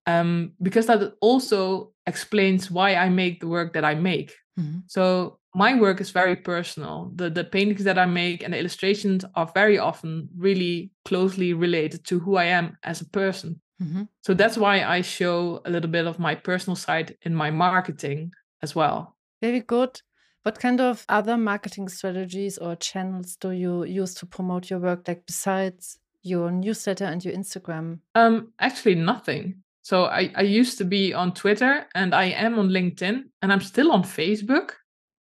um, 0.06 0.52
because 0.62 0.86
that 0.86 1.14
also 1.20 1.92
explains 2.06 2.70
why 2.70 2.94
i 2.94 3.08
make 3.08 3.40
the 3.40 3.48
work 3.48 3.72
that 3.72 3.84
i 3.84 3.94
make 3.94 4.34
hmm 4.56 4.78
so 4.86 5.38
my 5.54 5.78
work 5.78 6.00
is 6.00 6.10
very 6.10 6.36
personal. 6.36 7.12
The 7.14 7.30
the 7.30 7.44
paintings 7.44 7.84
that 7.84 7.98
I 7.98 8.06
make 8.06 8.42
and 8.42 8.52
the 8.52 8.58
illustrations 8.58 9.24
are 9.34 9.50
very 9.54 9.78
often 9.78 10.28
really 10.36 10.90
closely 11.04 11.52
related 11.52 12.04
to 12.06 12.18
who 12.18 12.36
I 12.36 12.44
am 12.44 12.76
as 12.82 13.00
a 13.00 13.08
person. 13.08 13.60
hmm 13.78 14.02
So 14.22 14.34
that's 14.34 14.58
why 14.58 14.82
I 14.82 15.02
show 15.02 15.60
a 15.64 15.70
little 15.70 15.90
bit 15.90 16.06
of 16.06 16.18
my 16.18 16.34
personal 16.34 16.76
side 16.76 17.16
in 17.22 17.34
my 17.34 17.50
marketing 17.50 18.32
as 18.62 18.74
well. 18.74 19.16
Very 19.40 19.60
good. 19.60 20.02
What 20.42 20.58
kind 20.58 20.80
of 20.80 21.04
other 21.08 21.36
marketing 21.36 21.88
strategies 21.88 22.58
or 22.58 22.76
channels 22.76 23.36
do 23.36 23.50
you 23.50 23.84
use 23.84 24.14
to 24.14 24.26
promote 24.26 24.70
your 24.70 24.80
work, 24.80 25.08
like 25.08 25.24
besides 25.26 25.98
your 26.22 26.50
newsletter 26.50 27.04
and 27.04 27.24
your 27.24 27.34
Instagram? 27.34 28.00
Um, 28.14 28.52
actually, 28.58 28.96
nothing. 28.96 29.63
So 29.84 30.06
I, 30.06 30.32
I 30.34 30.40
used 30.40 30.78
to 30.78 30.84
be 30.84 31.12
on 31.12 31.34
Twitter 31.34 31.86
and 31.94 32.14
I 32.14 32.24
am 32.24 32.58
on 32.58 32.70
LinkedIn 32.70 33.24
and 33.42 33.52
I'm 33.52 33.60
still 33.60 33.92
on 33.92 34.02
Facebook. 34.02 34.70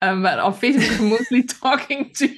Um, 0.01 0.23
but 0.23 0.39
on 0.39 0.53
Facebook, 0.53 0.99
I'm 0.99 1.09
mostly 1.09 1.43
talking 1.61 2.13
to 2.15 2.33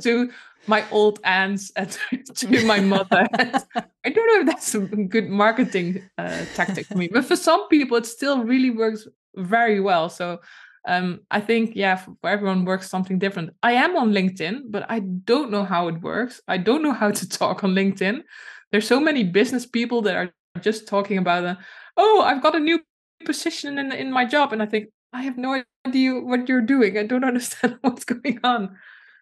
to 0.00 0.30
my 0.68 0.84
old 0.92 1.18
aunts 1.24 1.72
and 1.74 1.98
to 2.36 2.64
my 2.64 2.78
mother. 2.78 3.26
I 3.34 4.10
don't 4.10 4.26
know 4.28 4.40
if 4.40 4.46
that's 4.46 4.72
a 4.76 4.80
good 4.80 5.28
marketing 5.28 6.08
uh, 6.16 6.44
tactic 6.54 6.86
for 6.86 6.96
me, 6.96 7.08
but 7.08 7.24
for 7.24 7.36
some 7.36 7.66
people, 7.68 7.96
it 7.96 8.06
still 8.06 8.44
really 8.44 8.70
works 8.70 9.08
very 9.34 9.80
well. 9.80 10.08
So 10.08 10.38
um, 10.86 11.20
I 11.28 11.40
think, 11.40 11.72
yeah, 11.74 11.96
for, 11.96 12.14
for 12.20 12.30
everyone 12.30 12.66
works 12.66 12.88
something 12.88 13.18
different. 13.18 13.50
I 13.64 13.72
am 13.72 13.96
on 13.96 14.12
LinkedIn, 14.12 14.70
but 14.70 14.88
I 14.88 15.00
don't 15.00 15.50
know 15.50 15.64
how 15.64 15.88
it 15.88 16.00
works. 16.02 16.40
I 16.46 16.58
don't 16.58 16.82
know 16.82 16.92
how 16.92 17.10
to 17.10 17.28
talk 17.28 17.64
on 17.64 17.74
LinkedIn. 17.74 18.22
There's 18.70 18.86
so 18.86 19.00
many 19.00 19.24
business 19.24 19.66
people 19.66 20.02
that 20.02 20.14
are 20.14 20.32
just 20.60 20.86
talking 20.88 21.18
about, 21.18 21.44
uh, 21.44 21.56
oh, 21.96 22.22
I've 22.24 22.42
got 22.42 22.56
a 22.56 22.60
new 22.60 22.80
position 23.24 23.78
in 23.78 23.92
in 23.92 24.12
my 24.12 24.24
job, 24.24 24.52
and 24.52 24.62
I 24.62 24.66
think 24.66 24.88
I 25.12 25.22
have 25.22 25.38
no 25.38 25.62
idea 25.86 26.14
what 26.20 26.48
you're 26.48 26.60
doing. 26.62 26.98
I 26.98 27.04
don't 27.04 27.24
understand 27.32 27.78
what's 27.82 28.04
going 28.04 28.40
on. 28.44 28.76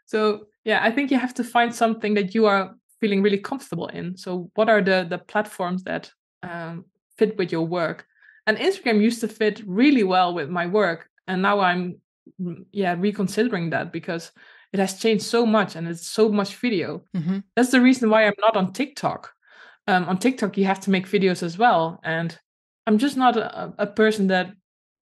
So 0.07 0.47
yeah, 0.65 0.81
I 0.83 0.91
think 0.91 1.11
you 1.11 1.19
have 1.19 1.35
to 1.35 1.45
find 1.45 1.75
something 1.75 2.15
that 2.15 2.35
you 2.35 2.47
are 2.47 2.75
feeling 3.01 3.23
really 3.23 3.39
comfortable 3.39 3.89
in. 3.89 4.17
So 4.17 4.51
what 4.55 4.69
are 4.69 4.83
the 4.83 5.07
the 5.09 5.19
platforms 5.19 5.85
that 5.85 6.11
um, 6.43 6.85
fit 7.19 7.37
with 7.39 7.53
your 7.53 7.67
work? 7.67 8.07
And 8.47 8.59
Instagram 8.59 9.03
used 9.03 9.21
to 9.23 9.29
fit 9.29 9.63
really 9.67 10.05
well 10.05 10.35
with 10.35 10.49
my 10.49 10.67
work, 10.67 11.09
and 11.27 11.43
now 11.43 11.61
I'm 11.61 12.01
mm, 12.41 12.65
yeah 12.73 12.95
reconsidering 12.99 13.71
that 13.71 13.93
because 13.93 14.33
it 14.73 14.81
has 14.81 14.99
changed 14.99 15.25
so 15.25 15.47
much 15.47 15.77
and 15.77 15.89
it's 15.89 16.07
so 16.07 16.29
much 16.29 16.57
video. 16.57 17.03
hmm 17.15 17.39
That's 17.55 17.71
the 17.71 17.81
reason 17.81 18.11
why 18.11 18.27
I'm 18.27 18.35
not 18.41 18.57
on 18.57 18.73
TikTok. 18.73 19.33
Um, 19.89 20.05
on 20.05 20.19
TikTok, 20.19 20.57
you 20.59 20.65
have 20.65 20.81
to 20.81 20.91
make 20.91 21.09
videos 21.09 21.43
as 21.43 21.59
well, 21.59 22.01
and 22.03 22.39
I'm 22.87 22.99
just 22.99 23.17
not 23.17 23.37
a, 23.37 23.73
a 23.79 23.87
person 23.87 24.27
that 24.29 24.53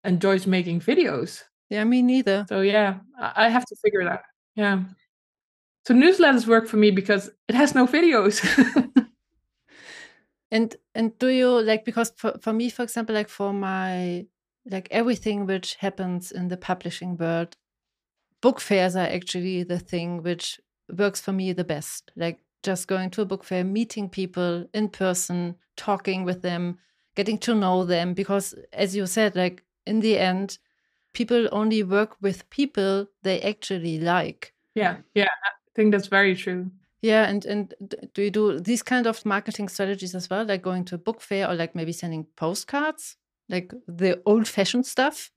enjoys 0.04 0.48
making 0.48 0.82
videos. 0.82 1.44
Yeah, 1.70 1.84
me 1.84 2.02
neither. 2.02 2.46
So 2.50 2.62
yeah, 2.62 3.00
I 3.20 3.50
have 3.50 3.66
to 3.66 3.76
figure 3.84 4.02
it 4.02 4.08
out. 4.08 4.22
Yeah. 4.56 4.84
So 5.88 5.94
newsletters 5.94 6.48
work 6.48 6.68
for 6.68 6.78
me 6.78 6.92
because 6.92 7.30
it 7.48 7.56
has 7.56 7.74
no 7.74 7.88
videos. 7.88 8.42
And 10.52 10.76
and 10.94 11.18
do 11.18 11.28
you 11.28 11.62
like 11.62 11.86
because 11.86 12.12
for, 12.18 12.38
for 12.42 12.52
me, 12.52 12.70
for 12.70 12.84
example, 12.84 13.16
like 13.16 13.30
for 13.30 13.54
my 13.54 14.26
like 14.70 14.90
everything 14.92 15.46
which 15.46 15.76
happens 15.76 16.32
in 16.32 16.50
the 16.50 16.58
publishing 16.58 17.16
world, 17.18 17.56
book 18.42 18.60
fairs 18.60 18.96
are 18.96 19.08
actually 19.08 19.64
the 19.64 19.80
thing 19.80 20.22
which 20.22 20.60
works 20.94 21.22
for 21.22 21.32
me 21.32 21.54
the 21.54 21.64
best. 21.64 22.12
Like 22.18 22.40
just 22.64 22.88
going 22.88 23.10
to 23.12 23.22
a 23.22 23.26
book 23.26 23.44
fair, 23.44 23.64
meeting 23.64 24.10
people 24.10 24.66
in 24.74 24.90
person, 24.90 25.56
talking 25.76 26.24
with 26.24 26.42
them, 26.42 26.78
getting 27.16 27.38
to 27.40 27.56
know 27.56 27.86
them. 27.86 28.14
Because 28.14 28.56
as 28.74 28.96
you 28.96 29.06
said, 29.06 29.36
like 29.36 29.64
in 29.86 30.00
the 30.00 30.18
end, 30.18 30.58
people 31.14 31.50
only 31.52 31.84
work 31.84 32.16
with 32.22 32.50
people 32.50 33.08
they 33.24 33.42
actually 33.42 34.00
like. 34.00 34.54
yeah, 34.76 34.98
yeah, 35.14 35.26
I 35.26 35.50
think 35.76 35.92
that's 35.92 36.08
very 36.08 36.36
true. 36.36 36.72
Yeah, 37.02 37.28
and 37.28 37.44
and 37.46 37.74
do 38.14 38.22
you 38.22 38.30
do 38.30 38.60
these 38.60 38.84
kind 38.84 39.08
of 39.08 39.26
marketing 39.26 39.70
strategies 39.70 40.14
as 40.14 40.30
well, 40.30 40.46
like 40.46 40.62
going 40.62 40.86
to 40.86 40.96
a 40.96 41.00
book 41.00 41.20
fair 41.22 41.50
or 41.50 41.56
like 41.56 41.74
maybe 41.76 41.92
sending 41.92 42.28
postcards, 42.36 43.18
like 43.50 43.74
the 43.88 44.22
old-fashioned 44.26 44.86
stuff? 44.86 45.32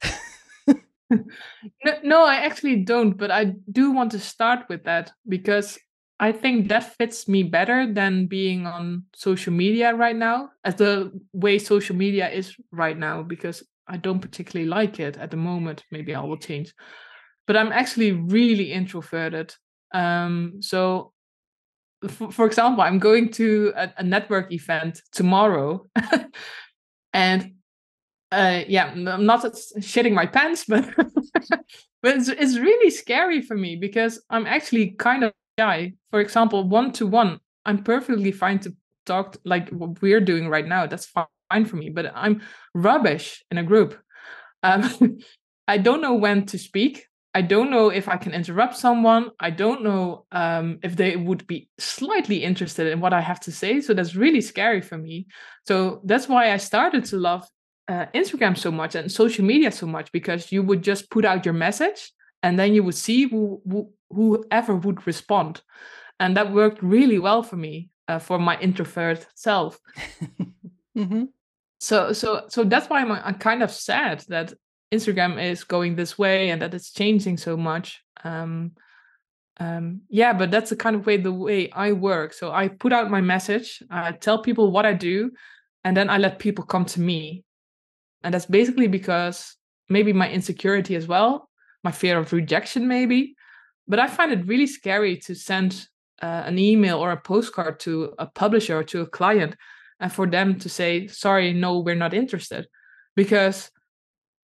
no, 1.10 1.98
no, 2.02 2.24
I 2.26 2.36
actually 2.36 2.84
don't, 2.84 3.16
but 3.16 3.30
I 3.30 3.54
do 3.72 3.92
want 3.92 4.10
to 4.12 4.18
start 4.18 4.68
with 4.68 4.84
that 4.84 5.12
because 5.26 5.78
I 6.24 6.32
think 6.32 6.68
that 6.68 6.96
fits 6.96 7.28
me 7.28 7.42
better 7.42 7.92
than 7.92 8.28
being 8.28 8.66
on 8.66 9.04
social 9.14 9.52
media 9.52 9.94
right 9.94 10.16
now, 10.16 10.48
as 10.64 10.76
the 10.76 11.12
way 11.34 11.58
social 11.58 11.94
media 11.94 12.30
is 12.30 12.56
right 12.72 12.96
now, 12.96 13.22
because 13.22 13.62
I 13.86 13.98
don't 13.98 14.20
particularly 14.20 14.66
like 14.66 14.98
it 14.98 15.18
at 15.18 15.30
the 15.30 15.36
moment. 15.36 15.84
Maybe 15.90 16.14
I 16.14 16.22
will 16.22 16.38
change. 16.38 16.72
But 17.46 17.58
I'm 17.58 17.72
actually 17.72 18.12
really 18.12 18.72
introverted. 18.72 19.54
Um, 19.92 20.62
so, 20.62 21.12
for, 22.08 22.32
for 22.32 22.46
example, 22.46 22.82
I'm 22.82 22.98
going 22.98 23.30
to 23.32 23.74
a, 23.76 23.92
a 23.98 24.02
network 24.02 24.50
event 24.50 25.02
tomorrow. 25.12 25.86
and 27.12 27.52
uh, 28.32 28.62
yeah, 28.66 28.86
I'm 28.86 29.26
not 29.26 29.44
shitting 29.44 30.14
my 30.14 30.24
pants, 30.24 30.64
but 30.68 30.88
but 32.02 32.16
it's, 32.16 32.28
it's 32.28 32.56
really 32.56 32.88
scary 32.88 33.42
for 33.42 33.58
me 33.58 33.76
because 33.76 34.24
I'm 34.30 34.46
actually 34.46 34.92
kind 34.92 35.22
of 35.24 35.34
shy. 35.58 35.94
For 36.10 36.20
example, 36.20 36.68
one 36.68 36.92
to 36.92 37.06
one, 37.06 37.40
I'm 37.64 37.82
perfectly 37.82 38.32
fine 38.32 38.58
to 38.60 38.74
talk 39.06 39.36
like 39.44 39.70
what 39.70 40.00
we're 40.02 40.20
doing 40.20 40.48
right 40.48 40.66
now. 40.66 40.86
That's 40.86 41.06
fine 41.06 41.64
for 41.64 41.76
me, 41.76 41.90
but 41.90 42.12
I'm 42.14 42.42
rubbish 42.74 43.42
in 43.50 43.58
a 43.58 43.62
group. 43.62 43.98
Um, 44.62 45.18
I 45.68 45.78
don't 45.78 46.02
know 46.02 46.14
when 46.14 46.46
to 46.46 46.58
speak. 46.58 47.06
I 47.36 47.42
don't 47.42 47.70
know 47.70 47.88
if 47.88 48.08
I 48.08 48.16
can 48.16 48.32
interrupt 48.32 48.76
someone. 48.76 49.30
I 49.40 49.50
don't 49.50 49.82
know 49.82 50.24
um, 50.30 50.78
if 50.84 50.94
they 50.94 51.16
would 51.16 51.46
be 51.48 51.68
slightly 51.78 52.44
interested 52.44 52.86
in 52.86 53.00
what 53.00 53.12
I 53.12 53.20
have 53.20 53.40
to 53.40 53.52
say. 53.52 53.80
So 53.80 53.92
that's 53.92 54.14
really 54.14 54.40
scary 54.40 54.80
for 54.80 54.96
me. 54.96 55.26
So 55.66 56.00
that's 56.04 56.28
why 56.28 56.52
I 56.52 56.58
started 56.58 57.04
to 57.06 57.16
love 57.16 57.44
uh, 57.88 58.06
Instagram 58.14 58.56
so 58.56 58.70
much 58.70 58.94
and 58.94 59.10
social 59.10 59.44
media 59.44 59.72
so 59.72 59.86
much 59.86 60.12
because 60.12 60.52
you 60.52 60.62
would 60.62 60.82
just 60.82 61.10
put 61.10 61.24
out 61.24 61.44
your 61.44 61.54
message 61.54 62.12
and 62.44 62.58
then 62.58 62.74
you 62.74 62.82
would 62.82 62.94
see 62.94 63.28
who, 63.28 63.60
who 63.68 63.90
whoever 64.10 64.76
would 64.76 65.06
respond, 65.06 65.62
and 66.20 66.36
that 66.36 66.52
worked 66.52 66.82
really 66.82 67.18
well 67.18 67.42
for 67.42 67.56
me 67.56 67.90
uh, 68.08 68.18
for 68.18 68.38
my 68.38 68.58
introvert 68.60 69.26
self. 69.34 69.80
mm-hmm. 70.96 71.24
So 71.80 72.12
so 72.12 72.44
so 72.48 72.64
that's 72.64 72.88
why 72.88 73.00
I'm, 73.00 73.10
I'm 73.10 73.38
kind 73.38 73.62
of 73.62 73.70
sad 73.70 74.24
that 74.28 74.52
Instagram 74.92 75.42
is 75.42 75.64
going 75.64 75.96
this 75.96 76.18
way 76.18 76.50
and 76.50 76.62
that 76.62 76.74
it's 76.74 76.92
changing 76.92 77.38
so 77.38 77.56
much. 77.56 78.04
Um, 78.22 78.72
um, 79.58 80.02
yeah, 80.08 80.32
but 80.32 80.50
that's 80.50 80.70
the 80.70 80.76
kind 80.76 80.96
of 80.96 81.06
way 81.06 81.16
the 81.16 81.32
way 81.32 81.70
I 81.70 81.92
work. 81.92 82.32
So 82.34 82.52
I 82.52 82.68
put 82.68 82.92
out 82.92 83.10
my 83.10 83.20
message, 83.20 83.82
I 83.90 84.12
tell 84.12 84.42
people 84.42 84.70
what 84.70 84.86
I 84.86 84.92
do, 84.92 85.30
and 85.82 85.96
then 85.96 86.10
I 86.10 86.18
let 86.18 86.38
people 86.38 86.64
come 86.64 86.84
to 86.86 87.00
me 87.00 87.44
and 88.24 88.32
that's 88.32 88.46
basically 88.46 88.88
because 88.88 89.54
maybe 89.88 90.12
my 90.12 90.30
insecurity 90.30 90.96
as 90.96 91.06
well, 91.06 91.50
my 91.84 91.92
fear 91.92 92.18
of 92.18 92.32
rejection, 92.32 92.88
maybe. 92.88 93.36
But 93.86 93.98
I 93.98 94.06
find 94.06 94.32
it 94.32 94.46
really 94.46 94.66
scary 94.66 95.18
to 95.18 95.34
send 95.34 95.86
uh, 96.22 96.42
an 96.46 96.58
email 96.58 96.98
or 96.98 97.12
a 97.12 97.20
postcard 97.20 97.78
to 97.80 98.14
a 98.18 98.26
publisher 98.26 98.78
or 98.78 98.84
to 98.84 99.02
a 99.02 99.06
client 99.06 99.56
and 100.00 100.12
for 100.12 100.26
them 100.26 100.58
to 100.60 100.68
say, 100.68 101.06
sorry, 101.06 101.52
no, 101.52 101.80
we're 101.80 101.94
not 101.94 102.14
interested. 102.14 102.66
Because 103.14 103.70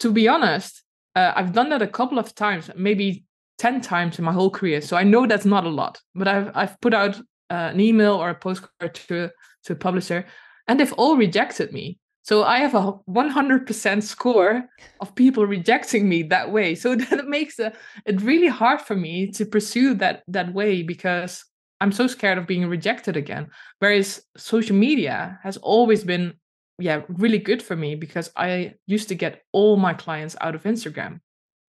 to 0.01 0.13
be 0.13 0.29
honest, 0.29 0.83
uh, 1.15 1.33
I've 1.35 1.53
done 1.53 1.71
that 1.71 1.83
a 1.83 1.87
couple 1.87 2.19
of 2.19 2.35
times, 2.35 2.71
maybe 2.77 3.25
10 3.59 3.81
times 3.81 4.19
in 4.19 4.25
my 4.25 4.33
whole 4.33 4.51
career. 4.51 4.81
So 4.81 4.97
I 4.97 5.05
know 5.05 5.27
that's 5.27 5.45
not 5.45 5.65
a 5.65 5.71
lot, 5.71 6.01
but 6.15 6.29
I've, 6.29 6.51
I've 6.55 6.81
put 6.81 6.95
out 6.95 7.19
uh, 7.51 7.71
an 7.73 7.81
email 7.81 8.15
or 8.15 8.31
a 8.31 8.35
postcard 8.35 8.95
to, 8.95 9.31
to 9.65 9.73
a 9.73 9.77
publisher 9.77 10.27
and 10.69 10.79
they've 10.79 10.93
all 10.93 11.17
rejected 11.17 11.73
me. 11.73 11.99
So 12.29 12.45
I 12.45 12.59
have 12.59 12.75
a 12.75 12.93
100% 13.09 14.03
score 14.03 14.69
of 15.01 15.15
people 15.15 15.47
rejecting 15.47 16.07
me 16.07 16.25
that 16.25 16.53
way. 16.53 16.75
So 16.75 16.95
that 16.95 17.27
makes 17.27 17.59
a, 17.59 17.73
it 18.05 18.21
really 18.21 18.49
hard 18.49 18.83
for 18.83 18.95
me 18.95 19.31
to 19.31 19.47
pursue 19.47 19.95
that 19.95 20.25
that 20.29 20.53
way 20.53 20.83
because 20.83 21.43
I'm 21.81 21.91
so 21.91 22.07
scared 22.07 22.37
of 22.37 22.47
being 22.47 22.69
rejected 22.69 23.17
again. 23.17 23.49
Whereas 23.79 24.21
social 24.37 24.77
media 24.77 25.39
has 25.43 25.57
always 25.57 26.05
been 26.05 26.35
yeah, 26.79 27.01
really 27.09 27.39
good 27.39 27.63
for 27.63 27.75
me 27.75 27.95
because 27.95 28.31
I 28.37 28.75
used 28.87 29.09
to 29.09 29.15
get 29.15 29.41
all 29.53 29.79
my 29.79 29.95
clients 29.95 30.37
out 30.43 30.55
of 30.55 30.65
Instagram. 30.65 31.21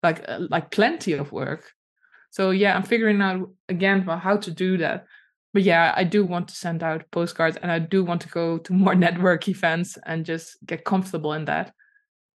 Like 0.03 0.23
uh, 0.27 0.41
like 0.51 0.69
plenty 0.69 1.13
of 1.13 1.31
work. 1.31 1.71
So 2.29 2.51
yeah, 2.51 2.75
I'm 2.75 2.83
figuring 2.83 3.23
out 3.23 3.49
again 3.69 4.01
about 4.01 4.19
how 4.21 4.37
to 4.37 4.51
do 4.51 4.77
that 4.77 5.07
but 5.53 5.61
yeah, 5.61 5.93
I 5.95 6.03
do 6.03 6.25
want 6.25 6.47
to 6.47 6.55
send 6.55 6.81
out 6.81 7.09
postcards 7.11 7.57
and 7.57 7.71
I 7.71 7.77
do 7.77 8.03
want 8.03 8.21
to 8.21 8.29
go 8.29 8.57
to 8.57 8.73
more 8.73 8.95
network 9.05 9.47
events 9.47 9.97
and 10.05 10.25
just 10.25 10.57
get 10.65 10.83
comfortable 10.83 11.33
in 11.33 11.45
that. 11.45 11.73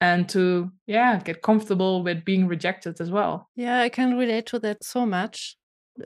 And 0.00 0.28
to, 0.28 0.70
yeah, 0.86 1.18
get 1.18 1.42
comfortable 1.42 2.04
with 2.04 2.24
being 2.24 2.46
rejected 2.46 3.00
as 3.00 3.10
well. 3.10 3.48
Yeah, 3.56 3.80
I 3.80 3.88
can 3.88 4.16
relate 4.16 4.46
to 4.46 4.60
that 4.60 4.84
so 4.84 5.04
much. 5.04 5.56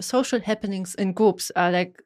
Social 0.00 0.40
happenings 0.40 0.94
in 0.94 1.12
groups 1.12 1.52
are 1.54 1.70
like 1.70 2.02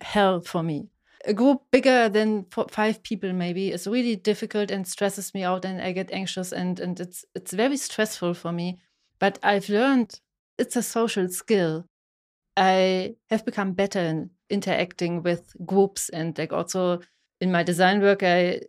hell 0.00 0.40
for 0.40 0.62
me. 0.62 0.86
A 1.24 1.34
group 1.34 1.62
bigger 1.72 2.08
than 2.08 2.46
five 2.70 3.02
people 3.02 3.32
maybe 3.32 3.72
is 3.72 3.88
really 3.88 4.14
difficult 4.14 4.70
and 4.70 4.86
stresses 4.86 5.34
me 5.34 5.42
out 5.42 5.64
and 5.64 5.82
I 5.82 5.90
get 5.90 6.12
anxious 6.12 6.52
and, 6.52 6.78
and 6.78 7.00
it's 7.00 7.24
it's 7.34 7.52
very 7.52 7.76
stressful 7.76 8.34
for 8.34 8.52
me. 8.52 8.78
But 9.18 9.40
I've 9.42 9.68
learned 9.68 10.20
it's 10.56 10.76
a 10.76 10.82
social 10.82 11.28
skill. 11.28 11.86
I 12.56 13.16
have 13.28 13.44
become 13.44 13.72
better 13.72 13.98
in 13.98 14.30
interacting 14.50 15.22
with 15.22 15.54
groups 15.64 16.08
and 16.10 16.36
like 16.38 16.52
also 16.52 17.00
in 17.40 17.50
my 17.50 17.62
design 17.62 18.00
work 18.00 18.22
i 18.22 18.60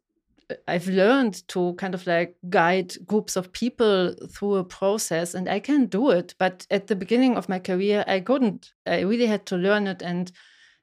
i've 0.68 0.88
learned 0.88 1.48
to 1.48 1.74
kind 1.74 1.94
of 1.94 2.08
like 2.08 2.36
guide 2.50 2.94
groups 3.06 3.36
of 3.36 3.52
people 3.52 4.16
through 4.32 4.56
a 4.56 4.64
process 4.64 5.34
and 5.34 5.50
i 5.50 5.60
can 5.60 5.86
do 5.86 6.10
it. 6.10 6.34
But 6.38 6.66
at 6.72 6.88
the 6.88 6.96
beginning 6.96 7.36
of 7.36 7.50
my 7.50 7.60
career 7.60 8.04
i 8.08 8.20
couldn't. 8.20 8.72
I 8.86 9.02
really 9.02 9.26
had 9.28 9.46
to 9.48 9.58
learn 9.58 9.88
it 9.88 10.02
and 10.02 10.32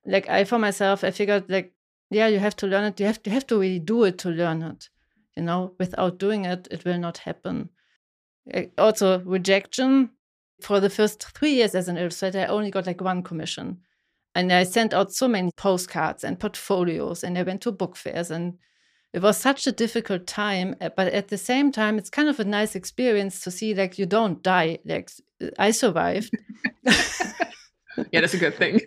like 0.06 0.28
i 0.28 0.44
for 0.44 0.58
myself 0.58 1.02
i 1.02 1.10
figured 1.10 1.44
like 1.48 1.72
yeah 2.10 2.28
you 2.28 2.38
have 2.38 2.56
to 2.56 2.66
learn 2.66 2.84
it. 2.84 3.00
You 3.00 3.06
have 3.06 3.22
to 3.22 3.30
have 3.30 3.46
to 3.48 3.58
really 3.58 3.78
do 3.78 4.04
it 4.04 4.18
to 4.18 4.30
learn 4.30 4.62
it 4.62 4.88
you 5.36 5.42
know? 5.42 5.74
Without 5.78 6.18
doing 6.18 6.44
it 6.44 6.68
it 6.70 6.84
will 6.84 6.98
not 6.98 7.18
happen. 7.18 7.70
Also 8.78 9.20
rejection. 9.20 10.10
For 10.62 10.78
the 10.78 10.90
first 10.90 11.24
three 11.36 11.54
years 11.54 11.74
as 11.74 11.88
an 11.88 11.96
illustrator 11.96 12.40
i 12.40 12.46
only 12.46 12.70
got 12.70 12.86
like 12.86 13.00
one 13.00 13.22
commission 13.22 13.80
and 14.34 14.52
I 14.52 14.64
sent 14.64 14.92
out 14.92 15.12
so 15.12 15.28
many 15.28 15.50
postcards 15.56 16.24
and 16.24 16.40
portfolios, 16.40 17.22
and 17.22 17.38
I 17.38 17.42
went 17.42 17.62
to 17.62 17.72
book 17.72 17.96
fairs. 17.96 18.30
And 18.30 18.58
it 19.12 19.22
was 19.22 19.36
such 19.36 19.66
a 19.66 19.72
difficult 19.72 20.26
time. 20.26 20.74
Eh, 20.80 20.90
but 20.96 21.12
at 21.12 21.28
the 21.28 21.38
same 21.38 21.70
time, 21.70 21.98
it's 21.98 22.10
kind 22.10 22.28
of 22.28 22.40
a 22.40 22.44
nice 22.44 22.74
experience 22.74 23.40
to 23.42 23.50
see 23.50 23.74
like 23.74 23.98
you 23.98 24.06
don't 24.06 24.42
die. 24.42 24.78
Like 24.84 25.10
I 25.58 25.70
survived. 25.70 26.36
yeah, 26.84 28.20
that's 28.20 28.34
a 28.34 28.38
good 28.38 28.56
thing. 28.56 28.80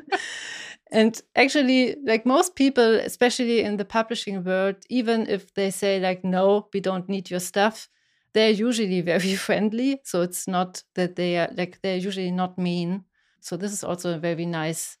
and 0.92 1.20
actually, 1.34 1.96
like 2.04 2.24
most 2.24 2.54
people, 2.54 2.94
especially 2.94 3.62
in 3.62 3.78
the 3.78 3.84
publishing 3.84 4.44
world, 4.44 4.76
even 4.88 5.28
if 5.28 5.52
they 5.54 5.70
say 5.72 5.98
like, 5.98 6.24
no, 6.24 6.68
we 6.72 6.78
don't 6.78 7.08
need 7.08 7.28
your 7.28 7.40
stuff, 7.40 7.88
they're 8.34 8.50
usually 8.50 9.00
very 9.00 9.34
friendly. 9.46 10.00
So 10.04 10.22
it's 10.22 10.46
not 10.46 10.84
that 10.94 11.16
they 11.16 11.36
are 11.36 11.50
like, 11.56 11.80
they're 11.82 11.96
usually 11.96 12.30
not 12.30 12.58
mean 12.58 13.04
so 13.40 13.56
this 13.56 13.72
is 13.72 13.84
also 13.84 14.14
a 14.14 14.18
very 14.18 14.46
nice 14.46 14.98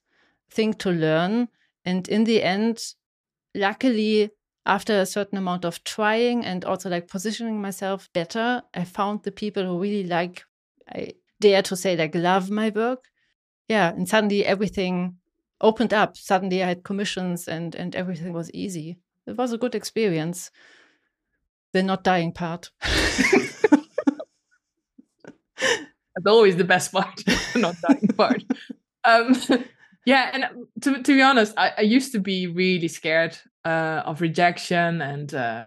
thing 0.50 0.74
to 0.74 0.90
learn. 0.90 1.48
And 1.84 2.08
in 2.08 2.24
the 2.24 2.42
end, 2.42 2.94
luckily, 3.54 4.30
after 4.66 5.00
a 5.00 5.06
certain 5.06 5.38
amount 5.38 5.64
of 5.64 5.82
trying 5.84 6.44
and 6.44 6.64
also 6.64 6.90
like 6.90 7.08
positioning 7.08 7.60
myself 7.60 8.08
better, 8.12 8.62
I 8.74 8.84
found 8.84 9.22
the 9.22 9.32
people 9.32 9.64
who 9.64 9.80
really 9.80 10.04
like, 10.04 10.44
I 10.88 11.14
dare 11.40 11.62
to 11.62 11.76
say, 11.76 11.96
like 11.96 12.14
love 12.14 12.50
my 12.50 12.70
work. 12.70 13.04
Yeah. 13.68 13.88
And 13.90 14.08
suddenly 14.08 14.44
everything 14.44 15.16
opened 15.60 15.92
up. 15.94 16.16
Suddenly 16.16 16.62
I 16.62 16.68
had 16.68 16.84
commissions 16.84 17.48
and, 17.48 17.74
and 17.74 17.96
everything 17.96 18.32
was 18.32 18.50
easy. 18.52 18.98
It 19.26 19.36
was 19.36 19.52
a 19.52 19.58
good 19.58 19.74
experience. 19.74 20.50
The 21.72 21.82
not 21.82 22.04
dying 22.04 22.32
part. 22.32 22.70
That's 26.24 26.34
always 26.34 26.56
the 26.56 26.64
best 26.64 26.92
part, 26.96 27.22
not 27.54 27.76
dying 27.86 28.08
part. 28.08 28.42
Um, 29.04 29.34
yeah, 30.04 30.30
and 30.32 30.68
to 30.82 31.02
to 31.02 31.12
be 31.14 31.22
honest, 31.22 31.54
I, 31.56 31.72
I 31.78 31.82
used 31.82 32.12
to 32.12 32.20
be 32.20 32.46
really 32.46 32.88
scared 32.88 33.38
uh, 33.64 34.02
of 34.04 34.20
rejection, 34.20 35.00
and 35.00 35.32
uh, 35.34 35.66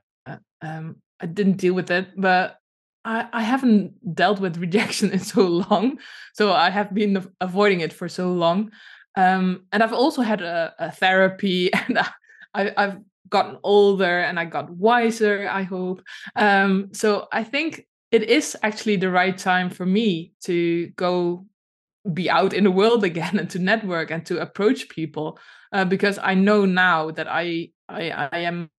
um, 0.62 0.98
I 1.20 1.26
didn't 1.26 1.58
deal 1.58 1.74
with 1.74 1.90
it. 1.92 2.08
But 2.18 2.58
I, 3.06 3.28
I 3.32 3.44
haven't 3.44 4.16
dealt 4.16 4.40
with 4.40 4.58
rejection 4.58 5.12
in 5.16 5.20
so 5.20 5.48
long, 5.48 6.00
so 6.34 6.54
I 6.54 6.70
have 6.70 6.94
been 6.94 7.26
avoiding 7.40 7.82
it 7.82 7.94
for 7.94 8.10
so 8.10 8.34
long. 8.34 8.72
Um, 9.16 9.66
and 9.74 9.84
I've 9.84 9.94
also 9.94 10.22
had 10.22 10.42
a, 10.42 10.74
a 10.80 10.92
therapy, 10.92 11.72
and 11.88 12.00
I, 12.54 12.74
I've 12.76 12.98
gotten 13.30 13.58
older 13.64 14.20
and 14.20 14.40
I 14.40 14.46
got 14.46 14.70
wiser. 14.70 15.48
I 15.50 15.64
hope. 15.64 16.04
Um, 16.36 16.90
so 16.94 17.28
I 17.32 17.44
think 17.44 17.88
it 18.12 18.24
is 18.24 18.58
actually 18.62 18.98
the 18.98 19.10
right 19.10 19.38
time 19.38 19.70
for 19.70 19.86
me 19.86 20.34
to 20.42 20.88
go 20.98 21.46
be 22.14 22.30
out 22.30 22.54
in 22.54 22.64
the 22.64 22.72
world 22.72 23.04
again 23.04 23.40
and 23.40 23.50
to 23.50 23.60
network 23.60 24.12
and 24.12 24.26
to 24.26 24.42
approach 24.42 24.90
people 24.90 25.40
uh, 25.72 25.86
because 25.86 26.20
I 26.22 26.34
know 26.34 26.66
now 26.66 27.12
that 27.12 27.28
I, 27.30 27.70
I 27.88 28.10
I 28.10 28.40
am 28.40 28.70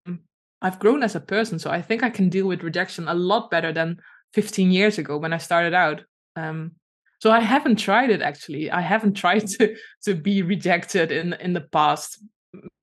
I've 0.60 0.78
grown 0.78 1.02
as 1.02 1.16
a 1.16 1.20
person, 1.20 1.58
so 1.58 1.70
I 1.70 1.82
think 1.82 2.02
I 2.02 2.10
can 2.10 2.28
deal 2.28 2.46
with 2.46 2.62
rejection 2.62 3.08
a 3.08 3.14
lot 3.14 3.50
better 3.50 3.72
than 3.72 3.98
15 4.34 4.70
years 4.70 4.96
ago 4.98 5.18
when 5.18 5.32
I 5.32 5.38
started 5.38 5.74
out. 5.74 6.04
Um, 6.36 6.72
so 7.20 7.32
I 7.32 7.40
haven't 7.40 7.76
tried 7.76 8.10
it 8.10 8.22
actually. 8.22 8.70
I 8.70 8.80
haven't 8.80 9.14
tried 9.24 9.46
to 9.48 9.74
to 10.04 10.14
be 10.14 10.42
rejected 10.42 11.10
in 11.10 11.32
in 11.34 11.52
the 11.52 11.60
past 11.60 12.22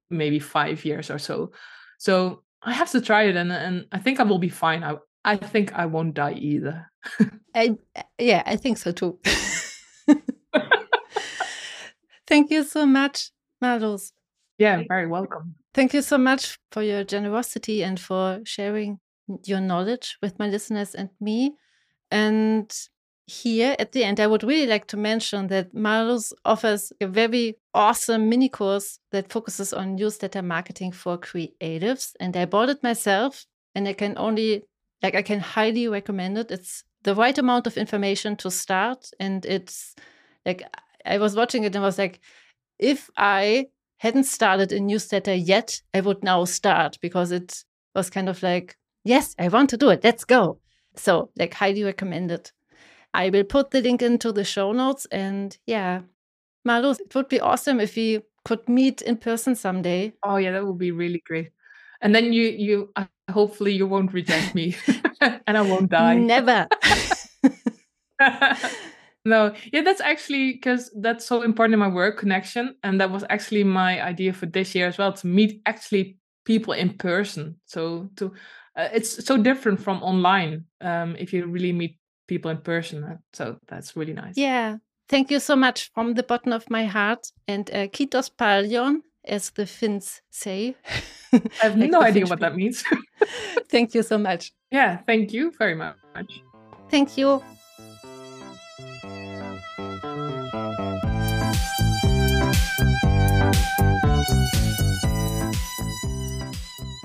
maybe 0.09 0.39
five 0.39 0.83
years 0.85 1.09
or 1.09 1.19
so. 1.19 1.51
So 1.99 2.43
I 2.61 2.73
have 2.73 2.91
to 2.91 3.01
try 3.01 3.23
it, 3.23 3.35
and 3.35 3.51
and 3.51 3.85
I 3.91 3.99
think 3.99 4.19
I 4.19 4.23
will 4.23 4.39
be 4.39 4.49
fine. 4.49 4.83
I 4.83 4.95
I 5.25 5.35
think 5.35 5.73
I 5.73 5.85
won't 5.85 6.13
die 6.13 6.33
either. 6.33 6.91
I, 7.55 7.77
yeah, 8.17 8.43
I 8.45 8.55
think 8.55 8.77
so 8.77 8.91
too. 8.91 9.19
Thank 12.27 12.51
you 12.51 12.63
so 12.63 12.85
much, 12.85 13.31
Marloes. 13.61 14.11
Yeah, 14.57 14.83
very 14.87 15.07
welcome. 15.07 15.55
Thank 15.73 15.93
you 15.93 16.01
so 16.01 16.17
much 16.17 16.59
for 16.71 16.83
your 16.83 17.03
generosity 17.03 17.83
and 17.83 17.99
for 17.99 18.41
sharing 18.43 18.99
your 19.45 19.61
knowledge 19.61 20.17
with 20.21 20.37
my 20.39 20.47
listeners 20.47 20.95
and 20.95 21.09
me. 21.19 21.55
And 22.11 22.71
here 23.25 23.75
at 23.77 23.91
the 23.91 24.03
end, 24.03 24.19
I 24.19 24.27
would 24.27 24.43
really 24.43 24.67
like 24.67 24.87
to 24.87 24.97
mention 24.97 25.47
that 25.47 25.73
Marloes 25.73 26.33
offers 26.45 26.91
a 26.99 27.07
very 27.07 27.57
awesome 27.73 28.27
mini 28.29 28.49
course 28.49 28.99
that 29.11 29.31
focuses 29.31 29.71
on 29.71 29.95
newsletter 29.95 30.41
marketing 30.41 30.91
for 30.91 31.17
creatives. 31.17 32.13
And 32.19 32.35
I 32.35 32.45
bought 32.45 32.69
it 32.69 32.83
myself, 32.83 33.45
and 33.75 33.87
I 33.87 33.93
can 33.93 34.17
only, 34.17 34.63
like, 35.01 35.15
I 35.15 35.21
can 35.21 35.39
highly 35.39 35.87
recommend 35.87 36.37
it. 36.37 36.51
It's 36.51 36.83
the 37.03 37.15
right 37.15 37.37
amount 37.37 37.67
of 37.67 37.77
information 37.77 38.35
to 38.37 38.51
start. 38.51 39.09
And 39.19 39.45
it's 39.45 39.95
like, 40.45 40.63
I 41.05 41.17
was 41.17 41.35
watching 41.35 41.63
it 41.63 41.75
and 41.75 41.83
was 41.83 41.97
like, 41.97 42.19
if 42.77 43.09
I 43.17 43.67
hadn't 43.97 44.25
started 44.25 44.71
a 44.71 44.79
newsletter 44.79 45.33
yet, 45.33 45.81
I 45.93 46.01
would 46.01 46.23
now 46.23 46.45
start 46.45 46.97
because 47.01 47.31
it 47.31 47.63
was 47.95 48.09
kind 48.09 48.29
of 48.29 48.41
like, 48.43 48.77
yes, 49.03 49.35
I 49.39 49.47
want 49.47 49.69
to 49.71 49.77
do 49.77 49.89
it. 49.89 50.03
Let's 50.03 50.25
go. 50.25 50.59
So, 50.95 51.31
like, 51.37 51.53
highly 51.53 51.83
recommended. 51.83 52.51
I 53.13 53.29
will 53.29 53.43
put 53.43 53.71
the 53.71 53.81
link 53.81 54.01
into 54.01 54.31
the 54.31 54.43
show 54.43 54.71
notes. 54.71 55.07
And 55.11 55.57
yeah, 55.65 56.01
Marloes, 56.67 56.99
it 56.99 57.13
would 57.15 57.29
be 57.29 57.39
awesome 57.39 57.79
if 57.79 57.95
we 57.95 58.21
could 58.45 58.67
meet 58.67 59.01
in 59.01 59.17
person 59.17 59.55
someday. 59.55 60.13
Oh, 60.23 60.37
yeah, 60.37 60.51
that 60.51 60.65
would 60.65 60.77
be 60.77 60.91
really 60.91 61.21
great. 61.25 61.51
And 62.01 62.15
then 62.15 62.31
you, 62.31 62.43
you, 62.43 62.93
hopefully, 63.29 63.73
you 63.73 63.87
won't 63.87 64.13
reject 64.13 64.55
me 64.55 64.75
and 65.21 65.57
I 65.57 65.61
won't 65.61 65.89
die. 65.89 66.15
Never. 66.15 66.67
no 69.25 69.53
yeah 69.73 69.81
that's 69.81 70.01
actually 70.01 70.53
because 70.53 70.91
that's 71.01 71.25
so 71.25 71.41
important 71.41 71.73
in 71.73 71.79
my 71.79 71.87
work 71.87 72.17
connection 72.17 72.75
and 72.83 72.99
that 72.99 73.11
was 73.11 73.23
actually 73.29 73.63
my 73.63 74.01
idea 74.01 74.33
for 74.33 74.45
this 74.45 74.75
year 74.75 74.87
as 74.87 74.97
well 74.97 75.13
to 75.13 75.27
meet 75.27 75.61
actually 75.65 76.17
people 76.45 76.73
in 76.73 76.97
person 76.97 77.55
so 77.65 78.09
to 78.15 78.33
uh, 78.75 78.87
it's 78.93 79.25
so 79.25 79.37
different 79.37 79.79
from 79.79 80.01
online 80.03 80.63
um, 80.81 81.15
if 81.17 81.33
you 81.33 81.45
really 81.45 81.73
meet 81.73 81.97
people 82.27 82.49
in 82.49 82.57
person 82.57 83.03
uh, 83.03 83.17
so 83.33 83.57
that's 83.67 83.95
really 83.95 84.13
nice 84.13 84.37
yeah 84.37 84.77
thank 85.09 85.31
you 85.31 85.39
so 85.39 85.55
much 85.55 85.91
from 85.93 86.13
the 86.13 86.23
bottom 86.23 86.53
of 86.53 86.69
my 86.69 86.85
heart 86.85 87.27
and 87.47 87.69
uh, 87.71 87.87
kitos 87.87 88.29
paljon 88.29 89.01
as 89.25 89.51
the 89.51 89.65
finns 89.65 90.21
say. 90.29 90.75
I 91.33 91.41
have 91.61 91.77
like 91.77 91.91
no 91.91 92.01
idea 92.01 92.25
what 92.25 92.39
that 92.39 92.55
means. 92.55 92.83
Thank 93.69 93.93
you 93.93 94.03
so 94.03 94.17
much. 94.17 94.51
Yeah 94.71 94.97
thank 95.05 95.33
you 95.33 95.51
very 95.57 95.75
much. 95.75 95.95
Thank 96.89 97.17
you. 97.17 97.41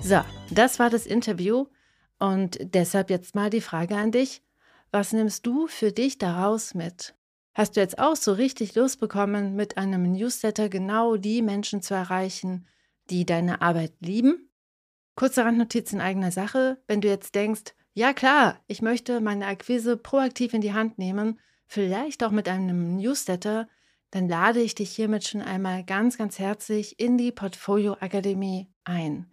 So, 0.03 0.21
das 0.51 0.79
war 0.79 0.91
das 0.91 1.07
Interview. 1.07 1.67
Und 2.19 2.59
deshalb 2.61 3.11
jetzt 3.11 3.35
mal 3.35 3.51
die 3.51 3.61
Frage 3.63 3.97
an 3.97 4.13
dich. 4.13 4.43
Was 4.91 5.13
nimmst 5.13 5.47
du 5.47 5.67
für 5.67 5.93
dich 5.93 6.19
daraus 6.19 6.75
mit? 6.75 7.15
Hast 7.55 7.77
du 7.77 7.81
jetzt 7.81 7.99
auch 8.01 8.17
so 8.17 8.33
richtig 8.33 8.75
Lust 8.75 8.99
bekommen, 8.99 9.55
mit 9.55 9.77
einem 9.77 10.11
Newsletter 10.11 10.69
genau 10.69 11.17
die 11.17 11.41
Menschen 11.41 11.83
zu 11.83 11.95
erreichen, 11.95 12.67
die 13.11 13.25
deine 13.25 13.63
Arbeit 13.63 13.93
lieben? 14.01 14.51
Kurze 15.15 15.45
Randnotiz 15.45 15.93
in 15.93 16.01
eigener 16.01 16.33
Sache. 16.33 16.83
Wenn 16.89 17.01
du 17.01 17.07
jetzt 17.09 17.37
denkst, 17.37 17.75
ja 17.93 18.13
klar, 18.13 18.59
ich 18.67 18.83
möchte 18.83 19.21
meine 19.21 19.47
Akquise 19.47 19.97
proaktiv 19.97 20.53
in 20.53 20.63
die 20.63 20.73
Hand 20.73 20.99
nehmen, 20.99 21.39
vielleicht 21.69 22.25
auch 22.25 22.33
mit 22.33 22.49
einem 22.49 22.97
Newsletter, 22.97 23.69
dann 24.11 24.29
lade 24.29 24.61
ich 24.61 24.75
dich 24.75 24.91
hiermit 24.91 25.27
schon 25.27 25.41
einmal 25.41 25.85
ganz, 25.85 26.19
ganz 26.19 26.41
herzlich 26.41 26.99
in 26.99 27.19
die 27.19 27.31
Portfolio 27.31 27.97
Akademie 28.01 28.69
ein. 28.83 29.31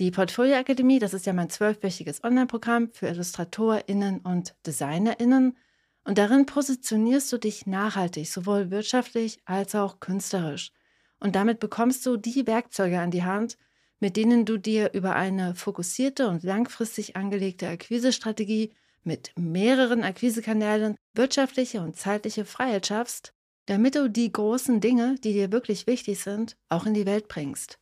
Die 0.00 0.10
Portfolio 0.10 0.56
Akademie, 0.56 0.98
das 0.98 1.14
ist 1.14 1.26
ja 1.26 1.32
mein 1.32 1.50
zwölfwöchiges 1.50 2.24
Online-Programm 2.24 2.90
für 2.92 3.06
IllustratorInnen 3.06 4.20
und 4.20 4.56
DesignerInnen. 4.66 5.56
Und 6.04 6.18
darin 6.18 6.46
positionierst 6.46 7.30
du 7.32 7.38
dich 7.38 7.66
nachhaltig, 7.66 8.30
sowohl 8.30 8.70
wirtschaftlich 8.70 9.38
als 9.44 9.74
auch 9.74 10.00
künstlerisch. 10.00 10.72
Und 11.20 11.36
damit 11.36 11.60
bekommst 11.60 12.04
du 12.06 12.16
die 12.16 12.46
Werkzeuge 12.46 13.00
an 13.00 13.10
die 13.10 13.24
Hand, 13.24 13.56
mit 14.00 14.16
denen 14.16 14.46
du 14.46 14.58
dir 14.58 14.92
über 14.94 15.14
eine 15.14 15.54
fokussierte 15.54 16.28
und 16.28 16.42
langfristig 16.42 17.16
angelegte 17.16 17.68
Akquisestrategie 17.68 18.72
mit 19.02 19.32
mehreren 19.36 20.02
Akquisekanälen 20.02 20.96
wirtschaftliche 21.14 21.80
und 21.80 21.96
zeitliche 21.96 22.44
Freiheit 22.44 22.86
schaffst, 22.86 23.34
damit 23.66 23.94
du 23.94 24.08
die 24.08 24.32
großen 24.32 24.80
Dinge, 24.80 25.16
die 25.22 25.34
dir 25.34 25.52
wirklich 25.52 25.86
wichtig 25.86 26.20
sind, 26.20 26.56
auch 26.70 26.86
in 26.86 26.94
die 26.94 27.06
Welt 27.06 27.28
bringst. 27.28 27.78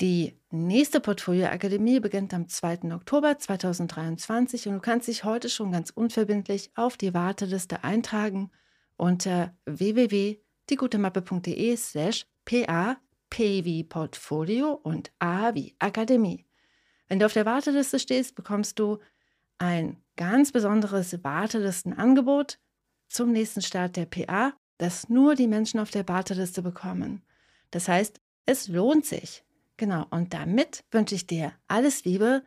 Die 0.00 0.37
nächste 0.50 1.00
Portfolio-Akademie 1.00 2.00
beginnt 2.00 2.34
am 2.34 2.48
2. 2.48 2.92
Oktober 2.94 3.38
2023 3.38 4.66
und 4.68 4.74
du 4.74 4.80
kannst 4.80 5.08
dich 5.08 5.24
heute 5.24 5.48
schon 5.48 5.72
ganz 5.72 5.90
unverbindlich 5.90 6.70
auf 6.74 6.96
die 6.96 7.14
Warteliste 7.14 7.84
eintragen 7.84 8.50
unter 8.96 9.54
www.diegutemappe.de 9.66 11.76
slash 11.76 12.26
pa 12.44 12.96
p 13.30 13.64
wie 13.64 13.84
Portfolio 13.84 14.72
und 14.72 15.12
a 15.18 15.54
wie 15.54 15.76
Akademie. 15.78 16.46
Wenn 17.08 17.18
du 17.18 17.26
auf 17.26 17.34
der 17.34 17.46
Warteliste 17.46 17.98
stehst, 17.98 18.34
bekommst 18.34 18.78
du 18.78 18.98
ein 19.58 20.02
ganz 20.16 20.52
besonderes 20.52 21.22
Wartelistenangebot 21.22 22.58
zum 23.08 23.32
nächsten 23.32 23.62
Start 23.62 23.96
der 23.96 24.06
PA, 24.06 24.54
das 24.78 25.08
nur 25.08 25.34
die 25.34 25.48
Menschen 25.48 25.80
auf 25.80 25.90
der 25.90 26.08
Warteliste 26.08 26.62
bekommen. 26.62 27.22
Das 27.70 27.88
heißt, 27.88 28.20
es 28.46 28.68
lohnt 28.68 29.04
sich. 29.04 29.44
Genau, 29.78 30.04
und 30.10 30.34
damit 30.34 30.84
wünsche 30.90 31.14
ich 31.14 31.28
dir 31.28 31.52
alles 31.68 32.04
Liebe. 32.04 32.42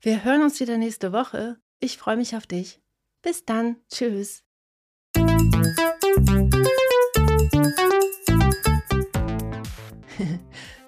Wir 0.00 0.22
hören 0.22 0.42
uns 0.42 0.60
wieder 0.60 0.76
nächste 0.76 1.12
Woche. 1.12 1.56
Ich 1.80 1.96
freue 1.96 2.18
mich 2.18 2.36
auf 2.36 2.46
dich. 2.46 2.82
Bis 3.22 3.46
dann. 3.46 3.76
Tschüss. 3.90 4.44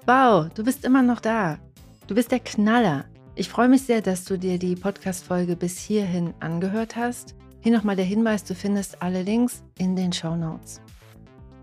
wow, 0.04 0.52
du 0.52 0.62
bist 0.62 0.84
immer 0.84 1.00
noch 1.00 1.20
da. 1.20 1.58
Du 2.06 2.14
bist 2.14 2.30
der 2.30 2.40
Knaller. 2.40 3.06
Ich 3.34 3.48
freue 3.48 3.70
mich 3.70 3.80
sehr, 3.82 4.02
dass 4.02 4.26
du 4.26 4.38
dir 4.38 4.58
die 4.58 4.76
Podcast-Folge 4.76 5.56
bis 5.56 5.78
hierhin 5.78 6.34
angehört 6.40 6.94
hast. 6.94 7.34
Hier 7.62 7.72
nochmal 7.72 7.96
der 7.96 8.04
Hinweis: 8.04 8.44
Du 8.44 8.54
findest 8.54 9.00
alle 9.00 9.22
Links 9.22 9.64
in 9.78 9.96
den 9.96 10.12
Show 10.12 10.36
Notes. 10.36 10.82